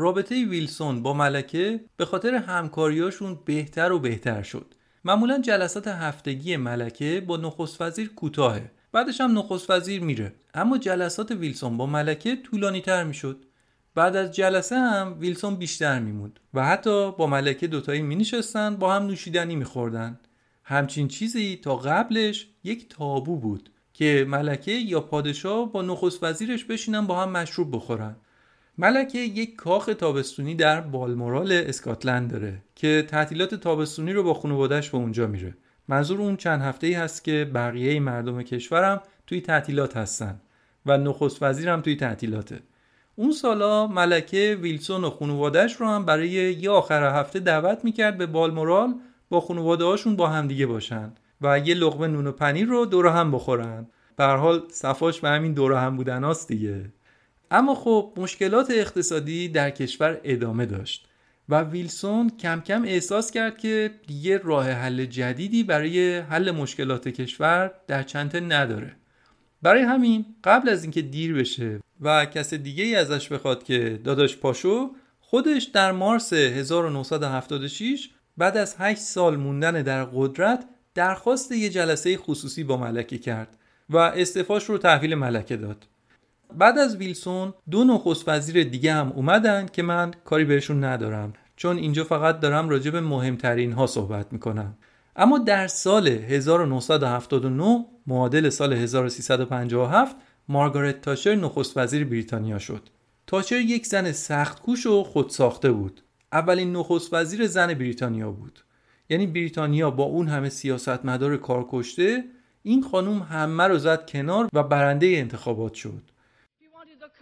رابطه 0.07 0.45
ویلسون 0.45 1.03
با 1.03 1.13
ملکه 1.13 1.81
به 1.97 2.05
خاطر 2.05 2.35
همکاریاشون 2.35 3.39
بهتر 3.45 3.93
و 3.93 3.99
بهتر 3.99 4.43
شد. 4.43 4.75
معمولا 5.05 5.39
جلسات 5.39 5.89
هفتگی 5.89 6.57
ملکه 6.57 7.21
با 7.27 7.37
نخست 7.37 7.83
وزیر 7.83 8.09
کوتاهه. 8.09 8.71
بعدش 8.93 9.21
هم 9.21 9.39
نخست 9.39 9.71
وزیر 9.71 10.03
میره. 10.03 10.35
اما 10.55 10.79
جلسات 10.79 11.31
ویلسون 11.31 11.77
با 11.77 11.87
ملکه 11.87 12.37
طولانی 12.37 12.81
تر 12.81 13.05
می‌شد. 13.05 13.45
بعد 13.95 14.17
از 14.17 14.33
جلسه 14.33 14.77
هم 14.77 15.17
ویلسون 15.21 15.57
بیشتر 15.57 15.99
میموند 15.99 16.41
و 16.55 16.65
حتی 16.67 17.13
با 17.13 17.27
ملکه 17.27 17.67
دوتایی 17.67 18.03
می 18.03 18.17
نشستن 18.17 18.77
با 18.77 18.95
هم 18.95 19.07
نوشیدنی 19.07 19.57
میخوردن. 19.57 20.21
همچین 20.65 21.09
چیزی 21.09 21.57
تا 21.57 21.77
قبلش 21.77 22.49
یک 22.65 22.89
تابو 22.89 23.37
بود 23.37 23.71
که 23.93 24.27
ملکه 24.29 24.73
یا 24.73 25.01
پادشاه 25.01 25.73
با 25.73 25.83
نخست 25.83 26.23
وزیرش 26.23 26.65
بشینن 26.65 27.07
با 27.07 27.23
هم 27.23 27.31
مشروب 27.31 27.77
بخورن. 27.77 28.17
ملکه 28.79 29.18
یک 29.18 29.57
کاخ 29.57 29.91
تابستونی 29.99 30.55
در 30.55 30.81
بالمورال 30.81 31.53
اسکاتلند 31.53 32.31
داره 32.31 32.62
که 32.74 33.05
تعطیلات 33.09 33.55
تابستونی 33.55 34.12
رو 34.12 34.22
با 34.22 34.35
خانوادهش 34.35 34.91
به 34.91 34.99
اونجا 34.99 35.27
میره. 35.27 35.55
منظور 35.89 36.20
اون 36.20 36.37
چند 36.37 36.62
هفته 36.62 36.87
ای 36.87 36.93
هست 36.93 37.24
که 37.24 37.51
بقیه 37.55 38.01
مردم 38.01 38.43
کشورم 38.43 39.03
توی 39.27 39.41
تعطیلات 39.41 39.97
هستن 39.97 40.41
و 40.87 40.99
نخست 40.99 41.43
وزیرم 41.43 41.81
توی 41.81 41.97
تعطیلاته. 41.97 42.61
اون 43.16 43.33
سالا 43.33 43.87
ملکه 43.87 44.59
ویلسون 44.61 45.05
و 45.05 45.11
خانوادهش 45.11 45.72
رو 45.72 45.87
هم 45.87 46.05
برای 46.05 46.29
یه 46.29 46.70
آخر 46.70 47.20
هفته 47.20 47.41
دعوت 47.41 47.85
می‌کرد 47.85 48.18
به 48.18 48.27
بالمورال 48.27 48.95
با 49.29 49.41
خانواده 49.41 49.85
هاشون 49.85 50.16
با 50.16 50.29
هم 50.29 50.49
دیگه 50.49 50.66
باشن 50.66 51.12
و 51.41 51.59
یه 51.59 51.74
لقمه 51.74 52.07
نون 52.07 52.27
و 52.27 52.33
پنیر 52.33 52.66
رو 52.66 52.87
دور 52.87 53.07
هم 53.07 53.33
بخورن. 53.33 53.87
به 54.16 54.24
حال 54.24 54.62
صفاش 54.70 55.20
به 55.20 55.29
همین 55.29 55.53
دور 55.53 55.72
هم 55.72 55.97
بودن 55.97 56.33
دیگه. 56.49 56.93
اما 57.51 57.75
خب 57.75 58.13
مشکلات 58.17 58.71
اقتصادی 58.71 59.49
در 59.49 59.71
کشور 59.71 60.21
ادامه 60.25 60.67
داشت 60.67 61.09
و 61.49 61.61
ویلسون 61.61 62.31
کم 62.31 62.61
کم 62.61 62.83
احساس 62.83 63.31
کرد 63.31 63.59
که 63.59 63.91
دیگه 64.07 64.39
راه 64.39 64.71
حل 64.71 65.05
جدیدی 65.05 65.63
برای 65.65 66.19
حل 66.19 66.51
مشکلات 66.51 67.09
کشور 67.09 67.71
در 67.87 68.03
چنته 68.03 68.41
نداره. 68.41 68.97
برای 69.63 69.83
همین 69.83 70.27
قبل 70.45 70.69
از 70.69 70.83
اینکه 70.83 71.03
دیر 71.03 71.35
بشه 71.35 71.81
و 72.01 72.25
کس 72.25 72.55
دیگه 72.55 72.85
ای 72.85 72.95
ازش 72.95 73.29
بخواد 73.29 73.65
که 73.65 74.01
داداش 74.05 74.37
پاشو 74.37 74.91
خودش 75.21 75.65
در 75.65 75.93
مارس 75.93 76.33
1976 76.33 78.11
بعد 78.37 78.57
از 78.57 78.77
8 78.79 79.01
سال 79.01 79.37
موندن 79.37 79.83
در 79.83 80.05
قدرت 80.05 80.65
درخواست 80.95 81.53
یه 81.53 81.69
جلسه 81.69 82.17
خصوصی 82.17 82.65
با 82.65 82.77
ملکه 82.77 83.19
کرد 83.19 83.57
و 83.91 83.97
استفاش 83.97 84.65
رو 84.65 84.79
تحویل 84.79 85.15
ملکه 85.15 85.57
داد. 85.57 85.87
بعد 86.55 86.79
از 86.79 86.97
ویلسون 86.97 87.55
دو 87.71 87.85
نخست 87.85 88.29
وزیر 88.29 88.65
دیگه 88.65 88.93
هم 88.93 89.13
اومدن 89.13 89.67
که 89.67 89.83
من 89.83 90.11
کاری 90.25 90.45
بهشون 90.45 90.85
ندارم 90.85 91.33
چون 91.57 91.77
اینجا 91.77 92.05
فقط 92.05 92.41
دارم 92.41 92.69
راجع 92.69 92.91
به 92.91 93.01
مهمترین 93.01 93.73
ها 93.73 93.87
صحبت 93.87 94.33
می‌کنم. 94.33 94.77
اما 95.17 95.39
در 95.39 95.67
سال 95.67 96.09
1979 96.09 97.87
معادل 98.07 98.49
سال 98.49 98.73
1357 98.73 100.17
مارگارت 100.49 101.01
تاچر 101.01 101.35
نخست 101.35 101.77
وزیر 101.77 102.05
بریتانیا 102.05 102.59
شد. 102.59 102.83
تاچر 103.27 103.57
یک 103.57 103.87
زن 103.87 104.13
سخت 104.13 104.63
کوش 104.63 104.87
و 104.87 105.05
خود 105.05 105.31
ساخته 105.31 105.73
بود. 105.73 106.01
اولین 106.33 106.77
نخست 106.77 107.15
وزیر 107.15 107.47
زن 107.47 107.75
بریتانیا 107.75 108.31
بود. 108.31 108.61
یعنی 109.11 109.27
بریتانیا 109.27 109.91
با 109.91 110.05
اون 110.05 110.29
همه 110.29 110.49
سیاستمدار 110.49 111.37
کار 111.37 111.67
کشته 111.71 112.25
این 112.63 112.83
خانوم 112.83 113.23
همه 113.23 113.65
رو 113.65 113.79
زد 113.79 114.11
کنار 114.11 114.49
و 114.53 114.63
برنده 114.63 115.07
انتخابات 115.07 115.75
شد. 115.75 116.03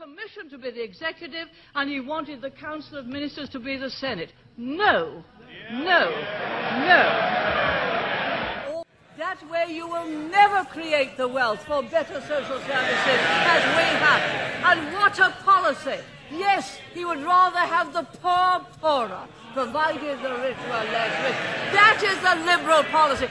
Commission 0.05 0.51
to 0.51 0.59
be 0.59 0.71
the 0.71 0.83
executive 0.83 1.49
and 1.75 1.89
he 1.89 1.99
wanted 1.99 2.43
the 2.43 2.51
council 2.51 2.99
of 2.99 3.07
ministers 3.07 3.49
to 3.49 3.59
be 3.59 3.79
the 3.79 3.89
senate. 3.89 4.33
No. 4.59 5.25
No. 5.73 6.11
No. 6.91 7.01
That 9.17 9.39
way 9.51 9.67
you 9.71 9.87
will 9.87 10.07
never 10.07 10.65
create 10.65 11.17
the 11.17 11.27
wealth 11.27 11.65
for 11.65 11.83
better 11.83 12.21
social 12.21 12.59
services 12.59 13.21
as 13.55 13.63
we 13.79 13.87
have. 14.05 14.23
And 14.69 14.93
what 14.93 15.19
a 15.19 15.31
policy. 15.43 16.03
Yes 16.31 16.79
he 16.93 17.05
would 17.05 17.23
rather 17.23 17.61
have 17.61 17.95
the 17.95 18.03
poor 18.21 18.61
poorer 18.83 19.27
provided 19.55 20.23
the 20.23 20.35
rich 20.35 20.59
were 20.69 20.85
less 20.93 21.15
rich. 21.25 21.41
That 21.73 22.01
is 22.05 22.19
a 22.33 22.35
liberal 22.45 22.83
policy. 22.85 23.29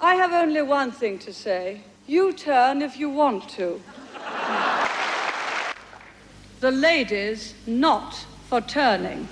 I 0.00 0.14
have 0.16 0.32
only 0.32 0.62
one 0.62 0.92
thing 0.92 1.18
to 1.20 1.32
say. 1.32 1.80
You 2.06 2.32
turn 2.32 2.80
if 2.82 2.96
you 2.96 3.10
want 3.10 3.48
to. 3.50 3.80
The 6.62 6.70
ladies 6.70 7.40
not 7.66 8.12
for 8.48 8.60
turning. 8.60 9.26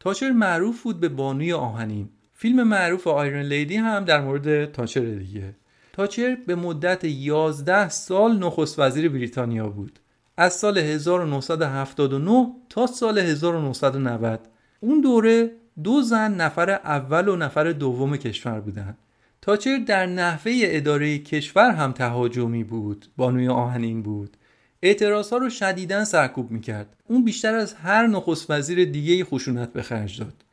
تاچر 0.00 0.30
معروف 0.30 0.82
بود 0.82 1.00
به 1.00 1.08
بانوی 1.08 1.52
آهنین. 1.52 2.08
فیلم 2.34 2.62
معروف 2.62 3.06
آیرن 3.06 3.42
لیدی 3.42 3.76
هم 3.76 4.04
در 4.04 4.20
مورد 4.20 4.72
تاچر 4.72 5.00
دیگه. 5.00 5.56
تاچر 5.92 6.36
به 6.46 6.54
مدت 6.54 7.04
11 7.04 7.88
سال 7.88 8.38
نخست 8.38 8.78
وزیر 8.78 9.08
بریتانیا 9.08 9.68
بود. 9.68 9.98
از 10.36 10.52
سال 10.52 10.78
1979 10.78 12.46
تا 12.68 12.86
سال 12.86 13.18
1990. 13.18 14.40
اون 14.80 15.00
دوره 15.00 15.50
دو 15.84 16.02
زن 16.02 16.34
نفر 16.34 16.70
اول 16.70 17.28
و 17.28 17.36
نفر 17.36 17.72
دوم 17.72 18.16
کشور 18.16 18.60
بودند. 18.60 18.98
تاچر 19.42 19.78
در 19.86 20.06
نحوه 20.06 20.52
اداره 20.64 21.18
کشور 21.18 21.70
هم 21.70 21.92
تهاجمی 21.92 22.64
بود 22.64 23.06
بانوی 23.16 23.48
آهنین 23.48 24.02
بود 24.02 24.36
اعتراض 24.82 25.30
ها 25.30 25.36
رو 25.36 25.50
شدیداً 25.50 26.04
سرکوب 26.04 26.50
می‌کرد. 26.50 26.96
اون 27.08 27.24
بیشتر 27.24 27.54
از 27.54 27.74
هر 27.74 28.06
نخست 28.06 28.50
وزیر 28.50 28.84
دیگه 28.84 29.24
خشونت 29.24 29.72
به 29.72 29.82
خرج 29.82 30.18
داد. 30.18 30.44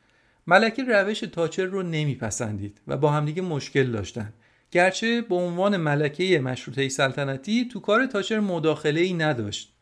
ملکه 0.46 0.84
روش 0.84 1.20
تاچر 1.20 1.64
رو 1.64 1.82
نمیپسندید 1.82 2.80
و 2.86 2.96
با 2.96 3.10
همدیگه 3.10 3.42
مشکل 3.42 3.92
داشتن. 3.92 4.32
گرچه 4.70 5.22
به 5.22 5.34
عنوان 5.34 5.76
ملکه 5.76 6.40
مشروطه 6.40 6.88
سلطنتی 6.88 7.68
تو 7.68 7.80
کار 7.80 8.06
تاچر 8.06 8.40
مداخله 8.40 9.00
ای 9.00 9.12
نداشت. 9.12 9.72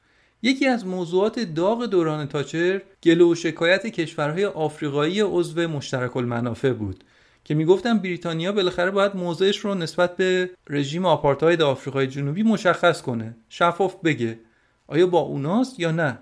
یکی 0.43 0.67
از 0.67 0.87
موضوعات 0.87 1.41
داغ 1.41 1.87
دوران 1.87 2.29
تاچر 2.29 2.83
گلو 3.03 3.33
و 3.33 3.35
شکایت 3.35 3.87
کشورهای 3.87 4.45
آفریقایی 4.45 5.21
عضو 5.21 5.69
مشترک 5.69 6.17
المنافع 6.17 6.73
بود. 6.73 7.05
که 7.47 7.55
می‌گفتن 7.55 7.99
بریتانیا 7.99 8.53
بالاخره 8.53 8.91
باید 8.91 9.17
موضعش 9.17 9.59
رو 9.59 9.75
نسبت 9.75 10.17
به 10.17 10.51
رژیم 10.71 11.07
آپارتاید 11.07 11.63
آفریقای 11.63 12.07
جنوبی 12.07 12.43
مشخص 12.43 13.03
کنه. 13.03 13.37
شفاف 13.49 13.97
بگه. 14.05 14.39
آیا 14.87 15.07
با 15.07 15.19
اوناست 15.19 15.81
یا 15.81 15.91
نه؟ 15.91 16.19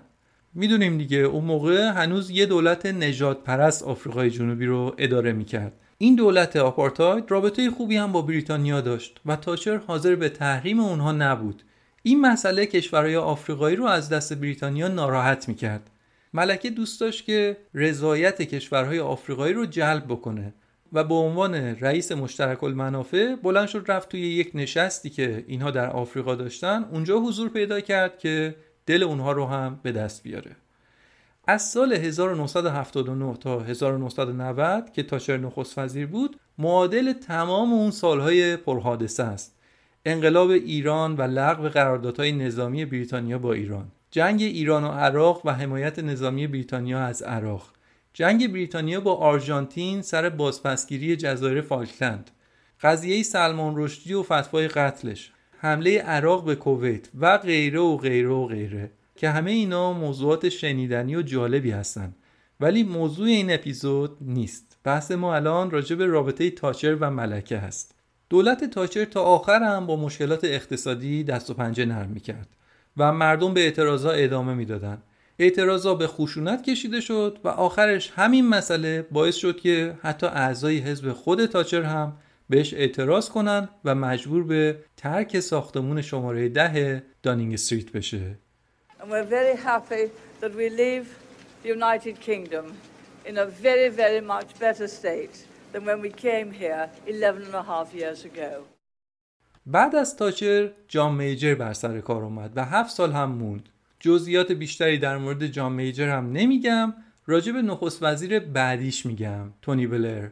می‌دونیم 0.53 0.97
دیگه. 0.97 1.17
اون 1.17 1.45
موقع 1.45 1.91
هنوز 1.91 2.29
یه 2.29 2.45
دولت 2.45 2.85
نجات 2.85 3.43
پرست 3.43 3.83
آفریقای 3.83 4.29
جنوبی 4.29 4.65
رو 4.65 4.95
اداره 4.97 5.33
می‌کرد. 5.33 5.73
این 5.97 6.15
دولت 6.15 6.55
آپارتاید 6.55 7.31
رابطه 7.31 7.71
خوبی 7.71 7.97
هم 7.97 8.11
با 8.11 8.21
بریتانیا 8.21 8.81
داشت 8.81 9.19
و 9.25 9.35
تاچر 9.35 9.77
حاضر 9.77 10.15
به 10.15 10.29
تحریم 10.29 10.79
اونها 10.79 11.11
نبود. 11.11 11.63
این 12.03 12.21
مسئله 12.21 12.65
کشورهای 12.65 13.15
آفریقایی 13.15 13.75
رو 13.75 13.85
از 13.85 14.09
دست 14.09 14.33
بریتانیا 14.33 14.87
ناراحت 14.87 15.47
می‌کرد. 15.47 15.89
ملکه 16.33 16.69
دوست 16.69 17.01
داشت 17.01 17.25
که 17.25 17.57
رضایت 17.73 18.41
کشورهای 18.41 18.99
آفریقایی 18.99 19.53
رو 19.53 19.65
جلب 19.65 20.05
بکنه. 20.05 20.53
و 20.95 21.03
به 21.03 21.13
عنوان 21.13 21.55
رئیس 21.55 22.11
مشترک 22.11 22.63
المنافع 22.63 23.35
بلند 23.35 23.67
شد 23.67 23.85
رفت 23.87 24.09
توی 24.09 24.21
یک 24.21 24.51
نشستی 24.53 25.09
که 25.09 25.45
اینها 25.47 25.71
در 25.71 25.89
آفریقا 25.89 26.35
داشتن. 26.35 26.85
اونجا 26.91 27.19
حضور 27.19 27.49
پیدا 27.49 27.79
کرد 27.79 28.19
که 28.19 28.55
دل 28.85 29.03
اونها 29.03 29.31
رو 29.31 29.45
هم 29.45 29.79
به 29.83 29.91
دست 29.91 30.23
بیاره. 30.23 30.55
از 31.47 31.69
سال 31.69 31.93
1979 31.93 33.37
تا 33.37 33.59
1990 33.59 34.91
که 34.93 35.03
تاچر 35.03 35.37
نخست 35.37 35.77
وزیر 35.77 36.07
بود 36.07 36.39
معادل 36.57 37.13
تمام 37.13 37.73
اون 37.73 37.91
سالهای 37.91 38.57
پرحادثه 38.57 39.23
است. 39.23 39.55
انقلاب 40.05 40.49
ایران 40.49 41.15
و 41.15 41.21
لغو 41.21 41.69
قراردادهای 41.69 42.31
نظامی 42.31 42.85
بریتانیا 42.85 43.39
با 43.39 43.53
ایران. 43.53 43.87
جنگ 44.11 44.41
ایران 44.41 44.83
و 44.83 44.87
عراق 44.87 45.45
و 45.45 45.53
حمایت 45.53 45.99
نظامی 45.99 46.47
بریتانیا 46.47 46.99
از 46.99 47.21
عراق. 47.21 47.74
جنگ 48.17 48.51
بریتانیا 48.51 49.01
با 49.01 49.15
آرژانتین 49.15 50.01
سر 50.01 50.29
بازپسگیری 50.29 51.15
جزایر 51.15 51.61
فالکلند 51.61 52.31
قضیه 52.81 53.23
سلمان 53.23 53.73
رشدی 53.77 54.13
و 54.13 54.23
فتوای 54.23 54.67
قتلش 54.67 55.31
حمله 55.57 55.99
عراق 55.99 56.45
به 56.45 56.55
کویت 56.55 57.09
و 57.19 57.37
غیره 57.37 57.79
و 57.79 57.97
غیره 57.97 58.29
و 58.29 58.47
غیره 58.47 58.91
که 59.15 59.29
همه 59.29 59.51
اینا 59.51 59.93
موضوعات 59.93 60.49
شنیدنی 60.49 61.15
و 61.15 61.21
جالبی 61.21 61.71
هستن. 61.71 62.15
ولی 62.59 62.83
موضوع 62.83 63.27
این 63.27 63.53
اپیزود 63.53 64.17
نیست. 64.21 64.77
بحث 64.83 65.11
ما 65.11 65.35
الان 65.35 65.71
راجع 65.71 65.95
به 65.95 66.05
رابطه 66.05 66.51
تاچر 66.51 66.95
و 66.95 67.11
ملکه 67.11 67.57
هست. 67.57 67.95
دولت 68.29 68.63
تاچر 68.63 69.05
تا 69.05 69.23
آخر 69.23 69.63
هم 69.63 69.85
با 69.85 69.95
مشکلات 69.95 70.43
اقتصادی 70.43 71.23
دست 71.23 71.49
و 71.49 71.53
پنجه 71.53 71.85
نرم 71.85 72.09
می‌کرد 72.09 72.47
و 72.97 73.13
مردم 73.13 73.53
به 73.53 73.61
اعتراضا 73.61 74.11
ادامه 74.11 74.53
می‌دادند 74.53 75.03
اعتراضا 75.39 75.95
به 75.95 76.07
خشونت 76.07 76.63
کشیده 76.63 77.01
شد 77.01 77.39
و 77.43 77.47
آخرش 77.47 78.11
همین 78.15 78.47
مسئله 78.47 79.01
باعث 79.01 79.35
شد 79.35 79.59
که 79.59 79.97
حتی 80.01 80.27
اعضای 80.27 80.77
حزب 80.77 81.13
خود 81.13 81.45
تاچر 81.45 81.81
هم 81.81 82.17
بهش 82.49 82.73
اعتراض 82.73 83.29
کنن 83.29 83.69
و 83.85 83.95
مجبور 83.95 84.43
به 84.43 84.77
ترک 84.97 85.39
ساختمون 85.39 86.01
شماره 86.01 86.49
ده 86.49 87.03
دانینگ 87.23 87.53
استریت 87.53 87.91
بشه. 87.91 88.37
And 88.99 89.09
we're 89.09 89.29
very 89.39 89.55
happy 89.55 90.05
that 90.41 90.55
we 90.55 90.69
leave 90.69 91.05
the 91.63 91.69
United 91.69 92.15
Kingdom 92.19 92.65
in 93.29 93.37
a 93.37 93.45
very 93.45 93.89
very 93.89 94.21
much 94.21 94.49
better 94.59 94.87
state 94.87 95.35
than 95.73 95.83
when 95.85 95.99
we 96.01 96.11
came 96.25 96.51
here 96.51 96.89
11 97.07 97.45
and 97.45 97.55
a 97.55 97.63
half 97.63 97.93
years 97.93 98.25
ago. 98.25 98.65
بعد 99.65 99.95
از 99.95 100.15
تاچر 100.15 100.71
جان 100.87 101.13
میجر 101.13 101.55
بر 101.55 101.73
سر 101.73 102.01
کار 102.01 102.23
اومد 102.23 102.51
و 102.55 102.65
هفت 102.65 102.95
سال 102.95 103.11
هم 103.11 103.31
موند. 103.31 103.69
جزئیات 104.05 104.51
بیشتری 104.51 104.97
در 104.97 105.17
مورد 105.17 105.47
جان 105.47 105.71
میجر 105.71 106.09
هم 106.09 106.31
نمیگم. 106.31 106.93
راجع 107.25 107.51
به 107.51 107.61
نخست 107.61 108.03
وزیر 108.03 108.39
بعدیش 108.39 109.05
میگم. 109.05 109.53
تونی 109.61 109.87
بلر. 109.87 110.29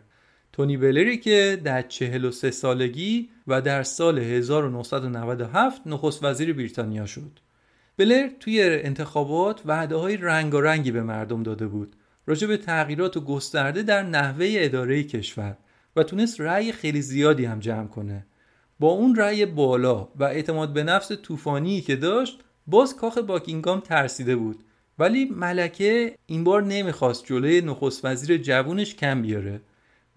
تونی 0.51 0.77
بلری 0.77 1.17
که 1.17 1.61
در 1.63 1.81
43 1.81 2.51
سالگی 2.51 3.29
و 3.47 3.61
در 3.61 3.83
سال 3.83 4.19
1997 4.19 5.81
نخست 5.85 6.23
وزیر 6.23 6.53
بریتانیا 6.53 7.05
شد. 7.05 7.39
بلر 7.97 8.29
توی 8.39 8.61
انتخابات 8.61 9.61
وعده 9.65 9.95
های 9.95 10.17
رنگ 10.17 10.55
رنگی 10.55 10.91
به 10.91 11.03
مردم 11.03 11.43
داده 11.43 11.67
بود. 11.67 11.95
راجع 12.25 12.47
به 12.47 12.57
تغییرات 12.57 13.17
و 13.17 13.21
گسترده 13.21 13.83
در 13.83 14.03
نحوه 14.03 14.47
اداره 14.49 15.03
کشور 15.03 15.57
و 15.95 16.03
تونست 16.03 16.41
رأی 16.41 16.71
خیلی 16.71 17.01
زیادی 17.01 17.45
هم 17.45 17.59
جمع 17.59 17.87
کنه. 17.87 18.25
با 18.79 18.89
اون 18.89 19.15
رأی 19.15 19.45
بالا 19.45 20.07
و 20.15 20.23
اعتماد 20.23 20.73
به 20.73 20.83
نفس 20.83 21.11
طوفانی 21.11 21.81
که 21.81 21.95
داشت 21.95 22.39
باز 22.67 22.95
کاخ 22.95 23.17
باکینگام 23.17 23.79
ترسیده 23.79 24.35
بود. 24.35 24.63
ولی 24.99 25.25
ملکه 25.25 26.15
این 26.25 26.43
بار 26.43 26.63
نمی‌خواست 26.63 27.25
جلوی 27.25 27.61
نخست 27.61 28.05
وزیر 28.05 28.37
جوونش 28.37 28.95
کم 28.95 29.21
بیاره. 29.21 29.61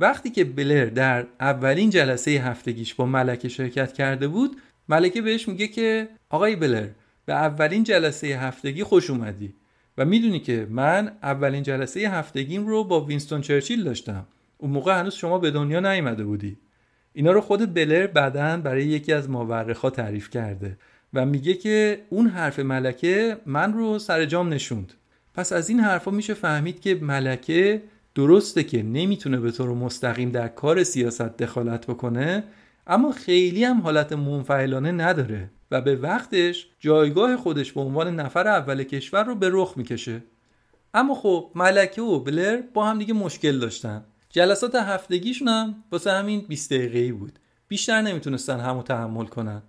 وقتی 0.01 0.31
که 0.31 0.45
بلر 0.45 0.85
در 0.85 1.27
اولین 1.41 1.91
جلسه 1.91 2.31
هفتگیش 2.31 2.95
با 2.95 3.07
ملکه 3.07 3.49
شرکت 3.49 3.93
کرده 3.93 4.29
بود 4.29 4.57
ملکه 4.89 5.23
بهش 5.23 5.49
میگه 5.49 5.69
که 5.69 6.09
آقای 6.31 6.57
بلر 6.57 6.89
به 7.27 7.33
اولین 7.33 7.85
جلسه 7.85 8.27
هفتگی 8.27 8.85
خوش 8.85 9.11
اومدی 9.11 9.55
و 9.99 10.05
می‌دونی 10.05 10.41
که 10.41 10.67
من 10.71 11.13
اولین 11.23 11.63
جلسه 11.63 12.01
هفتگیم 12.01 12.67
رو 12.67 12.85
با 12.85 13.01
وینستون 13.01 13.41
چرچیل 13.41 13.85
داشتم. 13.85 14.27
اون 14.59 14.71
موقع 14.71 14.99
هنوز 14.99 15.15
شما 15.15 15.39
به 15.39 15.51
دنیا 15.51 15.81
نیامده 15.81 16.25
بودی. 16.25 16.57
اینا 17.13 17.33
رو 17.33 17.41
خود 17.41 17.75
بلر 17.75 18.07
بعدا 18.07 18.57
برای 18.57 18.85
یکی 18.85 19.13
از 19.13 19.31
مورخا 19.31 19.91
تعریف 19.91 20.31
کرده. 20.31 20.79
و 21.17 21.27
میگه 21.27 21.55
که 21.55 22.01
اون 22.11 22.27
حرف 22.27 22.59
ملکه 22.59 23.39
من 23.47 23.73
رو 23.73 23.99
سر 23.99 24.25
جام 24.25 24.53
نشوند. 24.53 24.93
پس 25.35 25.53
از 25.53 25.69
این 25.69 25.81
حرفا 25.81 26.11
میشه 26.11 26.35
فهمید 26.35 26.81
که 26.81 26.95
ملکه 26.95 27.83
درسته 28.15 28.65
که 28.65 28.83
نمی‌تونه 28.83 29.41
به 29.41 29.51
طور 29.51 29.69
مستقیم 29.69 30.31
در 30.31 30.49
کار 30.49 30.85
سیاست 30.85 31.37
دخالت 31.37 31.87
بکنه 31.87 32.45
اما 32.87 33.13
خیلی 33.13 33.65
هم 33.65 33.81
حالت 33.81 34.13
منفعلانه 34.13 34.93
نداره 34.93 35.51
و 35.71 35.81
به 35.81 35.97
وقتش 35.97 36.69
جایگاه 36.81 37.37
خودش 37.37 37.73
به 37.73 37.81
عنوان 37.81 38.21
نفر 38.21 38.49
اول 38.49 38.83
کشور 38.83 39.25
رو 39.25 39.35
به 39.35 39.49
رخ 39.53 39.73
می‌کشه. 39.77 40.23
اما 40.95 41.15
خب 41.15 41.51
ملکه 41.55 42.03
و 42.03 42.21
بلر 42.21 42.63
با 42.75 42.87
هم 42.87 42.99
دیگه 42.99 43.15
مشکل 43.15 43.59
داشتن. 43.59 44.05
جلسات 44.31 44.75
هفتگیشون 44.75 45.49
هم 45.49 45.75
واسه 45.93 46.11
همین 46.11 46.45
20 46.49 46.73
دقیقه‌ای 46.73 47.13
بود. 47.13 47.39
بیشتر 47.69 48.03
نمی‌تونستن 48.03 48.61
همو 48.61 48.83
تحمل 48.83 49.27
کنن. 49.27 49.63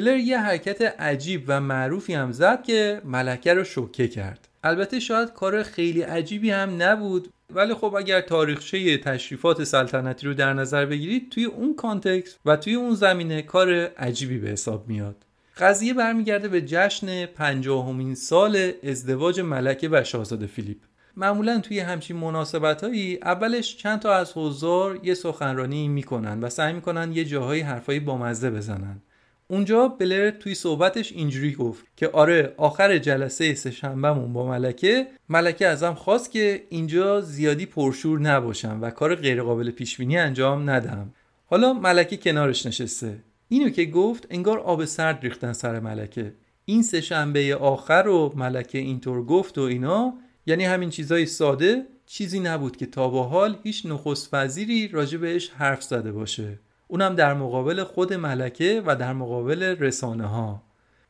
بلر 0.00 0.16
یه 0.16 0.38
حرکت 0.38 0.82
عجیب 0.82 1.44
و 1.48 1.60
معروفی 1.60 2.14
هم 2.14 2.32
زد 2.32 2.62
که 2.62 3.02
ملکه 3.04 3.54
رو 3.54 3.64
شوکه 3.64 4.08
کرد. 4.08 4.48
البته 4.64 5.00
شاید 5.00 5.32
کار 5.32 5.62
خیلی 5.62 6.02
عجیبی 6.02 6.50
هم 6.50 6.82
نبود 6.82 7.32
ولی 7.50 7.74
خب 7.74 7.94
اگر 7.94 8.20
تاریخچه 8.20 8.98
تشریفات 8.98 9.64
سلطنتی 9.64 10.26
رو 10.26 10.34
در 10.34 10.52
نظر 10.52 10.86
بگیرید 10.86 11.30
توی 11.30 11.44
اون 11.44 11.74
کانتکست 11.74 12.38
و 12.44 12.56
توی 12.56 12.74
اون 12.74 12.94
زمینه 12.94 13.42
کار 13.42 13.72
عجیبی 13.84 14.38
به 14.38 14.48
حساب 14.48 14.88
میاد. 14.88 15.16
قضیه 15.58 15.94
برمیگرده 15.94 16.48
به 16.48 16.62
جشن 16.62 17.26
پنجاهمین 17.26 18.14
سال 18.14 18.72
ازدواج 18.84 19.40
ملکه 19.40 19.88
و 19.92 20.04
شاهزاده 20.04 20.46
فیلیپ. 20.46 20.78
معمولا 21.16 21.58
توی 21.60 21.80
همچین 21.80 22.16
مناسبت 22.16 22.84
هایی 22.84 23.18
اولش 23.22 23.76
چند 23.76 24.00
تا 24.00 24.14
از 24.14 24.32
حضار 24.34 25.00
یه 25.02 25.14
سخنرانی 25.14 25.88
می‌کنن 25.88 26.40
و 26.40 26.48
سعی 26.48 26.72
می‌کنن 26.72 27.12
یه 27.12 27.24
جاهایی 27.24 27.60
حرفایی 27.60 28.00
بامزه 28.00 28.50
بزنن. 28.50 29.02
اونجا 29.50 29.88
بلر 29.88 30.30
توی 30.30 30.54
صحبتش 30.54 31.12
اینجوری 31.12 31.52
گفت 31.52 31.84
که 31.96 32.08
آره 32.08 32.54
آخر 32.56 32.98
جلسه 32.98 33.54
سهشنبهمون 33.54 34.32
با 34.32 34.46
ملکه 34.48 35.06
ملکه 35.28 35.66
ازم 35.66 35.94
خواست 35.94 36.30
که 36.30 36.66
اینجا 36.68 37.20
زیادی 37.20 37.66
پرشور 37.66 38.20
نباشم 38.20 38.78
و 38.82 38.90
کار 38.90 39.14
غیرقابل 39.14 39.70
پیشبینی 39.70 40.18
انجام 40.18 40.70
ندم 40.70 41.12
حالا 41.46 41.72
ملکه 41.72 42.16
کنارش 42.16 42.66
نشسته. 42.66 43.24
اینو 43.48 43.70
که 43.70 43.84
گفت 43.84 44.26
انگار 44.30 44.58
آب 44.58 44.84
سرد 44.84 45.18
ریختن 45.22 45.52
سر 45.52 45.80
ملکه. 45.80 46.34
این 46.64 46.82
سه 46.82 47.00
شنبه 47.00 47.56
آخر 47.56 48.02
رو 48.02 48.32
ملکه 48.36 48.78
اینطور 48.78 49.24
گفت 49.24 49.58
و 49.58 49.60
اینا 49.60 50.14
یعنی 50.46 50.64
همین 50.64 50.90
چیزای 50.90 51.26
ساده 51.26 51.82
چیزی 52.06 52.40
نبود 52.40 52.76
که 52.76 52.86
تا 52.86 53.08
با 53.08 53.22
حال 53.22 53.56
هیچ 53.62 53.86
نخست 53.86 54.34
وزیری 54.34 54.88
راجع 54.88 55.18
بهش 55.18 55.50
حرف 55.50 55.82
زده 55.82 56.12
باشه. 56.12 56.58
اونم 56.90 57.14
در 57.14 57.34
مقابل 57.34 57.84
خود 57.84 58.12
ملکه 58.12 58.82
و 58.86 58.96
در 58.96 59.12
مقابل 59.12 59.62
رسانه 59.62 60.26
ها 60.26 60.62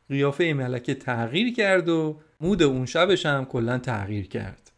قیافه 0.09 0.53
ملکه 0.57 0.95
تغییر 0.95 1.55
کرد 1.55 1.89
و 1.89 2.21
مود 2.41 2.63
اون 2.63 2.87
شبش 2.87 3.27
هم 3.27 3.45
کلا 3.45 3.79
تغییر 3.79 4.29
کرد. 4.29 4.71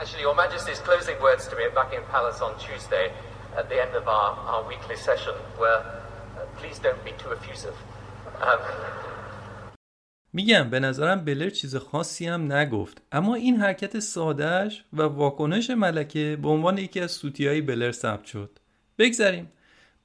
Actually, 0.00 0.24
Your 0.28 0.36
Majesty's 0.44 0.80
closing 0.88 1.18
words 1.26 1.44
to 1.48 1.54
me 1.58 1.62
at 1.68 1.74
Buckingham 1.78 2.06
Palace 2.14 2.40
on 2.48 2.52
Tuesday 2.66 3.06
at 3.60 3.66
the 3.70 3.78
end 3.84 3.92
of 4.00 4.04
our, 4.16 4.30
our 4.52 4.62
weekly 4.72 4.98
session 5.08 5.34
were, 5.60 5.80
uh, 5.80 6.44
please 6.58 6.78
don't 6.86 7.02
be 7.08 7.12
too 7.22 7.30
effusive. 7.36 7.76
Um, 8.42 8.58
میگم 10.32 10.70
به 10.70 10.80
نظرم 10.80 11.24
بلر 11.24 11.50
چیز 11.50 11.76
خاصی 11.76 12.26
هم 12.26 12.52
نگفت. 12.52 13.02
اما 13.12 13.34
این 13.34 13.56
حرکت 13.56 13.98
سادهش 13.98 14.84
و 14.92 15.02
واکنش 15.02 15.70
ملکه 15.70 16.38
به 16.42 16.48
عنوان 16.48 16.78
یکی 16.78 17.00
از 17.00 17.10
سوتیهای 17.10 17.60
بلر 17.60 17.92
ثبت 17.92 18.24
شد. 18.24 18.58
بگذریم. 18.98 19.48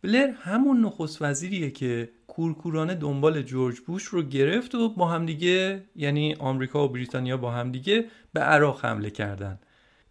بلر 0.02 0.30
همون 0.30 0.86
نخست 0.86 1.22
وزیریه 1.22 1.72
که 1.72 2.10
کورکورانه 2.28 2.96
دنبال 2.96 3.42
جورج 3.42 3.80
بوش 3.80 4.04
رو 4.04 4.24
گرفت 4.24 4.76
و 4.76 4.90
با 4.90 5.08
همدیگه 5.08 5.84
یعنی 5.96 6.36
آمریکا 6.40 6.86
و 6.86 6.90
بریتانیا 6.90 7.38
با 7.38 7.52
همدیگه 7.52 8.06
به 8.34 8.40
عراق 8.40 8.86
حمله 8.86 9.10
کردن. 9.10 9.60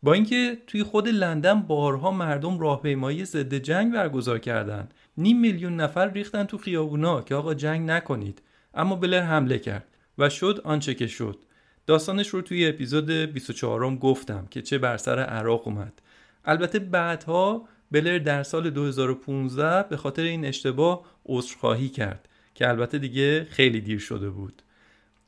با 0.03 0.13
اینکه 0.13 0.59
توی 0.67 0.83
خود 0.83 1.09
لندن 1.09 1.63
بارها 1.63 2.11
مردم 2.11 2.59
راهپیمایی 2.59 3.25
ضد 3.25 3.55
جنگ 3.55 3.93
برگزار 3.93 4.39
کردن. 4.39 4.89
نیم 5.17 5.41
میلیون 5.41 5.77
نفر 5.77 6.11
ریختن 6.11 6.45
تو 6.45 6.59
خیابونا 6.59 7.23
که 7.23 7.35
آقا 7.35 7.55
جنگ 7.55 7.91
نکنید. 7.91 8.43
اما 8.75 8.97
بلر 8.97 9.23
حمله 9.23 9.59
کرد 9.59 9.87
و 10.19 10.29
شد 10.29 10.61
آنچه 10.65 10.95
که 10.95 11.07
شد. 11.07 11.39
داستانش 11.87 12.29
رو 12.29 12.43
توی 12.43 12.67
اپیزود 12.67 13.11
24 13.11 13.97
گفتم 13.97 14.47
که 14.51 14.63
چه 14.63 14.79
بر 14.79 14.97
سر 14.97 15.19
عراق 15.19 15.67
اومد. 15.69 16.03
البته 16.45 16.79
بعدها 16.79 17.69
بلر 17.91 18.19
در 18.19 18.43
سال 18.43 18.71
2015 18.71 19.89
به 19.89 19.97
خاطر 19.97 20.23
این 20.23 20.45
اشتباه 20.45 21.05
عذرخواهی 21.27 21.89
کرد 21.89 22.29
که 22.55 22.69
البته 22.69 22.99
دیگه 22.99 23.45
خیلی 23.45 23.81
دیر 23.81 23.99
شده 23.99 24.31
بود. 24.31 24.63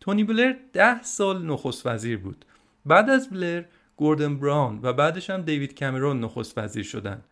تونی 0.01 0.25
بلر 0.25 0.55
ده 0.73 1.03
سال 1.03 1.47
نخست 1.47 1.87
وزیر 1.87 2.19
بود. 2.19 2.45
بعد 2.87 3.11
از 3.11 3.31
بلر 3.31 3.63
گوردن 3.97 4.39
براون 4.39 4.81
و 4.83 4.93
بعدش 4.93 5.31
هم 5.31 5.43
دیوید 5.43 5.79
کامرون 5.79 6.21
نخست 6.21 6.59
وزیر 6.59 6.85
شدن. 6.85 7.23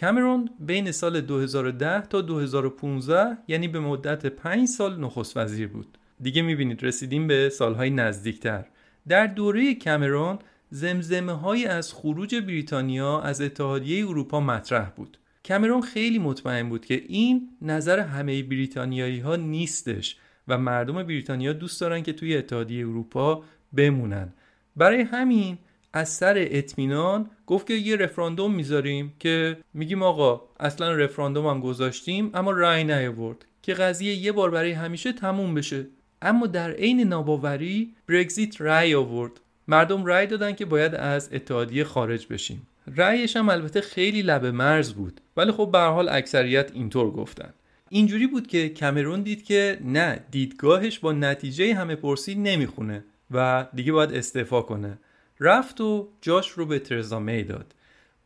کامرون 0.00 0.50
بین 0.60 0.92
سال 0.92 1.20
2010 1.20 2.00
تا 2.00 2.20
2015 2.20 3.38
یعنی 3.48 3.68
به 3.68 3.80
مدت 3.80 4.26
5 4.26 4.68
سال 4.68 5.00
نخست 5.00 5.36
وزیر 5.36 5.68
بود. 5.68 5.98
دیگه 6.20 6.42
می‌بینید 6.42 6.84
رسیدیم 6.84 7.26
به 7.26 7.48
سالهای 7.48 7.90
نزدیکتر. 7.90 8.64
در 9.08 9.26
دوره 9.26 9.74
کامرون 9.74 10.38
زمزمه 10.76 11.32
های 11.32 11.66
از 11.66 11.92
خروج 11.92 12.34
بریتانیا 12.34 13.20
از 13.20 13.40
اتحادیه 13.40 14.08
اروپا 14.08 14.40
مطرح 14.40 14.90
بود. 14.90 15.18
کامرون 15.48 15.80
خیلی 15.80 16.18
مطمئن 16.18 16.68
بود 16.68 16.86
که 16.86 17.02
این 17.08 17.48
نظر 17.62 18.00
همه 18.00 18.42
بریتانیایی 18.42 19.20
ها 19.20 19.36
نیستش 19.36 20.16
و 20.48 20.58
مردم 20.58 21.02
بریتانیا 21.02 21.52
دوست 21.52 21.80
دارن 21.80 22.02
که 22.02 22.12
توی 22.12 22.36
اتحادیه 22.36 22.86
اروپا 22.86 23.42
بمونن. 23.76 24.32
برای 24.76 25.00
همین 25.02 25.58
از 25.92 26.08
سر 26.08 26.34
اطمینان 26.38 27.30
گفت 27.46 27.66
که 27.66 27.74
یه 27.74 27.96
رفراندوم 27.96 28.54
می‌ذاریم 28.54 29.14
که 29.18 29.56
میگیم 29.74 30.02
آقا 30.02 30.40
اصلا 30.60 30.92
رفراندوم 30.92 31.46
هم 31.46 31.60
گذاشتیم 31.60 32.30
اما 32.34 32.50
رأی 32.50 32.84
نیاورد 32.84 33.44
که 33.62 33.74
قضیه 33.74 34.14
یه 34.14 34.32
بار 34.32 34.50
برای 34.50 34.72
همیشه 34.72 35.12
تموم 35.12 35.54
بشه. 35.54 35.86
اما 36.22 36.46
در 36.46 36.70
عین 36.70 37.00
ناباوری 37.00 37.94
برگزیت 38.08 38.60
رأی 38.60 38.94
آورد. 38.94 39.40
مردم 39.68 40.04
رأی 40.04 40.26
دادن 40.26 40.52
که 40.52 40.64
باید 40.64 40.94
از 40.94 41.28
اتحادیه 41.32 41.84
خارج 41.84 42.26
بشیم. 42.30 42.66
رأیش 42.96 43.36
هم 43.36 43.48
البته 43.48 43.80
خیلی 43.80 44.22
لب 44.22 44.46
مرز 44.46 44.92
بود 44.92 45.20
ولی 45.36 45.52
خب 45.52 45.68
به 45.72 45.78
حال 45.78 46.08
اکثریت 46.08 46.70
اینطور 46.74 47.10
گفتن. 47.10 47.54
اینجوری 47.88 48.26
بود 48.26 48.46
که 48.46 48.68
کمرون 48.68 49.22
دید 49.22 49.44
که 49.44 49.78
نه 49.84 50.20
دیدگاهش 50.30 50.98
با 50.98 51.12
نتیجه 51.12 51.74
همه 51.74 51.96
پرسی 51.96 52.34
نمی‌خونه 52.34 53.04
و 53.30 53.66
دیگه 53.74 53.92
باید 53.92 54.14
استعفا 54.14 54.62
کنه. 54.62 54.98
رفت 55.40 55.80
و 55.80 56.08
جاش 56.20 56.50
رو 56.50 56.66
به 56.66 56.78
ترزا 56.78 57.20
می 57.20 57.44
داد. 57.44 57.74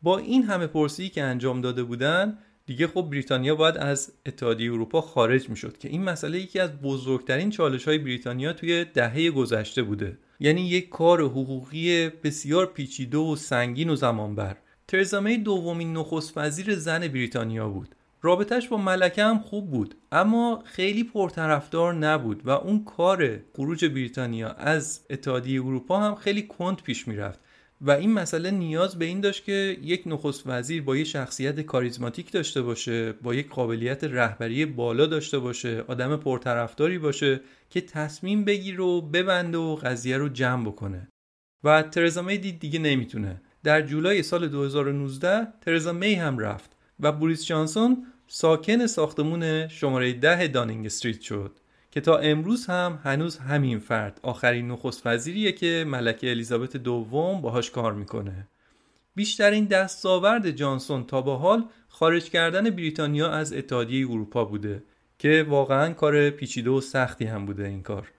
با 0.01 0.17
این 0.17 0.43
همه 0.43 0.67
پرسی 0.67 1.09
که 1.09 1.23
انجام 1.23 1.61
داده 1.61 1.83
بودن 1.83 2.37
دیگه 2.65 2.87
خب 2.87 3.01
بریتانیا 3.01 3.55
باید 3.55 3.77
از 3.77 4.13
اتحادیه 4.25 4.71
اروپا 4.71 5.01
خارج 5.01 5.49
می‌شد 5.49 5.77
که 5.77 5.89
این 5.89 6.03
مسئله 6.03 6.39
یکی 6.39 6.59
از 6.59 6.81
بزرگترین 6.81 7.49
چالش 7.49 7.87
های 7.87 7.97
بریتانیا 7.97 8.53
توی 8.53 8.85
دهه 8.85 9.31
گذشته 9.31 9.83
بوده. 9.83 10.17
یعنی 10.43 10.61
یک 10.61 10.89
کار 10.89 11.21
حقوقی 11.21 12.09
بسیار 12.09 12.65
پیچیده 12.65 13.17
و 13.17 13.35
سنگین 13.35 13.89
و 13.89 13.95
زمانبر. 13.95 14.57
ترزا 14.87 15.19
می 15.19 15.37
دومین 15.37 15.93
نخست 15.93 16.37
وزیر 16.37 16.75
زن 16.75 17.07
بریتانیا 17.07 17.69
بود. 17.69 17.95
رابطش 18.21 18.67
با 18.67 18.77
ملکه 18.77 19.23
هم 19.23 19.39
خوب 19.39 19.71
بود 19.71 19.95
اما 20.11 20.63
خیلی 20.65 21.03
پرطرفدار 21.03 21.93
نبود 21.93 22.47
و 22.47 22.49
اون 22.49 22.83
کار 22.83 23.39
خروج 23.55 23.85
بریتانیا 23.85 24.49
از 24.49 25.01
اتحادیه 25.09 25.61
اروپا 25.61 25.99
هم 25.99 26.15
خیلی 26.15 26.41
کند 26.41 26.81
پیش 26.81 27.07
می‌رفت. 27.07 27.39
و 27.81 27.91
این 27.91 28.13
مسئله 28.13 28.51
نیاز 28.51 28.99
به 28.99 29.05
این 29.05 29.21
داشت 29.21 29.43
که 29.43 29.77
یک 29.81 30.03
نخست 30.05 30.43
وزیر 30.45 30.81
با 30.81 30.97
یک 30.97 31.07
شخصیت 31.07 31.59
کاریزماتیک 31.59 32.31
داشته 32.31 32.61
باشه 32.61 33.11
با 33.11 33.35
یک 33.35 33.49
قابلیت 33.49 34.03
رهبری 34.03 34.65
بالا 34.65 35.05
داشته 35.05 35.39
باشه 35.39 35.83
آدم 35.87 36.17
پرطرفداری 36.17 36.97
باشه 36.97 37.41
که 37.69 37.81
تصمیم 37.81 38.45
بگیر 38.45 38.81
و 38.81 39.01
ببنده 39.01 39.57
و 39.57 39.75
قضیه 39.75 40.17
رو 40.17 40.29
جمع 40.29 40.65
بکنه. 40.65 41.07
و 41.63 41.81
ترزا 41.81 42.21
می 42.21 42.37
دید 42.37 42.59
دیگه 42.59 42.79
نمی‌تونه. 42.79 43.41
در 43.63 43.81
جولای 43.81 44.23
سال 44.23 44.47
2019 44.47 45.47
ترزا 45.61 45.93
می 45.93 46.13
هم 46.13 46.39
رفت 46.39 46.71
و 46.99 47.11
بوریس 47.11 47.45
جانسون 47.45 48.07
ساکن 48.27 48.87
ساختمون 48.87 49.67
شماره 49.67 50.13
ده 50.13 50.47
دانینگ 50.47 50.85
استریت 50.85 51.21
شد. 51.21 51.59
که 51.91 52.01
تا 52.01 52.17
امروز 52.17 52.65
هم 52.65 52.99
هنوز 53.03 53.37
همین 53.37 53.79
فرد 53.79 54.19
آخرین 54.23 54.71
نخست 54.71 55.07
وزیریه 55.07 55.51
که 55.51 55.85
ملکه 55.87 56.29
الیزابت 56.29 56.77
دوم 56.77 57.41
باهاش 57.41 57.71
کار 57.71 57.93
می‌کنه. 57.93 58.47
بیشترین 59.15 59.65
دستاورد 59.65 60.51
جانسون 60.51 61.03
تا 61.03 61.21
به 61.21 61.31
حال 61.35 61.65
خارج 61.87 62.29
کردن 62.29 62.69
بریتانیا 62.69 63.29
از 63.31 63.53
اتحادیه 63.53 64.11
اروپا 64.11 64.45
بوده 64.45 64.83
که 65.19 65.45
واقعا 65.49 65.93
کار 65.93 66.29
پیچیده 66.29 66.69
و 66.69 66.81
سختی 66.81 67.25
هم 67.25 67.45
بوده 67.45 67.67
این 67.67 67.83
کار. 67.83 68.11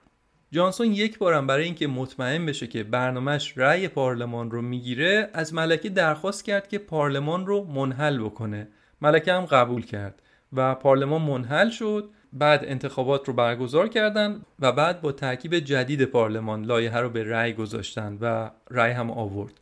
جانسون 0.51 0.87
یک 0.87 1.17
بارم 1.17 1.47
برای 1.47 1.63
اینکه 1.63 1.87
مطمئن 1.87 2.45
بشه 2.45 2.67
که 2.67 2.83
برنامهش 2.83 3.53
رأی 3.57 3.87
پارلمان 3.87 4.51
رو 4.51 4.61
می‌گیره 4.61 5.29
از 5.33 5.53
ملکه 5.53 5.89
درخواست 5.89 6.45
کرد 6.45 6.67
که 6.67 6.77
پارلمان 6.77 7.47
رو 7.47 7.63
منحل 7.63 8.19
بکنه. 8.19 8.67
ملکه 9.01 9.33
هم 9.33 9.45
قبول 9.45 9.85
کرد 9.85 10.21
و 10.53 10.75
پارلمان 10.75 11.21
منحل 11.21 11.69
شد. 11.69 12.09
بعد 12.33 12.65
انتخابات 12.65 13.27
رو 13.27 13.33
برگزار 13.33 13.87
کردن 13.87 14.41
و 14.59 14.71
بعد 14.71 15.01
با 15.01 15.11
ترکیب 15.11 15.59
جدید 15.59 16.05
پارلمان 16.05 16.65
لایحه 16.65 16.99
رو 16.99 17.09
به 17.09 17.23
رأی 17.23 17.53
گذاشتن 17.53 18.17
و 18.21 18.49
رأی 18.69 18.91
هم 18.91 19.11
آورد. 19.11 19.53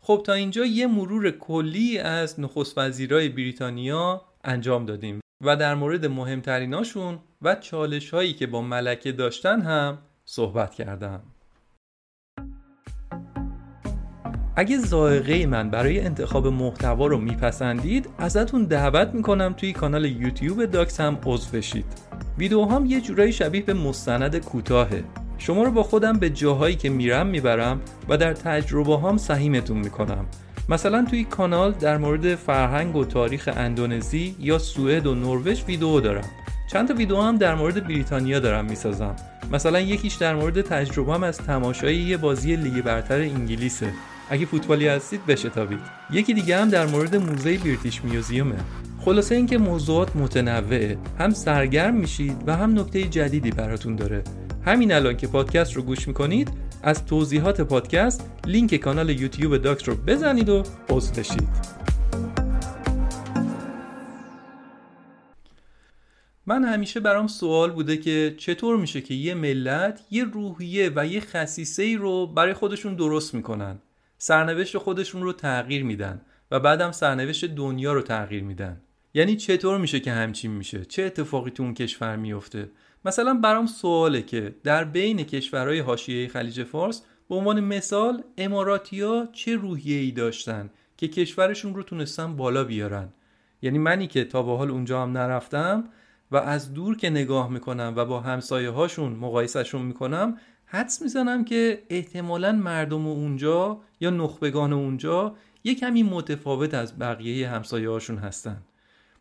خب 0.00 0.22
تا 0.26 0.32
اینجا 0.32 0.64
یه 0.64 0.86
مرور 0.86 1.30
کلی 1.30 1.98
از 1.98 2.40
نخست 2.40 2.78
وزیرای 2.78 3.28
بریتانیا 3.28 4.22
انجام 4.44 4.86
دادیم 4.86 5.20
و 5.40 5.56
در 5.56 5.74
مورد 5.74 6.06
مهمتریناشون 6.06 7.18
و 7.42 7.54
چالش 7.54 8.10
هایی 8.10 8.32
که 8.32 8.46
با 8.46 8.62
ملکه 8.62 9.12
داشتن 9.12 9.60
هم 9.60 9.98
صحبت 10.24 10.74
کردم. 10.74 11.22
اگه 14.58 14.78
زائقه 14.78 15.46
من 15.46 15.70
برای 15.70 16.00
انتخاب 16.00 16.46
محتوا 16.46 17.06
رو 17.06 17.18
میپسندید 17.18 18.08
ازتون 18.18 18.64
دعوت 18.64 19.14
می‌کنم 19.14 19.54
توی 19.56 19.72
کانال 19.72 20.04
یوتیوب 20.04 20.64
داکس 20.64 21.00
هم 21.00 21.18
عضو 21.26 21.56
بشید. 21.56 21.84
ویدیوهام 22.38 22.86
یه 22.86 23.00
جورایی 23.00 23.32
شبیه 23.32 23.62
به 23.62 23.74
مستند 23.74 24.36
کوتاهه. 24.36 25.04
شما 25.38 25.62
رو 25.62 25.70
با 25.70 25.82
خودم 25.82 26.12
به 26.12 26.30
جاهایی 26.30 26.76
که 26.76 26.88
میرم 26.90 27.26
می‌برم 27.26 27.80
و 28.08 28.16
در 28.16 28.32
تجربه 28.32 28.96
هام 28.96 29.16
سهیمتون 29.16 29.76
می‌کنم. 29.76 30.26
مثلا 30.68 31.04
توی 31.10 31.24
کانال 31.24 31.72
در 31.72 31.96
مورد 31.96 32.34
فرهنگ 32.34 32.96
و 32.96 33.04
تاریخ 33.04 33.48
اندونزی 33.56 34.36
یا 34.40 34.58
سوئد 34.58 35.06
و 35.06 35.14
نروژ 35.14 35.64
ویدیو 35.64 36.00
دارم. 36.00 36.28
چند 36.72 36.88
تا 36.88 36.94
ویدیو 36.94 37.20
هم 37.20 37.36
در 37.36 37.54
مورد 37.54 37.84
بریتانیا 37.84 38.40
دارم 38.40 38.64
می‌سازم. 38.64 39.16
مثلا 39.52 39.80
یکیش 39.80 40.14
در 40.14 40.34
مورد 40.34 40.60
تجربه‌ام 40.60 41.22
از 41.22 41.38
تماشای 41.38 41.96
یه 41.96 42.16
بازی 42.16 42.56
لیگ 42.56 42.84
برتر 42.84 43.20
انگلیسه. 43.20 43.86
اگه 44.30 44.46
فوتبالی 44.46 44.88
هستید 44.88 45.26
بشتابید 45.26 45.80
یکی 46.10 46.34
دیگه 46.34 46.58
هم 46.58 46.68
در 46.68 46.86
مورد 46.86 47.16
موزه 47.16 47.58
British 47.58 48.04
Museum 48.04 48.43
ه. 48.43 48.56
خلاصه 49.00 49.34
اینکه 49.34 49.58
موضوعات 49.58 50.16
متنوعه. 50.16 50.98
هم 51.18 51.30
سرگرم 51.30 51.94
میشید 51.94 52.42
و 52.46 52.56
هم 52.56 52.78
نکته 52.78 53.02
جدیدی 53.02 53.50
براتون 53.50 53.96
داره. 53.96 54.24
همین 54.64 54.92
الان 54.92 55.16
که 55.16 55.26
پادکست 55.26 55.72
رو 55.72 55.82
گوش 55.82 56.08
می‌کنید 56.08 56.50
از 56.82 57.04
توضیحات 57.04 57.60
پادکست 57.60 58.30
لینک 58.46 58.74
کانال 58.74 59.10
یوتیوب 59.10 59.56
داکس 59.56 59.88
رو 59.88 59.94
بزنید 59.94 60.48
و 60.48 60.62
عضو 60.90 61.14
بشید. 61.14 61.48
من 66.46 66.64
همیشه 66.64 67.00
برام 67.00 67.26
سوال 67.26 67.70
بوده 67.70 67.96
که 67.96 68.34
چطور 68.38 68.76
میشه 68.76 69.00
که 69.00 69.14
یه 69.14 69.34
ملت 69.34 70.00
یه 70.10 70.24
روحیه 70.24 70.92
و 70.96 71.06
یه 71.06 71.20
خصیصه 71.20 71.82
ای 71.82 71.96
رو 71.96 72.26
برای 72.26 72.54
خودشون 72.54 72.94
درست 72.94 73.34
می‌کنن؟ 73.34 73.78
سرنوشت 74.18 74.78
خودشون 74.78 75.22
رو 75.22 75.32
تغییر 75.32 75.84
میدن 75.84 76.20
و 76.50 76.60
بعدم 76.60 76.92
سرنوشت 76.92 77.44
دنیا 77.44 77.92
رو 77.92 78.02
تغییر 78.02 78.42
میدن. 78.42 78.80
یعنی 79.14 79.36
چطور 79.36 79.78
میشه 79.78 80.00
که 80.00 80.12
همچین 80.12 80.50
میشه؟ 80.50 80.84
چه 80.84 81.02
اتفاقی 81.02 81.50
تو 81.50 81.62
اون 81.62 81.74
کشور 81.74 82.16
میفته؟ 82.16 82.70
مثلا 83.04 83.34
برام 83.34 83.66
سواله 83.66 84.22
که 84.22 84.54
در 84.64 84.84
بین 84.84 85.24
کشورهای 85.24 85.78
حاشیه 85.78 86.28
خلیج 86.28 86.62
فارس 86.62 87.02
به 87.28 87.34
عنوان 87.34 87.60
مثال 87.60 88.22
اماراتیا 88.38 89.28
چه 89.32 89.56
روحیه 89.56 90.00
ای 90.00 90.10
داشتن 90.10 90.70
که 90.96 91.08
کشورشون 91.08 91.74
رو 91.74 91.82
تونستن 91.82 92.36
بالا 92.36 92.64
بیارن؟ 92.64 93.08
یعنی 93.62 93.78
منی 93.78 94.06
که 94.06 94.24
تا 94.24 94.42
به 94.42 94.56
حال 94.56 94.70
اونجا 94.70 95.02
هم 95.02 95.12
نرفتم 95.12 95.84
و 96.30 96.36
از 96.36 96.74
دور 96.74 96.96
که 96.96 97.10
نگاه 97.10 97.50
می‌کنم 97.50 97.94
و 97.96 98.04
با 98.04 98.20
همسایه 98.20 98.70
هاشون 98.70 99.12
مقایسهشون 99.12 99.82
می‌کنم 99.82 100.38
حدس 100.66 101.02
می‌زنم 101.02 101.44
که 101.44 101.82
احتمالا 101.90 102.52
مردم 102.52 103.06
اونجا 103.06 103.80
یا 104.00 104.10
نخبگان 104.10 104.72
اونجا 104.72 105.34
یه 105.64 105.74
کمی 105.74 106.02
متفاوت 106.02 106.74
از 106.74 106.98
بقیه 106.98 107.48
همسایه 107.48 107.90
هاشون 107.90 108.18
هستن. 108.18 108.62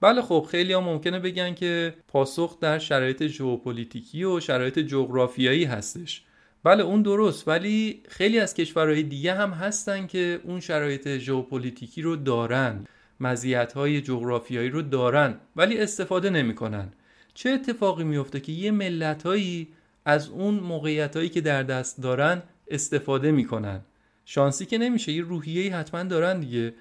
بله 0.01 0.21
خب 0.21 0.47
خیلی 0.51 0.73
ها 0.73 0.81
ممکنه 0.81 1.19
بگن 1.19 1.53
که 1.53 1.93
پاسخ 2.07 2.59
در 2.59 2.79
شرایط 2.79 3.27
ژئوپلیتیکی 3.27 4.23
و 4.23 4.39
شرایط 4.39 4.79
جغرافیایی 4.79 5.63
هستش. 5.63 6.23
بله 6.63 6.83
اون 6.83 7.01
درست 7.01 7.47
ولی 7.47 8.01
خیلی 8.07 8.39
از 8.39 8.53
کشورهای 8.53 9.03
دیگه 9.03 9.33
هم 9.33 9.51
هستن 9.51 10.07
که 10.07 10.39
اون 10.43 10.59
شرایط 10.59 11.17
ژئوپلیتیکی 11.17 12.01
رو 12.01 12.15
دارن 12.15 12.85
مزیت 13.19 13.73
های 13.73 14.01
جغرافیایی 14.01 14.69
رو 14.69 14.81
دارن 14.81 15.35
ولی 15.55 15.77
استفاده 15.77 16.29
نمی‌کنن. 16.29 16.93
چه 17.33 17.49
اتفاقی 17.49 18.03
میفته 18.03 18.39
که 18.39 18.51
یه 18.51 18.71
ملت 18.71 19.23
هایی 19.23 19.67
از 20.05 20.29
اون 20.29 20.53
موقعیت 20.53 21.15
هایی 21.15 21.29
که 21.29 21.41
در 21.41 21.63
دست 21.63 22.01
دارن 22.01 22.43
استفاده 22.67 23.31
می‌کنن. 23.31 23.81
شانسی 24.25 24.65
که 24.65 24.77
نمیشه 24.77 25.11
یه 25.11 25.21
روحیه 25.21 25.75
حتما 25.75 26.03
دارن 26.03 26.39
دیگه. 26.39 26.73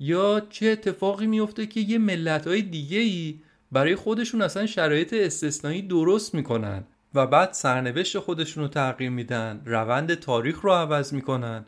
یا 0.00 0.42
چه 0.50 0.66
اتفاقی 0.66 1.26
میفته 1.26 1.66
که 1.66 1.80
یه 1.80 1.98
ملت 1.98 2.46
های 2.46 2.62
دیگه 2.62 2.98
ای 2.98 3.38
برای 3.72 3.94
خودشون 3.94 4.42
اصلا 4.42 4.66
شرایط 4.66 5.12
استثنایی 5.12 5.82
درست 5.82 6.34
می‌کنن 6.34 6.84
و 7.14 7.26
بعد 7.26 7.52
سرنوشت 7.52 8.18
خودشون 8.18 8.62
رو 8.62 8.68
تغییر 8.68 9.10
میدن 9.10 9.62
روند 9.64 10.14
تاریخ 10.14 10.60
رو 10.60 10.72
عوض 10.72 11.12
می‌کنن. 11.12 11.64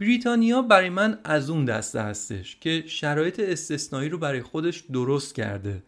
بریتانیا 0.00 0.62
برای 0.62 0.88
من 0.88 1.18
از 1.24 1.50
اون 1.50 1.64
دسته 1.64 2.00
هستش 2.00 2.56
که 2.60 2.84
شرایط 2.86 3.40
استثنایی 3.40 4.08
رو 4.08 4.18
برای 4.18 4.42
خودش 4.42 4.84
درست 4.92 5.34
کرده 5.34 5.82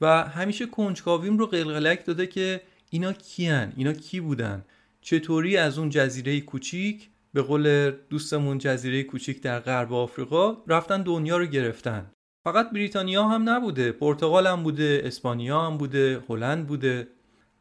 و 0.00 0.24
همیشه 0.24 0.66
کنجکاویم 0.66 1.38
رو 1.38 1.46
قلقلک 1.46 2.04
داده 2.04 2.26
که 2.26 2.60
اینا 2.92 3.12
کیان؟ 3.12 3.72
اینا 3.76 3.92
کی 3.92 4.20
بودن؟ 4.20 4.64
چطوری 5.00 5.56
از 5.56 5.78
اون 5.78 5.88
جزیره 5.88 6.40
کوچیک 6.40 7.08
به 7.34 7.42
قول 7.42 7.92
دوستمون 8.10 8.58
جزیره 8.58 9.02
کوچیک 9.02 9.42
در 9.42 9.60
غرب 9.60 9.92
آفریقا 9.92 10.56
رفتن 10.66 11.02
دنیا 11.02 11.36
رو 11.36 11.46
گرفتن؟ 11.46 12.10
فقط 12.44 12.70
بریتانیا 12.70 13.24
هم 13.24 13.48
نبوده 13.48 13.92
پرتغال 13.92 14.46
هم 14.46 14.62
بوده 14.62 15.02
اسپانیا 15.04 15.60
هم 15.60 15.78
بوده 15.78 16.24
هلند 16.28 16.66
بوده. 16.66 17.08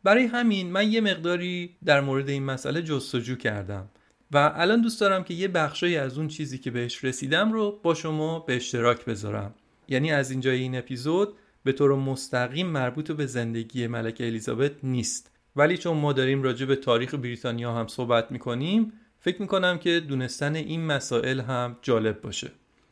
برای 0.03 0.25
همین 0.25 0.71
من 0.71 0.91
یه 0.91 1.01
مقداری 1.01 1.75
در 1.85 2.01
مورد 2.01 2.29
این 2.29 2.43
مسئله 2.43 2.81
جستجو 2.81 3.35
کردم. 3.35 3.89
و 4.31 4.51
الان 4.55 4.81
دوست 4.81 5.01
دارم 5.01 5.23
که 5.23 5.33
یه 5.33 5.47
بخشی 5.47 5.97
از 5.97 6.17
اون 6.17 6.27
چیزی 6.27 6.57
که 6.57 6.71
بهش 6.71 7.03
رسیدم 7.03 7.53
رو 7.53 7.79
با 7.83 7.93
شما 7.93 8.39
به 8.39 8.55
اشتراک 8.55 9.05
بذارم. 9.05 9.55
یعنی 9.87 10.11
از 10.11 10.31
اینجای 10.31 10.59
این 10.59 10.77
اپیزود 10.77 11.33
به 11.63 11.71
طور 11.71 11.95
مستقیم 11.95 12.67
مربوط 12.67 13.11
به 13.11 13.25
زندگی 13.25 13.87
ملکه 13.87 14.27
الیزابت 14.27 14.71
نیست. 14.83 15.31
ولی 15.55 15.77
چون 15.77 15.97
ما 15.97 16.13
داریم 16.13 16.43
راجع 16.43 16.65
به 16.65 16.75
تاریخ 16.75 17.15
بریتانیا 17.15 17.73
هم 17.73 17.87
صحبت 17.87 18.31
می‌کنیم 18.31 18.93
فکر 19.19 19.41
می‌کنم 19.41 19.77
که 19.77 19.99
دونستن 19.99 20.55
این 20.55 20.85
مسائل 20.85 21.39
هم 21.39 21.77
جالب 21.81 22.21
باشه. 22.21 22.51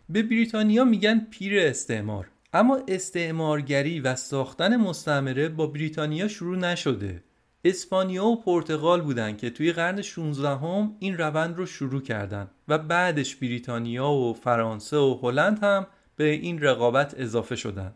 به 0.09 0.24
بریتانیا 0.24 0.84
میگن 0.84 1.28
پیر 1.32 1.59
استعمار. 1.59 2.28
اما 2.53 2.80
استعمارگری 2.88 3.99
و 3.99 4.15
ساختن 4.15 4.78
مستعمره 4.78 5.49
با 5.49 5.68
بریتانیا 5.68 6.28
شروع 6.28 6.57
نشده. 6.57 7.24
اسپانیا 7.65 8.26
و 8.26 8.41
پرتغال 8.41 9.01
بودن 9.01 9.38
که 9.38 9.49
توی 9.49 9.72
قرن 9.72 10.01
16 10.01 10.49
هم 10.49 10.95
این 10.99 11.18
روند 11.18 11.57
رو 11.57 11.65
شروع 11.65 12.01
کردن 12.01 12.49
و 12.68 12.78
بعدش 12.78 13.36
بریتانیا 13.36 14.09
و 14.09 14.34
فرانسه 14.34 14.97
و 14.97 15.20
هلند 15.24 15.59
هم 15.63 15.88
به 16.15 16.30
این 16.30 16.61
رقابت 16.61 17.15
اضافه 17.18 17.55
شدن. 17.55 17.93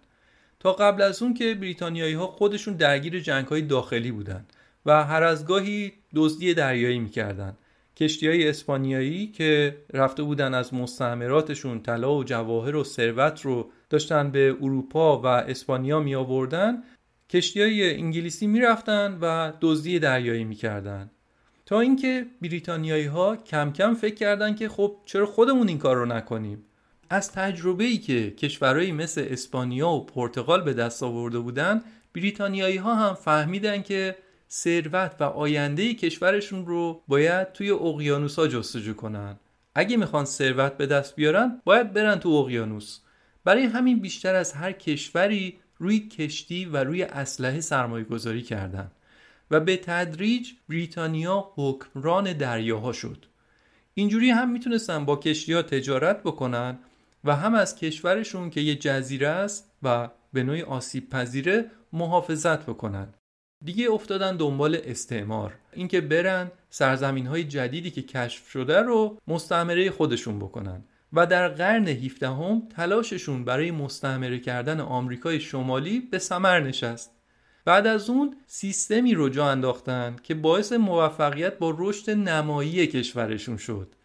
تا 0.62 0.74
قبل 0.74 1.01
از 1.01 1.22
اون 1.22 1.34
که 1.34 1.55
بریتانیایی 1.55 2.14
ها 2.14 2.28
خودشون 2.28 2.74
درگیر 2.74 3.20
جنگ 3.20 3.47
های 3.47 3.62
داخلی 3.62 4.12
بودن 4.12 4.45
و 4.86 5.03
هر 5.03 5.24
از 5.24 5.45
گاهی 5.45 5.93
دزدی 6.16 6.53
دریایی 6.53 6.99
می‌کردن 6.99 7.57
کشتی 7.97 8.28
های 8.28 8.49
اسپانیایی 8.49 9.28
که 9.28 9.78
رفته 9.93 10.24
بودن 10.24 10.53
از 10.53 10.74
مستعمراتشون 10.74 11.82
طلا 11.82 12.16
و 12.16 12.24
جواهر 12.24 12.76
و 12.76 12.84
ثروت 12.84 13.41
رو 13.41 13.72
داشتن 13.89 14.32
به 14.32 14.55
اروپا 14.62 15.22
و 15.22 15.26
اسپانیا 15.26 15.99
می 15.99 16.16
آوردن 16.16 16.84
کشتی 17.30 17.62
های 17.62 17.95
انگلیسی 17.95 18.47
می 18.47 18.62
رفتن 18.62 19.18
و 19.22 19.53
دزدی 19.62 19.99
دریایی 19.99 20.43
می 20.43 20.55
کردن. 20.55 21.12
تا 21.66 21.80
اینکه 21.80 22.26
بریتانیایی 22.41 23.05
ها 23.05 23.36
کم 23.36 23.72
کم 23.72 23.93
فکر 23.93 24.16
کردن 24.16 24.55
که 24.55 24.70
خب 24.70 24.95
چرا 25.05 25.26
خودمون 25.26 25.68
این 25.68 25.78
کار 25.78 25.95
رو 25.95 26.05
نکنیم 26.05 26.66
از 27.12 27.32
تجربه 27.32 27.84
ای 27.84 27.97
که 27.97 28.32
کشورهایی 28.32 28.91
مثل 28.91 29.28
اسپانیا 29.30 29.89
و 29.89 30.05
پرتغال 30.05 30.62
به 30.62 30.74
دست 30.74 31.03
آورده 31.03 31.39
بودن 31.39 31.82
بریتانیایی 32.16 32.78
ها 32.78 32.95
هم 32.95 33.14
فهمیدن 33.14 33.82
که 33.82 34.16
ثروت 34.49 35.16
و 35.20 35.24
آینده 35.24 35.93
کشورشون 35.93 36.66
رو 36.66 37.01
باید 37.07 37.51
توی 37.51 37.72
اقیانوس 37.72 38.39
ها 38.39 38.47
جستجو 38.47 38.93
کنن. 38.93 39.39
اگه 39.76 39.97
می‌خوان 39.97 40.26
ثروت 40.26 40.78
به 40.78 40.86
دست 40.86 41.16
بیارن 41.16 41.62
باید 41.66 41.93
برن 41.93 42.20
تو 42.20 42.30
اقیانوس. 42.30 42.99
برای 43.43 43.64
همین 43.64 43.99
بیشتر 43.99 44.36
از 44.36 44.53
هر 44.53 44.72
کشوری 44.72 45.59
روی 45.78 45.99
کشتی 45.99 46.66
و 46.66 46.84
روی 46.84 47.03
اسلحه 47.03 47.62
سرمایه 47.62 48.05
گذاری 48.05 48.41
کردن 48.41 48.91
و 49.51 49.59
به 49.59 49.78
تدریج 49.78 50.51
بریتانیا 50.70 51.51
حکمران 51.55 52.34
دریاها 52.34 52.93
شد. 52.93 53.26
اینجوری 53.93 54.30
هم 54.30 54.51
می‌تونستن 54.51 55.05
با 55.05 55.16
کشتی 55.16 55.53
ها 55.53 55.62
تجارت 55.62 56.24
بکنن 56.24 56.80
و 57.24 57.36
هم 57.36 57.55
از 57.55 57.76
کشورشون 57.76 58.49
که 58.49 58.61
یه 58.61 58.76
جزیره 58.76 59.28
است 59.28 59.72
و 59.84 60.09
به 60.34 60.43
نوعی 60.43 60.61
آسیب 60.61 61.09
پذیره 61.09 61.65
محافظت 61.93 62.65
بکنن. 62.65 63.07
دیگه 63.63 63.91
افتادن 63.91 64.38
دنبال 64.38 64.78
استعمار. 64.84 65.53
اینکه 65.74 66.01
برن 66.01 66.51
سرزمین 66.69 67.28
های 67.28 67.43
جدیدی 67.43 67.91
که 67.91 68.01
کشف 68.01 68.49
شده 68.49 68.82
رو 68.82 69.17
مستعمره 69.28 69.91
خودشون 69.91 70.39
بکنن 70.39 70.84
و 71.13 71.26
در 71.26 71.47
قرن 71.47 71.88
17 71.88 72.28
هم 72.28 72.61
تلاششون 72.76 73.45
برای 73.45 73.72
مستعمره 73.72 74.39
کردن 74.39 74.80
آمریکای 74.80 75.39
شمالی 75.39 75.99
به 75.99 76.19
ثمر 76.19 76.59
نشست. 76.59 77.11
بعد 77.65 77.88
از 77.88 78.09
اون 78.09 78.36
سیستمی 78.47 79.13
رو 79.13 79.30
جا 79.30 79.49
انداختن 79.49 80.15
که 80.24 80.36
باعث 80.36 80.74
موفقیت 80.74 81.57
با 81.57 81.76
رشد 81.78 82.09
نمایی 82.09 82.88
کشورشون 82.88 83.57
شد. 83.57 83.95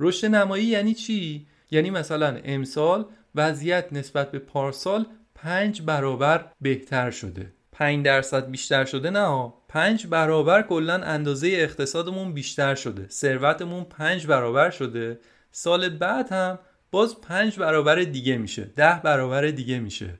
رشد 0.00 0.26
نمایی 0.26 0.64
یعنی 0.64 0.94
چی؟ 0.94 1.46
یعنی 1.74 1.90
مثلا 1.90 2.40
امسال 2.44 3.04
وضعیت 3.34 3.92
نسبت 3.92 4.30
به 4.30 4.38
پارسال 4.38 5.06
پنج 5.34 5.82
برابر 5.82 6.44
بهتر 6.60 7.10
شده. 7.10 7.52
5 7.72 8.04
درصد 8.04 8.50
بیشتر 8.50 8.84
شده 8.84 9.10
نه 9.10 9.52
5 9.68 10.06
برابر 10.06 10.62
کلا 10.62 10.94
اندازه 10.94 11.48
اقتصادمون 11.48 12.32
بیشتر 12.32 12.74
شده. 12.74 13.06
ثروتمون 13.08 13.84
5 13.84 14.26
برابر 14.26 14.70
شده. 14.70 15.20
سال 15.50 15.88
بعد 15.88 16.32
هم 16.32 16.58
باز 16.90 17.20
5 17.20 17.58
برابر 17.58 17.96
دیگه 17.96 18.36
میشه. 18.36 18.64
10 18.64 19.00
برابر 19.04 19.46
دیگه 19.46 19.78
میشه. 19.78 20.18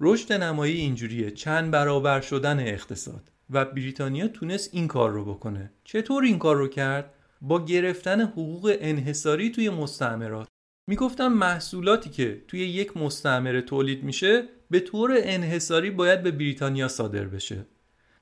رشد 0.00 0.32
نمایی 0.32 0.76
اینجوریه. 0.76 1.30
چند 1.30 1.70
برابر 1.70 2.20
شدن 2.20 2.60
اقتصاد. 2.60 3.30
و 3.50 3.64
بریتانیا 3.64 4.28
تونست 4.28 4.70
این 4.72 4.88
کار 4.88 5.10
رو 5.10 5.34
بکنه. 5.34 5.70
چطور 5.84 6.24
این 6.24 6.38
کار 6.38 6.56
رو 6.56 6.68
کرد؟ 6.68 7.10
با 7.40 7.64
گرفتن 7.64 8.20
حقوق 8.20 8.76
انحصاری 8.80 9.50
توی 9.50 9.70
مستعمرات. 9.70 10.48
می‌گفتم 10.88 11.28
محصولاتی 11.28 12.10
که 12.10 12.42
توی 12.48 12.60
یک 12.60 12.96
مستعمره 12.96 13.62
تولید 13.62 14.04
میشه 14.04 14.42
به 14.70 14.80
طور 14.80 15.12
انحصاری 15.16 15.90
باید 15.90 16.22
به 16.22 16.30
بریتانیا 16.30 16.88
صادر 16.88 17.24
بشه. 17.24 17.66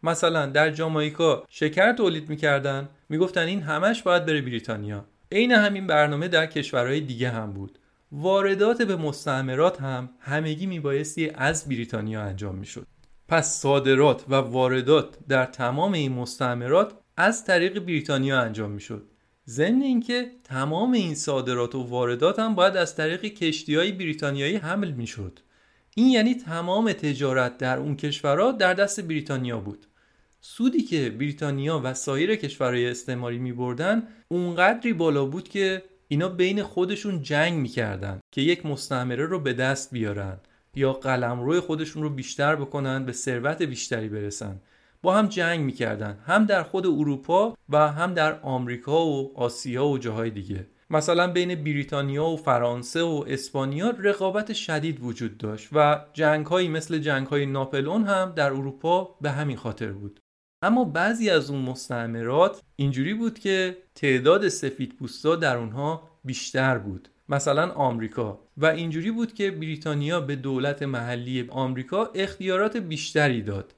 مثلا 0.03 0.47
در 0.47 0.71
جامائیکا 0.71 1.45
شکر 1.49 1.93
تولید 1.93 2.29
می‌کردن 2.29 2.89
می‌گفتن 3.09 3.41
این 3.41 3.63
همش 3.63 4.03
باید 4.03 4.27
بره 4.27 4.41
بریتانیا. 4.43 5.05
عین 5.33 5.53
همین 5.53 5.87
برنامه 5.87 6.29
در 6.29 6.47
کشورهای 6.47 7.01
دیگه 7.01 7.31
هم 7.31 7.53
بود. 7.53 7.79
واردات 8.13 8.83
به 8.83 8.97
مستعمرات 8.97 9.81
هم 9.81 10.11
همگی 10.21 10.67
میبایستی 10.67 11.31
از 11.35 11.69
بریتانیا 11.69 12.23
انجام 12.23 12.55
می‌شد. 12.55 12.87
پس 13.29 13.61
صادرات 13.61 14.25
و 14.29 14.35
واردات 14.35 15.17
در 15.29 15.45
تمام 15.45 15.93
این 15.93 16.13
مستعمرات 16.13 16.93
از 17.17 17.45
طریق 17.45 17.79
بریتانیا 17.79 18.41
انجام 18.41 18.71
می‌شد. 18.71 19.14
ضمن 19.49 19.83
اینکه 19.83 20.31
تمام 20.45 20.93
این 20.93 21.15
صادرات 21.15 21.75
و 21.75 21.83
واردات 21.83 22.39
هم 22.39 22.55
باید 22.55 22.77
از 22.77 22.97
طریق 22.97 23.25
کشتی 23.25 23.75
های 23.75 23.93
بریتانیایی 23.93 24.57
حمل 24.57 24.91
می‌شد. 24.91 25.39
این 25.97 26.09
یعنی 26.09 26.35
تمام 26.35 26.93
تجارت 26.93 27.59
در 27.59 27.79
اون 27.79 27.97
کشورها 27.97 28.53
در 28.53 28.75
دست 28.75 29.01
بریتانیا 29.01 29.61
بود. 29.61 29.87
سودی 30.41 30.83
که 30.83 31.11
بریتانیا 31.11 31.81
و 31.85 31.95
سایر 31.95 32.37
کشورهای 32.37 32.91
استعماری 32.91 33.39
می 33.39 33.53
بردن 33.53 34.09
اونقدری 34.29 34.93
بالا 34.93 35.25
بود 35.25 35.49
که 35.49 35.83
اینا 36.09 36.29
بین 36.29 36.63
خودشون 36.63 37.23
جنگ 37.23 37.59
می‌کردن 37.59 38.21
که 38.33 38.41
یک 38.41 38.67
مستعمره 38.67 39.27
رو 39.27 39.41
به 39.41 39.53
دست 39.53 39.91
بیارن 39.91 40.41
یا 40.75 40.93
قلمرو 40.93 41.61
خودشون 41.61 42.03
رو 42.03 42.11
بیشتر 42.11 42.57
بکنن 42.57 43.05
به 43.05 43.13
ثروت 43.13 43.63
بیشتری 43.63 44.09
برسن. 44.09 44.61
با 45.05 45.15
هم 45.15 45.27
جنگ 45.27 45.61
می‌کردن 45.61 46.19
هم 46.27 46.45
در 46.45 46.63
خود 46.63 46.87
اروپا 46.87 47.57
و 47.69 47.93
هم 47.93 48.15
در 48.15 48.41
آمریکا 48.41 49.07
و 49.07 49.39
آسیا 49.39 49.87
و 49.87 49.99
جاهای 49.99 50.31
دیگه. 50.31 50.67
مثلا 50.91 51.33
بین 51.33 51.55
بریتانیا 51.55 52.25
و 52.25 52.37
فرانسه 52.37 53.03
و 53.03 53.25
اسپانیا 53.29 53.91
رقابت 53.91 54.53
شدید 54.53 54.99
وجود 55.03 55.39
داشت 55.39 55.69
و 55.73 56.05
جنگ 56.13 56.47
هایی 56.47 56.69
مثل 56.69 56.99
جنگ 56.99 57.27
های 57.27 57.47
ناپلون 57.47 58.05
هم 58.05 58.33
در 58.37 58.53
اروپا 58.53 59.17
به 59.21 59.31
همین 59.31 59.57
خاطر 59.57 59.93
بود. 59.93 60.21
اما 60.63 60.85
بعضی 60.85 61.31
از 61.31 61.51
اون 61.51 61.63
مستعمرات 61.63 62.63
اینجوری 62.77 63.15
بود 63.15 63.39
که 63.39 63.77
تعداد 63.95 64.49
سفید 64.49 64.95
پوستا 64.95 65.37
در 65.37 65.57
اونها 65.57 66.11
بیشتر 66.25 66.79
بود. 66.79 67.09
مثلا 67.29 67.71
آمریکا. 67.71 68.41
و 68.57 68.67
اینجوری 68.67 69.11
بود 69.11 69.35
که 69.35 69.51
بریتانیا 69.51 70.21
به 70.21 70.37
دولت 70.37 70.83
محلی 70.83 71.49
آمریکا 71.51 72.11
اختیارات 72.15 72.77
بیشتری 72.77 73.43
داد. 73.43 73.75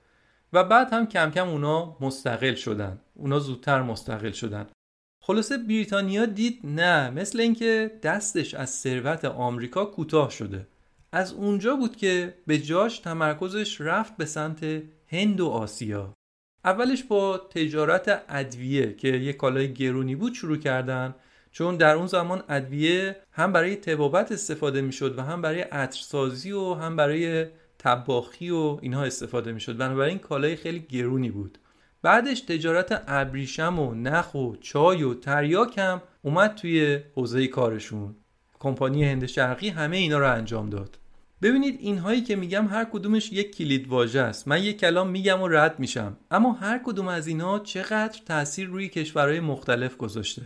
و 0.53 0.65
بعد 0.65 0.93
هم 0.93 1.07
کم 1.07 1.31
کم 1.31 1.49
اونا 1.49 1.97
مستقل 2.01 2.55
شدن. 2.55 3.01
اونا 3.15 3.39
زودتر 3.39 3.83
مستقل 3.83 4.33
شدن. 4.33 4.67
خلاصه 5.23 5.59
بریتانیا 5.59 6.27
دید 6.27 6.61
نه 6.65 7.11
مثل 7.11 7.41
اینکه 7.41 8.01
دستش 8.03 8.55
از 8.55 8.71
ثروت 8.71 9.25
آمریکا 9.25 9.85
کوتاه 9.85 10.31
شده. 10.31 10.67
از 11.13 11.33
اونجا 11.33 11.77
بود 11.77 11.97
که 11.97 12.35
به 12.47 12.59
جاش 12.59 12.99
تمرکزش 12.99 13.81
رفت 13.81 14.17
به 14.17 14.25
سمت 14.25 14.83
هند 15.07 15.41
و 15.41 15.49
آسیا. 15.49 16.15
اولش 16.65 17.05
با 17.05 17.39
تجارت 17.39 18.23
ادویه 18.29 18.93
که 18.93 19.09
یک 19.09 19.37
کالای 19.37 19.75
گرونی 19.75 20.15
بود 20.15 20.35
شروع 20.35 20.57
کردن 20.57 21.15
چون 21.53 21.77
در 21.77 21.95
اون 21.95 22.07
زمان 22.07 22.43
ادویه 22.49 23.17
هم 23.33 23.53
برای 23.53 23.77
تبابت 23.77 24.33
استفاده 24.33 24.81
می‌شد 24.81 25.19
و 25.19 25.23
هم 25.23 25.43
برای 25.43 25.61
عطرسازی 25.61 26.53
و 26.53 26.75
هم 26.75 26.97
برای 26.97 27.47
تباخی 27.79 28.51
و 28.51 28.79
اینها 28.83 29.05
استفاده 29.05 29.53
می‌شد. 29.53 29.77
بنابراین 29.77 30.19
کالای 30.19 30.57
خیلی 30.57 30.81
گرونی 30.81 31.31
بود. 31.31 31.59
بعدش 32.03 32.41
تجارت 32.41 33.05
ابریشم 33.07 33.79
و 33.79 33.95
نخ 33.95 34.35
و 34.35 34.57
چای 34.61 35.03
و 35.03 35.15
تریاک 35.15 35.79
هم 35.79 36.03
اومد 36.23 36.55
توی 36.55 37.01
حوزه 37.15 37.47
کارشون. 37.47 38.15
کمپانی 38.59 39.05
هند 39.05 39.27
شرقی 39.27 39.69
همه 39.69 39.97
اینا 39.97 40.19
رو 40.19 40.33
انجام 40.33 40.71
داد. 40.71 40.99
ببینید 41.43 41.79
اینهایی 41.81 42.21
که 42.21 42.37
میگم 42.37 42.67
هر 42.67 42.85
کدومش 42.85 43.33
یک 43.33 43.57
کلید 43.57 43.89
واژه 43.89 44.21
است. 44.21 44.49
من 44.49 44.63
یک 44.63 44.81
کلام 44.81 45.11
میگم 45.11 45.43
و 45.43 45.49
رد 45.49 45.79
میشم. 45.79 46.17
اما 46.31 46.53
هر 46.53 46.81
کدوم 46.85 47.09
از 47.09 47.27
اینها 47.27 47.59
چقدر 47.59 48.21
تاثیر 48.27 48.69
روی 48.69 48.89
کشورهای 48.89 49.41
مختلف 49.41 49.97
گذاشته. 49.97 50.43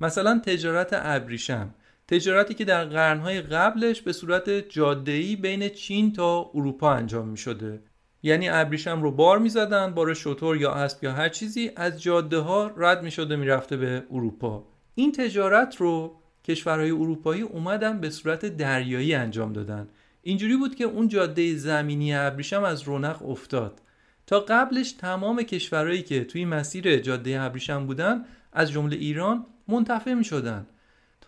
مثلا 0.00 0.38
تجارت 0.38 0.88
ابریشم. 0.92 1.74
تجارتی 2.08 2.54
که 2.54 2.64
در 2.64 2.84
قرنهای 2.84 3.40
قبلش 3.40 4.00
به 4.02 4.12
صورت 4.12 4.50
جاده‌ای 4.50 5.36
بین 5.36 5.68
چین 5.68 6.12
تا 6.12 6.50
اروپا 6.54 6.92
انجام 6.92 7.28
می 7.28 7.36
شده 7.36 7.82
یعنی 8.22 8.48
ابریشم 8.48 9.02
رو 9.02 9.10
بار 9.10 9.38
می 9.38 9.48
زدن 9.48 9.94
بار 9.94 10.14
شطور 10.14 10.56
یا 10.56 10.72
اسب 10.72 11.04
یا 11.04 11.12
هر 11.12 11.28
چیزی 11.28 11.70
از 11.76 12.02
جاده 12.02 12.38
ها 12.38 12.72
رد 12.76 13.02
می 13.02 13.10
شده 13.10 13.36
می 13.36 13.46
رفته 13.46 13.76
به 13.76 14.02
اروپا. 14.10 14.64
این 14.94 15.12
تجارت 15.12 15.76
رو 15.76 16.16
کشورهای 16.44 16.90
اروپایی 16.90 17.42
اومدن 17.42 18.00
به 18.00 18.10
صورت 18.10 18.46
دریایی 18.46 19.14
انجام 19.14 19.52
دادن. 19.52 19.88
اینجوری 20.22 20.56
بود 20.56 20.74
که 20.74 20.84
اون 20.84 21.08
جاده 21.08 21.56
زمینی 21.56 22.14
ابریشم 22.14 22.64
از 22.64 22.82
رونق 22.82 23.28
افتاد. 23.28 23.80
تا 24.26 24.40
قبلش 24.40 24.92
تمام 24.92 25.42
کشورهایی 25.42 26.02
که 26.02 26.24
توی 26.24 26.44
مسیر 26.44 26.98
جاده 26.98 27.40
ابریشم 27.40 27.86
بودن 27.86 28.24
از 28.52 28.70
جمله 28.70 28.96
ایران 28.96 29.46
منتفع 29.68 30.14
می 30.14 30.24
شدن 30.24 30.66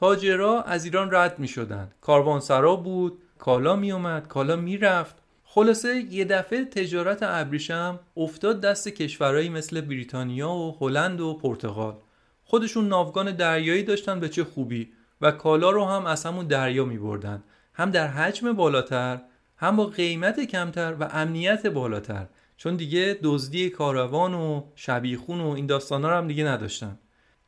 تاجرا 0.01 0.63
از 0.63 0.85
ایران 0.85 1.15
رد 1.15 1.39
می 1.39 1.49
شدن 1.49 1.91
کاروانسرا 2.01 2.77
بود 2.77 3.19
کالا 3.39 3.77
می 3.77 3.93
اومد 3.93 4.29
کالا 4.29 4.57
می 4.57 4.77
رفت 4.77 5.17
خلاصه 5.45 5.97
یه 5.97 6.25
دفعه 6.25 6.65
تجارت 6.65 7.19
ابریشم 7.23 8.01
افتاد 8.17 8.61
دست 8.61 8.89
کشورهایی 8.89 9.49
مثل 9.49 9.81
بریتانیا 9.81 10.51
و 10.51 10.77
هلند 10.81 11.21
و 11.21 11.35
پرتغال. 11.35 11.97
خودشون 12.45 12.89
ناوگان 12.89 13.31
دریایی 13.33 13.83
داشتن 13.83 14.21
به 14.21 14.29
چه 14.29 14.45
خوبی 14.45 14.93
و 15.21 15.31
کالا 15.31 15.71
رو 15.71 15.85
هم 15.85 16.07
از 16.07 16.27
همون 16.27 16.47
دریا 16.47 16.85
می 16.85 16.99
بردن 16.99 17.43
هم 17.75 17.91
در 17.91 18.09
حجم 18.09 18.53
بالاتر 18.53 19.21
هم 19.57 19.77
با 19.77 19.87
قیمت 19.87 20.41
کمتر 20.41 20.95
و 21.01 21.09
امنیت 21.13 21.67
بالاتر. 21.67 22.27
چون 22.57 22.77
دیگه 22.77 23.19
دزدی 23.23 23.71
کاروان 23.71 24.35
و 24.35 24.63
شبیخون 24.75 25.41
و 25.41 25.49
این 25.49 25.67
داستانا 25.67 26.11
رو 26.11 26.17
هم 26.17 26.29
دیگه 26.29 26.45
نداشتن. 26.45 26.99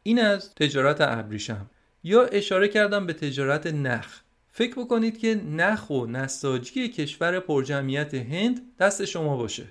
این 0.03 0.21
از 0.21 0.55
تجارت 0.55 1.01
ابریشم. 1.01 1.71
یا 2.07 2.25
اشاره 2.25 2.69
کردم 2.69 3.07
به 3.07 3.13
تجارت 3.13 3.67
نخ. 3.67 4.21
فکر 4.51 4.75
بکنید 4.81 5.19
که 5.19 5.35
نخ 5.35 5.91
و 5.91 6.07
نساجی 6.07 6.89
کشور 6.89 7.41
پرجمعیت 7.41 8.15
هند 8.15 8.61
دست 8.79 9.05
شما 9.05 9.37
باشه. 9.37 9.65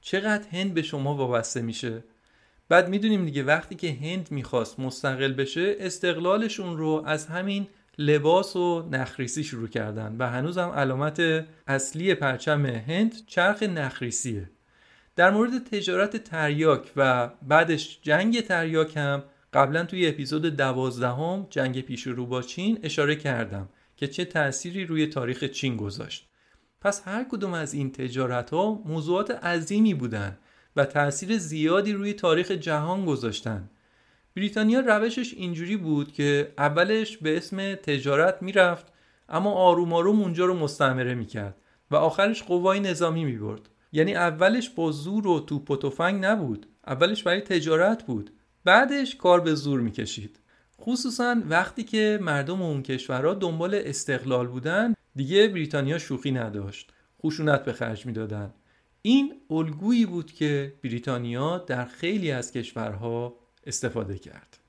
چقدر 0.00 0.48
هند 0.52 0.74
به 0.74 0.82
شما 0.82 1.14
وابسته 1.14 1.62
میشه؟ 1.62 2.04
بعد 2.68 2.88
می‌دونیم 2.88 3.24
دیگه 3.24 3.42
وقتی 3.42 3.74
که 3.74 3.92
هند 4.02 4.28
می‌خواست 4.30 4.80
مستقل 4.80 5.32
بشه 5.32 5.76
استقلالشون 5.80 6.76
رو 6.76 7.02
از 7.06 7.26
همین 7.26 7.66
لباس 7.98 8.56
و 8.56 8.88
نخریسی 8.90 9.44
شروع 9.44 9.68
کردن 9.68 10.16
و 10.18 10.26
هنوز 10.28 10.58
هم 10.58 10.68
علامت 10.68 11.46
اصلی 11.66 12.14
پرچم 12.14 12.66
هند 12.66 13.26
چرخ 13.26 13.62
نخریسیه. 13.62 14.50
در 15.16 15.30
مورد 15.30 15.64
تجارت 15.64 16.16
تریاک 16.16 16.92
و 16.96 17.28
بعدش 17.42 17.98
جنگ 18.02 18.40
تریاک 18.40 18.96
هم 18.96 19.22
قبلا 19.52 19.84
توی 19.84 20.08
اپیزود 20.08 20.46
دوازدهم 20.56 21.46
جنگ 21.50 21.80
پیش 21.80 22.06
رو 22.06 22.26
با 22.26 22.42
چین 22.42 22.78
اشاره 22.82 23.16
کردم 23.16 23.68
که 23.96 24.06
چه 24.06 24.24
تأثیری 24.24 24.84
روی 24.84 25.06
تاریخ 25.06 25.44
چین 25.44 25.76
گذاشت. 25.76 26.28
پس 26.80 27.02
هر 27.04 27.24
کدوم 27.24 27.54
از 27.54 27.74
این 27.74 27.92
تجارت 27.92 28.50
ها 28.50 28.82
موضوعات 28.84 29.30
عظیمی 29.30 29.94
بودن 29.94 30.38
و 30.76 30.84
تأثیر 30.84 31.38
زیادی 31.38 31.92
روی 31.92 32.12
تاریخ 32.12 32.50
جهان 32.50 33.04
گذاشتن. 33.04 33.70
بریتانیا 34.36 34.80
روشش 34.80 35.34
اینجوری 35.34 35.76
بود 35.76 36.12
که 36.12 36.52
اولش 36.58 37.16
به 37.16 37.36
اسم 37.36 37.74
تجارت 37.74 38.42
می‌رفت 38.42 38.86
اما 39.28 39.52
آروم 39.52 39.92
آروم 39.92 40.20
اونجا 40.20 40.46
رو 40.46 40.54
مستعمره 40.54 41.14
می‌کرد 41.14 41.56
و 41.90 41.96
آخرش 41.96 42.42
قوای 42.42 42.80
نظامی 42.80 43.24
می‌برد. 43.24 43.68
یعنی 43.92 44.14
اولش 44.14 44.70
با 44.70 44.92
زور 44.92 45.26
و 45.26 45.40
توپ 45.40 45.70
و 45.70 45.76
تفنگ 45.76 46.24
نبود 46.24 46.66
اولش 46.86 47.22
برای 47.22 47.40
تجارت 47.40 48.06
بود. 48.06 48.30
بعدش 48.64 49.16
کار 49.16 49.40
به 49.40 49.54
زور 49.54 49.80
می‌کشید. 49.80 50.38
خصوصا 50.80 51.36
وقتی 51.48 51.84
که 51.84 52.18
مردم 52.22 52.62
اون 52.62 52.82
کشورها 52.82 53.34
دنبال 53.34 53.74
استقلال 53.74 54.46
بودن 54.46 54.94
دیگه 55.16 55.48
بریتانیا 55.48 55.98
شوخی 55.98 56.30
نداشت. 56.30 56.92
خشونت 57.22 57.64
به 57.64 57.72
خرج 57.72 58.06
می‌دادن. 58.06 58.54
این 59.02 59.34
الگویی 59.50 60.06
بود 60.06 60.32
که 60.32 60.74
بریتانیا 60.84 61.58
در 61.58 61.84
خیلی 61.84 62.30
از 62.30 62.52
کشورها 62.52 63.34
استفاده 63.66 64.18
کرد. 64.18 64.59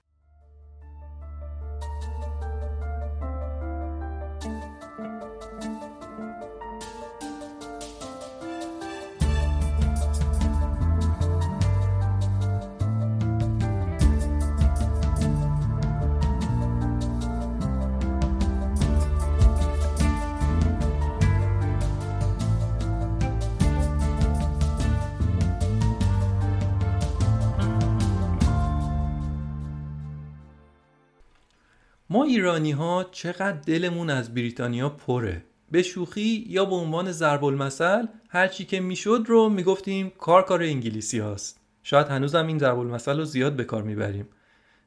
ما 32.11 32.23
ایرانی 32.23 32.71
ها 32.71 33.05
چقدر 33.11 33.57
دلمون 33.65 34.09
از 34.09 34.33
بریتانیا 34.33 34.89
پره. 34.89 35.43
به 35.71 35.83
شوخی 35.83 36.45
یا 36.47 36.65
به 36.65 36.75
عنوان 36.75 37.11
ضرب 37.11 37.43
المثل 37.43 38.05
هر 38.29 38.47
چی 38.47 38.65
که 38.65 38.79
می‌شد 38.79 39.23
رو 39.27 39.49
می‌گفتیم 39.49 40.09
کار 40.17 40.45
کار 40.45 40.63
انگلیسی 40.63 41.19
هاست. 41.19 41.59
شاید 41.83 42.07
هنوزم 42.07 42.47
این 42.47 42.57
ضرب 42.57 42.79
المثل 42.79 43.17
رو 43.17 43.25
زیاد 43.25 43.55
به 43.55 43.63
کار 43.63 43.83
می‌بریم. 43.83 44.27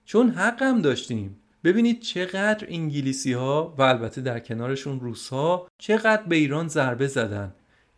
چون 0.05 0.31
حق 0.31 0.63
هم 0.63 0.83
داشتیم. 0.83 1.37
ببینید 1.65 2.01
چقدر 2.01 2.67
انگلیسی 2.69 3.33
ها 3.33 3.75
و 3.79 3.83
البته 3.83 4.21
در 4.21 4.39
کنارشون 4.39 5.01
روس 5.01 5.29
ها 5.29 5.69
چقدر 5.79 6.23
به 6.23 6.37
ایران 6.37 6.69
ضربه 6.69 7.07
زدن. 7.07 7.55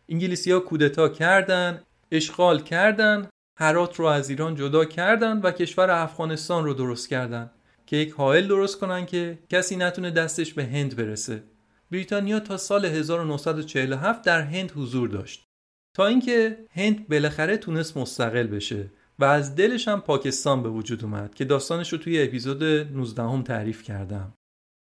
انگلیسی 0.09 0.53
ها 0.53 0.61
کودتا 0.61 1.09
کردن 1.09 1.83
اشغال 2.11 2.63
کردن 2.63 3.29
هرات 3.59 3.97
رو 3.97 4.07
از 4.07 4.31
ایران 4.31 4.55
جدا 4.55 4.85
کردن 4.85 5.41
و 5.41 5.51
کشور 5.51 5.91
افغانستان 5.91 6.65
رو 6.65 6.75
درست 6.75 7.09
کردن. 7.09 7.51
که 7.87 7.97
یک 7.97 8.13
حائل 8.13 8.47
درست 8.47 8.81
کنن 8.81 9.07
که 9.07 9.39
کسی 9.49 9.77
نتونه 9.77 10.11
دستش 10.11 10.55
به 10.55 10.65
هند 10.65 10.97
برسه. 10.97 11.43
بریتانیا 11.91 12.41
تا 12.41 12.57
سال 12.57 12.85
1947 12.85 14.23
در 14.23 14.43
هند 14.43 14.73
حضور 14.77 15.09
داشت. 15.09 15.47
تا 15.97 16.07
اینکه 16.07 16.59
هند 16.71 17.09
بالاخره 17.09 17.57
تونست 17.57 17.97
مستقل 17.97 18.47
بشه 18.47 18.91
و 19.19 19.25
از 19.25 19.55
دلش 19.55 19.89
هم 19.89 20.01
پاکستان 20.01 20.63
به 20.63 20.69
وجود 20.69 21.05
اومد 21.05 21.35
که 21.35 21.45
داستانش 21.45 21.93
رو 21.93 21.99
توی 21.99 22.23
اپیزود 22.23 22.65
19 22.65 23.23
هم 23.23 23.43
تعریف 23.43 23.83
کردم. 23.83 24.33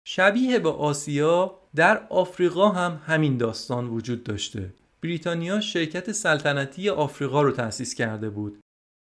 شبیه 0.07 0.59
به 0.59 0.71
آسیا 0.71 1.59
در 1.75 2.07
آفریقا 2.11 2.69
هم 2.69 3.01
همین 3.07 3.37
داستان 3.37 3.89
وجود 3.89 4.25
داشته. 4.25 4.75
بریتانیا 5.03 5.61
شرکت 5.61 6.13
سلطنتی 6.13 6.89
آفریقا 6.89 7.43
رو 7.43 7.53
تأسیس 7.53 7.95
کرده 7.95 8.31
بود. 8.31 8.61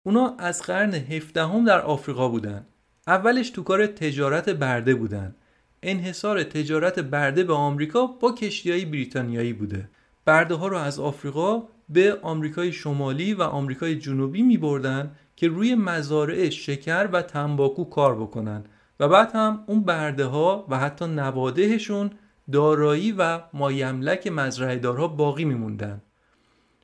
اونا 0.05 0.35
از 0.39 0.61
قرن 0.61 0.93
17 0.93 1.45
هم 1.45 1.65
در 1.65 1.81
آفریقا 1.81 2.29
بودن. 2.29 2.65
اولش 3.09 3.49
تو 3.49 3.63
کار 3.63 3.87
تجارت 3.87 4.49
برده 4.49 4.95
بودن. 4.95 5.35
انحصار 5.83 6.43
تجارت 6.43 6.99
برده 6.99 7.43
به 7.43 7.53
آمریکا 7.53 8.07
با 8.07 8.31
کشتیهای 8.31 8.85
بریتانیایی 8.85 9.53
بوده. 9.53 9.89
برده 10.25 10.55
ها 10.55 10.67
رو 10.67 10.77
از 10.77 10.99
آفریقا 10.99 11.63
به 11.89 12.17
آمریکای 12.21 12.71
شمالی 12.71 13.33
و 13.33 13.41
آمریکای 13.41 13.95
جنوبی 13.95 14.41
می 14.41 14.57
بردن 14.57 15.11
که 15.35 15.47
روی 15.47 15.75
مزارع 15.75 16.49
شکر 16.49 17.09
و 17.11 17.21
تنباکو 17.21 17.83
کار 17.83 18.15
بکنن 18.15 18.63
و 18.99 19.07
بعد 19.07 19.31
هم 19.33 19.63
اون 19.67 19.83
برده 19.83 20.25
ها 20.25 20.65
و 20.69 20.79
حتی 20.79 21.05
نوادهشون 21.05 22.11
دارایی 22.51 23.11
و 23.11 23.39
مایملک 23.53 24.27
مزرعهدارها 24.27 25.07
باقی 25.07 25.45
میموندن. 25.45 26.01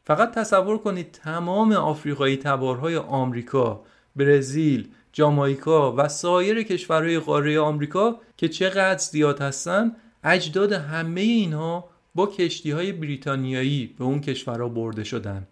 فقط 0.04 0.32
تصور 0.32 0.78
کنید 0.78 1.12
تمام 1.12 1.72
آفریقایی 1.72 2.38
تبارهای 2.38 2.98
آمریکا، 2.98 3.84
برزیل، 4.16 4.90
جامائیکا 5.16 5.96
و 5.98 6.08
سایر 6.08 6.64
کشورهای 6.64 7.20
قاره 7.20 7.60
آمریکا 7.60 8.20
که 8.38 8.50
چقدر 8.50 8.98
زیاد 8.98 9.42
هستن 9.42 9.96
اجداد 10.24 10.72
همه 10.72 11.22
اینها 11.22 11.90
با 12.16 12.28
کشتی 12.28 12.72
های 12.72 12.92
بریتانیایی 12.92 13.96
به 13.98 14.04
اون 14.04 14.22
کشورها 14.22 14.70
برده 14.70 15.04
شدن. 15.04 15.48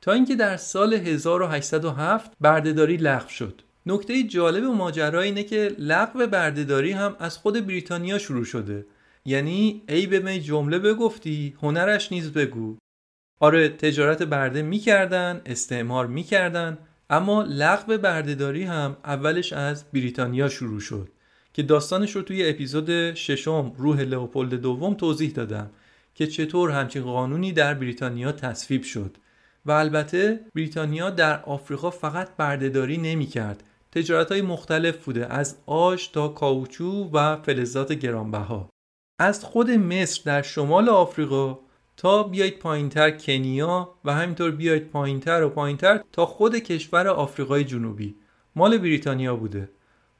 تا 0.00 0.12
اینکه 0.12 0.34
در 0.34 0.56
سال 0.56 0.94
1807 0.94 2.32
بردهداری 2.40 2.96
لغو 2.96 3.28
شد. 3.28 3.62
نکته 3.86 4.22
جالب 4.22 4.64
ماجرا 4.64 5.20
اینه 5.20 5.42
که 5.42 5.72
لغو 5.78 6.26
بردهداری 6.26 6.92
هم 6.92 7.16
از 7.18 7.38
خود 7.38 7.66
بریتانیا 7.66 8.18
شروع 8.18 8.44
شده. 8.44 8.86
یعنی 9.24 9.82
ای 9.88 10.06
به 10.06 10.18
می 10.18 10.40
جمله 10.40 10.78
بگفتی 10.78 11.54
هنرش 11.62 12.12
نیز 12.12 12.32
بگو. 12.32 12.76
آره 13.40 13.68
تجارت 13.68 14.22
برده 14.22 14.62
می‌کردن 14.62 15.40
استعمار 15.46 16.06
می‌کردن. 16.06 16.78
اما 17.10 17.42
لغو 17.42 17.98
بردهداری 17.98 18.64
هم 18.64 18.96
اولش 19.04 19.52
از 19.52 19.84
بریتانیا 19.92 20.48
شروع 20.48 20.80
شد 20.80 21.08
که 21.52 21.62
داستانش 21.62 22.16
رو 22.16 22.22
توی 22.22 22.48
اپیزود 22.48 23.14
ششم 23.14 23.72
روح 23.76 24.00
لئوپولد 24.00 24.54
دوم 24.54 24.94
توضیح 24.94 25.30
دادم 25.30 25.70
که 26.14 26.26
چطور 26.26 26.70
همچین 26.70 27.02
قانونی 27.02 27.52
در 27.52 27.74
بریتانیا 27.74 28.32
تصویب 28.32 28.82
شد 28.82 29.16
و 29.66 29.70
البته 29.70 30.40
بریتانیا 30.54 31.10
در 31.10 31.42
آفریقا 31.42 31.90
فقط 31.90 32.36
بردهداری 32.36 32.98
نمی 32.98 33.26
کرد 33.26 33.62
تجارت 33.92 34.32
های 34.32 34.42
مختلف 34.42 35.04
بوده 35.04 35.26
از 35.32 35.56
آش 35.66 36.08
تا 36.08 36.28
کاوچو 36.28 37.10
و 37.12 37.36
فلزات 37.42 37.92
گرانبها. 37.92 38.70
از 39.18 39.44
خود 39.44 39.70
مصر 39.70 40.22
در 40.24 40.42
شمال 40.42 40.88
آفریقا 40.88 41.58
تا 41.96 42.22
بیایید 42.22 42.58
پایینتر 42.58 43.10
کنیا 43.10 43.94
و 44.04 44.14
همینطور 44.14 44.50
بیایید 44.50 44.88
پایینتر 44.88 45.42
و 45.42 45.48
پایینتر 45.48 46.00
تا 46.12 46.26
خود 46.26 46.56
کشور 46.56 47.08
آفریقای 47.08 47.64
جنوبی. 47.64 48.14
مال 48.56 48.78
بریتانیا 48.78 49.36
بوده. 49.36 49.68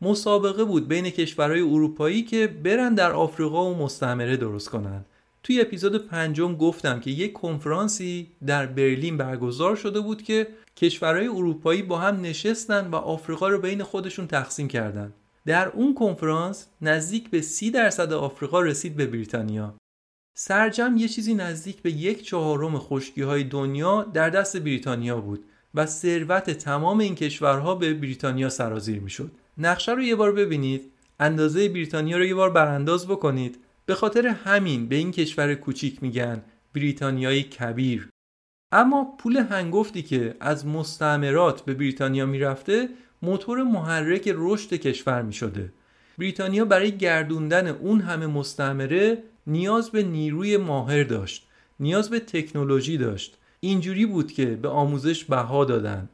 مسابقه 0.02 0.64
بود 0.64 0.88
بین 0.88 1.10
کشورهای 1.10 1.60
اروپایی 1.60 2.22
که 2.22 2.46
برن 2.46 2.94
در 2.94 3.12
آفریقا 3.12 3.70
و 3.70 3.78
مستعمره 3.78 4.36
درست 4.36 4.68
کنن. 4.68 5.04
توی 5.42 5.60
اپیزود 5.60 6.06
پنجم 6.06 6.54
گفتم 6.54 7.00
که 7.00 7.10
یک 7.10 7.32
کنفرانسی 7.32 8.30
در 8.46 8.66
برلین 8.66 9.16
برگزار 9.16 9.76
شده 9.76 10.00
بود 10.00 10.22
که 10.22 10.48
کشورهای 10.76 11.28
اروپایی 11.28 11.82
با 11.82 11.98
هم 11.98 12.20
نشستن 12.20 12.86
و 12.86 12.96
آفریقا 12.96 13.48
رو 13.48 13.58
بین 13.58 13.82
خودشون 13.82 14.26
تقسیم 14.26 14.68
کردن. 14.68 15.12
در 15.46 15.68
اون 15.68 15.94
کنفرانس 15.94 16.66
نزدیک 16.82 17.30
به 17.30 17.40
سی 17.40 17.70
درصد 17.70 18.12
آفریقا 18.12 18.60
رسید 18.60 18.96
به 18.96 19.06
بریتانیا. 19.06 19.74
سرجم 20.38 20.96
یه 20.96 21.08
چیزی 21.08 21.34
نزدیک 21.34 21.82
به 21.82 21.90
یک 21.90 22.22
چهارم 22.22 22.78
خشکی 22.78 23.22
های 23.22 23.44
دنیا 23.44 24.02
در 24.02 24.30
دست 24.30 24.56
بریتانیا 24.56 25.20
بود 25.20 25.44
و 25.74 25.86
ثروت 25.86 26.50
تمام 26.50 26.98
این 26.98 27.14
کشورها 27.14 27.74
به 27.74 27.94
بریتانیا 27.94 28.48
سرازیر 28.48 29.00
می‌شد. 29.00 29.30
نقشه 29.58 29.92
رو 29.92 30.02
یه 30.02 30.16
بار 30.16 30.32
ببینید. 30.32 30.92
اندازه 31.20 31.68
بریتانیا 31.68 32.18
رو 32.18 32.24
یه 32.24 32.34
بار 32.34 32.50
برانداز 32.50 33.06
بکنید. 33.06 33.58
به 33.86 33.94
خاطر 33.94 34.26
همین 34.26 34.88
به 34.88 34.96
این 34.96 35.12
کشور 35.12 35.54
کوچیک 35.54 36.02
میگن 36.02 36.42
بریتانیای 36.74 37.42
کبیر. 37.42 38.08
اما 38.72 39.16
پول 39.18 39.36
هنگفتی 39.36 40.02
که 40.02 40.34
از 40.40 40.66
مستعمرات 40.66 41.60
به 41.60 41.74
بریتانیا 41.74 42.26
می‌رفته 42.26 42.88
موتور 43.22 43.62
محرک 43.62 44.32
رشد 44.34 44.74
کشور 44.74 45.22
می‌شده. 45.22 45.72
بریتانیا 46.18 46.64
برای 46.64 46.96
گردوندن 46.96 47.66
اون 47.66 48.00
همه 48.00 48.26
مستعمره 48.26 49.22
نیاز 49.46 49.90
به 49.90 50.02
نیروی 50.02 50.56
ماهر 50.56 51.04
داشت 51.04 51.46
نیاز 51.80 52.10
به 52.10 52.20
تکنولوژی 52.20 52.98
داشت. 52.98 53.38
اینجوری 53.60 54.06
بود 54.06 54.32
که 54.32 54.46
به 54.46 54.68
آموزش 54.68 55.24
بها 55.24 55.64
دادن 55.64 56.08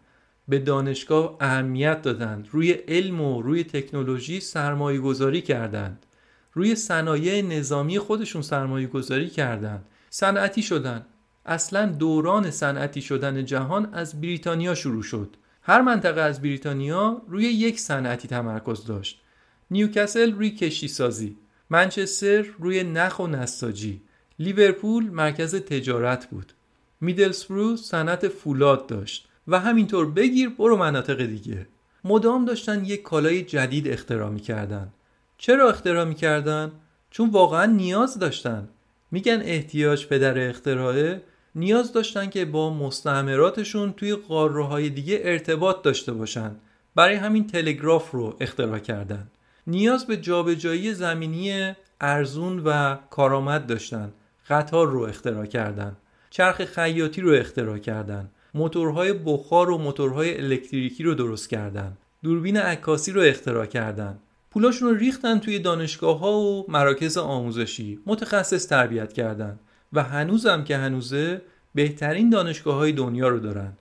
به 0.49 0.59
دانشگاه 0.59 1.37
اهمیت 1.41 2.03
دادند 2.03 2.49
روی 2.51 2.72
علم 2.72 3.20
و 3.20 3.43
روی 3.43 3.64
تکنولوژی 3.64 4.41
سرمایه 4.41 4.99
گذاری 4.99 5.41
کردند. 5.41 6.07
روی 6.53 6.74
صنایع 6.74 7.43
نظامی 7.43 7.99
خودشون 7.99 8.43
سرمایه 8.43 8.87
گذاری 8.87 9.28
کردند. 9.28 9.85
صنعتی 10.11 10.62
شدن. 10.62 11.07
اصلا 11.47 11.87
دوران 11.87 12.51
صنعتی 12.51 13.01
شدن 13.01 13.45
جهان 13.45 13.95
از 13.95 14.20
بریتانیا 14.20 14.74
شروع 14.74 15.03
شد. 15.03 15.37
هر 15.62 15.80
منطقه 15.80 16.20
از 16.20 16.43
بریتانیا 16.43 17.22
روی 17.28 17.45
یک 17.45 17.80
صنعتی 17.80 18.28
تمرکز 18.28 18.85
داشت. 18.85 19.22
نیوکاسل 19.70 20.33
روی 20.33 20.51
کشتی 20.51 20.89
سازی 20.89 21.37
منچستر 21.72 22.46
روی 22.58 22.84
نخ 22.84 23.18
و 23.20 23.26
نساجی. 23.26 24.00
لیورپول 24.38 25.10
مرکز 25.10 25.54
تجارت 25.54 26.30
بود. 26.30 26.52
میدلسبرو 27.00 27.76
صنعت 27.76 28.28
فولاد 28.28 28.86
داشت 28.86 29.28
و 29.48 29.60
همینطور 29.60 30.10
بگیر 30.10 30.48
برو 30.48 30.76
مناطق 30.76 31.26
دیگه. 31.26 31.66
مدام 32.04 32.44
داشتن 32.44 32.84
یک 32.84 33.02
کالای 33.02 33.42
جدید 33.42 33.88
اختراع 33.88 34.30
می‌کردن. 34.30 34.92
چرا 35.38 35.68
اختراع 35.68 36.04
می‌کردن؟ 36.04 36.72
چون 37.10 37.30
واقعا 37.30 37.66
نیاز 37.66 38.18
داشتن. 38.18 38.68
میگن 39.10 39.42
احتیاج 39.44 40.06
پدر 40.06 40.48
اختراعه. 40.48 41.22
نیاز 41.54 41.92
داشتن 41.92 42.30
که 42.30 42.44
با 42.44 42.74
مستعمراتشون 42.74 43.92
توی 43.92 44.14
قاره 44.14 44.88
دیگه 44.88 45.20
ارتباط 45.22 45.82
داشته 45.82 46.12
باشن. 46.12 46.56
برای 46.94 47.14
همین 47.14 47.46
تلگراف 47.46 48.10
رو 48.10 48.36
اختراع 48.40 48.78
کردن. 48.78 49.28
نیاز 49.66 50.06
به 50.06 50.16
جابجایی 50.16 50.94
زمینی 50.94 51.74
ارزون 52.00 52.58
و 52.58 52.96
کارآمد 53.10 53.66
داشتن. 53.66 54.12
قطار 54.48 54.86
رو 54.86 55.00
اختراع 55.00 55.46
کردن. 55.46 55.96
چرخ 56.30 56.64
خیاطی 56.64 57.20
رو 57.20 57.32
اختراع 57.32 57.78
کردن. 57.78 58.30
موتورهای 58.54 59.12
بخار 59.12 59.70
و 59.70 59.78
موتورهای 59.78 60.40
الکتریکی 60.40 61.02
رو 61.02 61.14
درست 61.14 61.50
کردن. 61.50 61.96
دوربین 62.22 62.56
عکاسی 62.56 63.12
رو 63.12 63.20
اختراع 63.20 63.66
کردن. 63.66 64.18
پولاشون 64.50 64.88
رو 64.88 64.94
ریختن 64.94 65.38
توی 65.38 65.58
دانشگاه 65.58 66.18
ها 66.18 66.32
و 66.32 66.66
مراکز 66.68 67.16
آموزشی. 67.18 67.98
متخصص 68.06 68.66
تربیت 68.66 69.12
کردن. 69.12 69.58
و 69.92 70.02
هنوزم 70.02 70.64
که 70.64 70.76
هنوزه 70.76 71.42
بهترین 71.74 72.30
دانشگاه 72.30 72.74
های 72.74 72.92
دنیا 72.92 73.28
رو 73.28 73.38
دارن. 73.38 73.72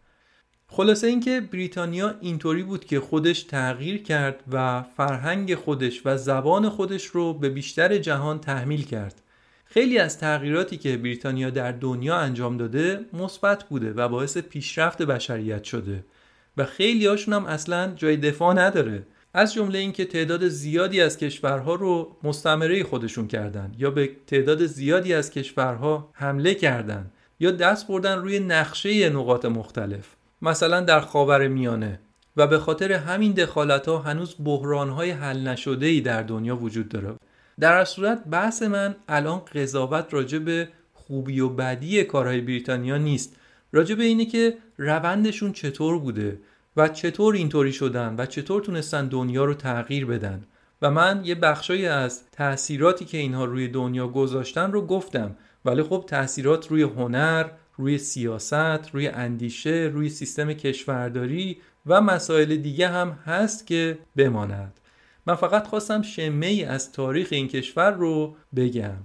خلاصه 0.73 1.07
اینکه 1.07 1.41
بریتانیا 1.41 2.15
اینطوری 2.21 2.63
بود 2.63 2.85
که 2.85 2.99
خودش 2.99 3.43
تغییر 3.43 4.03
کرد 4.03 4.43
و 4.51 4.83
فرهنگ 4.97 5.55
خودش 5.55 6.01
و 6.05 6.17
زبان 6.17 6.69
خودش 6.69 7.05
رو 7.05 7.33
به 7.33 7.49
بیشتر 7.49 7.97
جهان 7.97 8.39
تحمیل 8.39 8.85
کرد. 8.85 9.21
خیلی 9.65 9.97
از 9.97 10.17
تغییراتی 10.17 10.77
که 10.77 10.97
بریتانیا 10.97 11.49
در 11.49 11.71
دنیا 11.71 12.15
انجام 12.15 12.57
داده 12.57 12.99
مثبت 13.13 13.63
بوده 13.63 13.93
و 13.93 14.07
باعث 14.07 14.37
پیشرفت 14.37 15.01
بشریت 15.01 15.63
شده 15.63 16.05
و 16.57 16.65
خیلی 16.65 17.05
هاشون 17.05 17.33
هم 17.33 17.45
اصلا 17.45 17.93
جای 17.95 18.17
دفاع 18.17 18.53
نداره. 18.53 19.03
از 19.33 19.53
جمله 19.53 19.79
اینکه 19.79 20.05
تعداد 20.05 20.47
زیادی 20.47 21.01
از 21.01 21.17
کشورها 21.17 21.75
رو 21.75 22.15
مستعمره 22.23 22.83
خودشون 22.83 23.27
کردن 23.27 23.71
یا 23.77 23.91
به 23.91 24.09
تعداد 24.27 24.65
زیادی 24.65 25.13
از 25.13 25.31
کشورها 25.31 26.09
حمله 26.13 26.55
کردند 26.55 27.11
یا 27.39 27.51
دست 27.51 27.87
بردن 27.87 28.17
روی 28.17 28.39
نقشه 28.39 29.09
نقاط 29.09 29.45
مختلف. 29.45 30.20
مثلا 30.41 30.81
در 30.81 30.99
خاور 30.99 31.47
میانه 31.47 31.99
و 32.37 32.47
به 32.47 32.59
خاطر 32.59 32.91
همین 32.91 33.31
دخالت 33.31 33.87
ها 33.87 33.97
هنوز 33.97 34.35
بحران 34.43 34.89
های 34.89 35.11
حل 35.11 35.47
نشده 35.47 35.85
ای 35.85 36.01
در 36.01 36.23
دنیا 36.23 36.55
وجود 36.55 36.89
داره. 36.89 37.15
در 37.59 37.85
صورت 37.85 38.23
بحث 38.23 38.61
من 38.61 38.95
الان 39.09 39.39
قضاوت 39.39 40.13
راجع 40.13 40.37
به 40.37 40.67
خوبی 40.93 41.39
و 41.39 41.49
بدی 41.49 42.03
کارهای 42.03 42.41
بریتانیا 42.41 42.97
نیست. 42.97 43.35
راجع 43.71 43.95
به 43.95 44.03
اینه 44.03 44.25
که 44.25 44.57
روندشون 44.77 45.53
چطور 45.53 45.99
بوده 45.99 46.39
و 46.77 46.87
چطور 46.87 47.35
اینطوری 47.35 47.73
شدن 47.73 48.15
و 48.17 48.25
چطور 48.25 48.61
تونستن 48.61 49.07
دنیا 49.07 49.45
رو 49.45 49.53
تغییر 49.53 50.05
بدن. 50.05 50.43
و 50.81 50.91
من 50.91 51.21
یه 51.23 51.35
بخشایی 51.35 51.87
از 51.87 52.23
تاثیراتی 52.31 53.05
که 53.05 53.17
اینها 53.17 53.45
روی 53.45 53.67
دنیا 53.67 54.07
گذاشتن 54.07 54.71
رو 54.71 54.85
گفتم. 54.85 55.35
ولی 55.65 55.83
خب 55.83 56.03
تاثیرات 56.07 56.67
روی 56.67 56.81
هنر، 56.81 57.45
روی 57.81 57.97
سیاست، 57.97 58.89
روی 58.93 59.07
اندیشه، 59.07 59.91
روی 59.93 60.09
سیستم 60.09 60.53
کشورداری 60.53 61.57
و 61.85 62.01
مسائل 62.01 62.55
دیگه 62.55 62.87
هم 62.87 63.11
هست 63.25 63.67
که 63.67 63.97
بماند. 64.15 64.79
من 65.25 65.35
فقط 65.35 65.67
خواستم 65.67 66.01
شمه 66.01 66.45
ای 66.45 66.63
از 66.63 66.91
تاریخ 66.91 67.27
این 67.31 67.47
کشور 67.47 67.91
رو 67.91 68.35
بگم. 68.55 68.97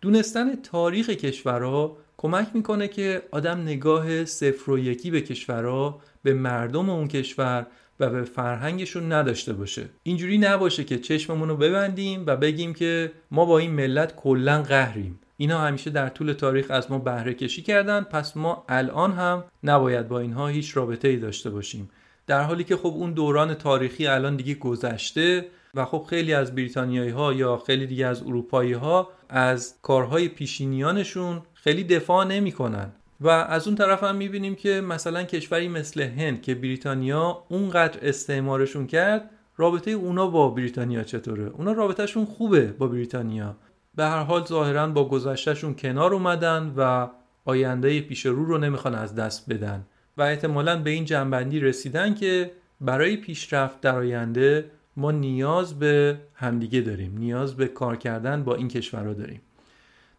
دونستن 0.00 0.56
تاریخ 0.56 1.10
کشورها 1.10 1.96
کمک 2.16 2.48
می‌کنه 2.54 2.88
که 2.88 3.22
آدم 3.30 3.62
نگاه 3.62 4.24
صفر 4.24 4.70
و 4.70 4.78
یکی 4.78 5.10
به 5.10 5.20
کشورها 5.20 6.00
به 6.22 6.34
مردم 6.34 6.90
اون 6.90 7.08
کشور 7.08 7.66
و 8.00 8.10
به 8.10 8.22
فرهنگشون 8.24 9.12
نداشته 9.12 9.52
باشه. 9.52 9.84
اینجوری 10.02 10.38
نباشه 10.38 10.84
که 10.84 10.98
چشممون 10.98 11.48
رو 11.48 11.56
ببندیم 11.56 12.24
و 12.26 12.36
بگیم 12.36 12.74
که 12.74 13.12
ما 13.30 13.44
با 13.44 13.58
این 13.58 13.70
ملت 13.70 14.16
کلا 14.16 14.62
قهریم. 14.62 15.18
اینا 15.40 15.60
همیشه 15.60 15.90
در 15.90 16.08
طول 16.08 16.32
تاریخ 16.32 16.66
از 16.70 16.90
ما 16.90 16.98
بهره 16.98 17.34
کشی 17.34 17.62
کردن 17.62 18.00
پس 18.00 18.36
ما 18.36 18.64
الان 18.68 19.12
هم 19.12 19.44
نباید 19.64 20.08
با 20.08 20.18
اینها 20.20 20.48
هیچ 20.48 20.76
رابطه 20.76 21.08
ای 21.08 21.16
داشته 21.16 21.50
باشیم. 21.50 21.90
در 22.26 22.42
حالی 22.42 22.64
که 22.64 22.76
خب 22.76 22.86
اون 22.86 23.12
دوران 23.12 23.54
تاریخی 23.54 24.06
الان 24.06 24.36
دیگه 24.36 24.54
گذشته 24.54 25.46
و 25.74 25.84
خب 25.84 26.06
خیلی 26.10 26.34
از 26.34 26.54
بریتانیایی 26.54 27.10
ها 27.10 27.32
یا 27.32 27.56
خیلی 27.56 27.86
دیگه 27.86 28.06
از 28.06 28.22
اروپایی 28.22 28.72
ها 28.72 29.08
از 29.28 29.74
کارهای 29.82 30.28
پیشینیانشون 30.28 31.42
خیلی 31.54 31.84
دفاع 31.84 32.24
نمی‌کنن. 32.24 32.92
و 33.20 33.28
از 33.28 33.66
اون 33.66 33.76
طرف 33.76 34.04
هم 34.04 34.16
می‌بینیم 34.16 34.54
که 34.54 34.80
مثلا 34.80 35.22
کشوری 35.22 35.68
مثل 35.68 36.02
هند 36.02 36.42
که 36.42 36.54
بریتانیا 36.54 37.44
اونقدر 37.48 37.98
استعمارشون 38.02 38.86
کرد 38.86 39.30
رابطه 39.56 39.90
اونا 39.90 40.26
با 40.26 40.50
بریتانیا 40.50 41.02
چطوره؟ 41.02 41.44
اونا 41.44 41.72
رابطهشون 41.72 42.24
خوبه 42.24 42.66
با 42.66 42.86
بریتانیا. 42.86 43.56
به 43.94 44.04
هر 44.04 44.22
حال 44.22 44.44
ظاهرا 44.44 44.86
با 44.86 45.08
گذشتهشون 45.08 45.74
کنار 45.74 46.14
اومدن 46.14 46.74
و 46.76 47.08
آینده 47.44 48.00
پیش 48.00 48.26
رو 48.26 48.44
رو 48.44 48.58
نمی‌خوان 48.58 48.94
از 48.94 49.14
دست 49.14 49.50
بدن 49.50 49.84
و 50.16 50.22
احتمالا 50.22 50.82
به 50.82 50.90
این 50.90 51.04
جنبندی 51.04 51.60
رسیدن 51.60 52.14
که 52.14 52.50
برای 52.80 53.16
پیشرفت 53.16 53.80
در 53.80 53.96
آینده 53.96 54.70
ما 54.96 55.10
نیاز 55.10 55.78
به 55.78 56.20
همدیگه 56.34 56.80
داریم 56.80 57.18
نیاز 57.18 57.56
به 57.56 57.68
کار 57.68 57.96
کردن 57.96 58.44
با 58.44 58.54
این 58.54 58.68
کشورها 58.68 59.12
داریم. 59.12 59.40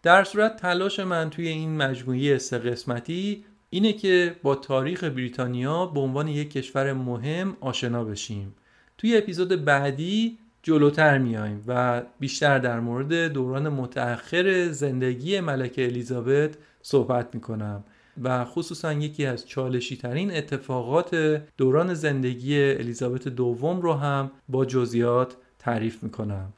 در 0.03 0.23
صورت 0.23 0.55
تلاش 0.55 0.99
من 0.99 1.29
توی 1.29 1.47
این 1.47 1.77
مجموعه 1.77 2.37
سه 2.37 2.57
قسمتی 2.57 3.45
اینه 3.69 3.93
که 3.93 4.35
با 4.43 4.55
تاریخ 4.55 5.03
بریتانیا 5.03 5.85
به 5.85 5.99
عنوان 5.99 6.27
یک 6.27 6.51
کشور 6.51 6.93
مهم 6.93 7.57
آشنا 7.59 8.03
بشیم. 8.03 8.55
توی 8.97 9.17
اپیزود 9.17 9.65
بعدی 9.65 10.37
جلوتر 10.63 11.17
میایم 11.17 11.63
و 11.67 12.01
بیشتر 12.19 12.59
در 12.59 12.79
مورد 12.79 13.13
دوران 13.27 13.69
متأخر 13.69 14.67
زندگی 14.71 15.39
ملکه 15.39 15.85
الیزابت 15.85 16.57
صحبت 16.81 17.35
می‌کنم 17.35 17.83
و 18.23 18.45
خصوصا 18.45 18.93
یکی 18.93 19.25
از 19.25 19.47
چالشی 19.47 19.97
ترین 19.97 20.35
اتفاقات 20.35 21.41
دوران 21.57 21.93
زندگی 21.93 22.63
الیزابت 22.63 23.27
دوم 23.27 23.81
رو 23.81 23.93
هم 23.93 24.31
با 24.49 24.65
جزئیات 24.65 25.37
تعریف 25.59 26.03
می‌کنم. 26.03 26.53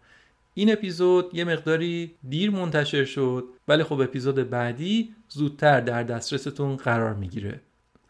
این 0.54 0.74
اپیزود 0.74 1.36
یه 1.36 1.44
مقداری 1.44 2.12
دیر 2.30 2.52
منتشر 2.52 3.06
شد 3.06 3.46
ولی 3.68 3.84
خب 3.84 4.02
اپیزود 4.02 4.50
بعدی 4.50 5.16
زودتر 5.30 5.82
در 5.82 6.04
دسترستون 6.04 6.76
قرار 6.76 7.14
می‌گیره. 7.14 7.62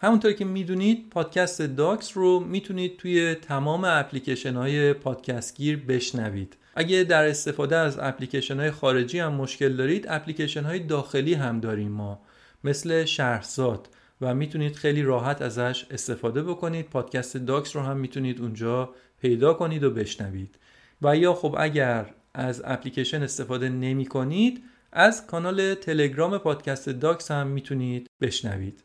همونطور 0.03 0.33
که 0.33 0.45
می‌دونید 0.45 1.09
پادکست 1.09 1.61
داکس 1.61 2.17
رو 2.17 2.39
می‌تونید 2.39 2.97
توی 2.97 3.35
تمام 3.35 3.83
اپلیکیشن 3.83 4.53
های 4.53 4.93
پادکست 4.93 5.57
گیر 5.57 5.77
بشنوید. 5.77 6.57
اگه 6.75 7.03
در 7.03 7.27
استفاده 7.27 7.75
از 7.75 7.99
اپلیکیشن 7.99 8.59
های 8.59 8.71
خارجی 8.71 9.19
هم 9.19 9.33
مشکل 9.33 9.75
دارید 9.75 10.05
اپلیکیشن 10.09 10.63
های 10.63 10.79
داخلی 10.79 11.33
هم 11.33 11.59
داریم 11.59 11.91
ما 11.91 12.21
مثل 12.63 13.05
شهرزاد. 13.05 13.89
و 14.21 14.35
می‌تونید 14.35 14.75
خیلی 14.75 15.01
راحت 15.01 15.41
ازش 15.41 15.85
استفاده 15.91 16.43
بکنید. 16.43 16.89
پادکست 16.89 17.37
داکس 17.37 17.75
رو 17.75 17.81
هم 17.81 17.97
می‌تونید 17.97 18.41
اونجا 18.41 18.89
پیدا 19.21 19.53
کنید 19.53 19.83
و 19.83 19.91
بشنوید. 19.91 20.55
و 21.01 21.17
یا 21.17 21.33
خب 21.33 21.55
اگر 21.59 22.05
از 22.33 22.61
اپلیکیشن 22.65 23.23
استفاده 23.23 23.69
نمی 23.69 24.05
کنید 24.05 24.63
از 24.91 25.27
کانال 25.27 25.73
تلگرام 25.73 26.37
پادکست 26.37 26.89
داکس 26.89 27.31
هم 27.31 27.47
می‌تونید 27.47 28.07
بشنوید. 28.21 28.83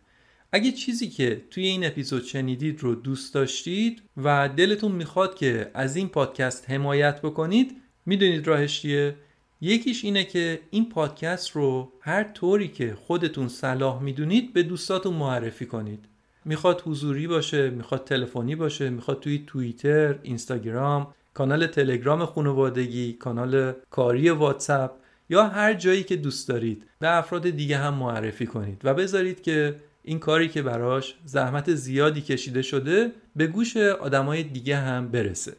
اگه 0.53 0.73
چیزی 0.73 1.09
که 1.09 1.43
توی 1.51 1.67
این 1.67 1.87
اپیزود 1.87 2.25
شنیدید 2.25 2.81
رو 2.81 2.95
دوست 2.95 3.35
داشتید 3.35 4.03
و 4.17 4.49
دلتون 4.57 4.93
می‌خواد 4.93 5.35
که 5.35 5.71
از 5.75 5.97
این 5.97 6.09
پادکست 6.09 6.71
حمایت 6.71 7.23
بکنید 7.23 7.77
می‌دونید 8.07 8.47
راهش 8.47 8.81
چیه؟ 8.81 9.15
یکیش 9.61 10.05
اینه 10.05 10.25
که 10.25 10.61
این 10.71 10.89
پادکست 10.89 11.51
رو 11.51 11.93
هر 12.01 12.25
طوری 12.25 12.69
که 12.69 12.95
خودتون 12.95 13.49
صلاح 13.49 14.03
می‌دونید 14.03 14.53
به 14.53 14.63
دوستاتون 14.63 15.15
معرفی 15.15 15.67
کنید. 15.67 16.05
می‌خواد 16.45 16.83
حضوری 16.87 17.27
باشه 17.27 17.71
می‌خواد 17.71 18.05
تلفنی 18.05 18.57
باشه 18.57 18.91
می‌خواد 18.91 19.21
توی 19.21 19.45
توییتر 19.47 20.19
اینستاگرام 20.23 21.15
کانال 21.35 21.67
تلگرام 21.67 22.27
خانوادگی 22.27 23.13
کانال 23.13 23.73
کاری 23.91 24.31
واتساپ 24.31 24.91
یا 25.31 25.49
هر 25.49 25.75
جایی 25.75 26.03
که 26.03 26.17
دوست 26.17 26.49
دارید 26.49 26.85
به 26.99 27.17
افراد 27.17 27.51
دیگه 27.51 27.79
هم 27.79 27.95
معرفی 27.95 28.47
کنید 28.47 28.81
و 28.85 28.95
بذارید 28.95 29.43
که 29.43 29.77
این 30.09 30.19
کاری 30.19 30.49
که 30.49 30.63
براش 30.63 31.15
زحمت 31.25 31.75
زیادی 31.75 32.21
کشیده 32.21 32.63
شده 32.63 33.13
به 33.37 33.47
گوش 33.47 33.77
آدمای 33.77 34.43
دیگه 34.43 34.77
هم 34.77 35.09
برسه. 35.09 35.53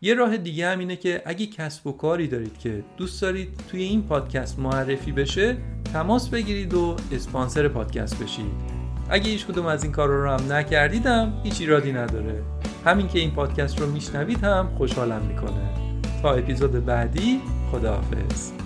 یه 0.00 0.14
راه 0.14 0.36
دیگه 0.36 0.68
هم 0.68 0.78
اینه 0.78 0.96
که 0.96 1.22
اگه 1.24 1.46
کسب 1.46 1.86
و 1.86 1.92
کاری 1.92 2.28
دارید 2.28 2.58
که 2.58 2.84
دوست 2.96 3.22
دارید 3.22 3.60
توی 3.70 3.82
این 3.82 4.02
پادکست 4.02 4.58
معرفی 4.58 5.12
بشه 5.12 5.56
تماس 5.92 6.28
بگیرید 6.28 6.74
و 6.74 6.96
اسپانسر 7.12 7.68
پادکست 7.68 8.22
بشید. 8.22 8.52
اگه 9.10 9.30
هیچ 9.30 9.46
کدوم 9.46 9.66
از 9.66 9.82
این 9.82 9.92
کارا 9.92 10.24
رو 10.24 10.30
هم 10.30 10.52
نکردیدم 10.52 11.40
هیچ 11.44 11.60
ایرادی 11.60 11.92
نداره. 11.92 12.42
همین 12.84 13.08
که 13.08 13.18
این 13.18 13.30
پادکست 13.30 13.80
رو 13.80 13.90
میشنوید 13.90 14.44
هم 14.44 14.74
خوشحالم 14.74 15.22
می‌کنه. 15.22 15.74
تا 16.22 16.34
اپیزود 16.34 16.84
بعدی 16.84 17.40
خداحافظ. 17.72 18.65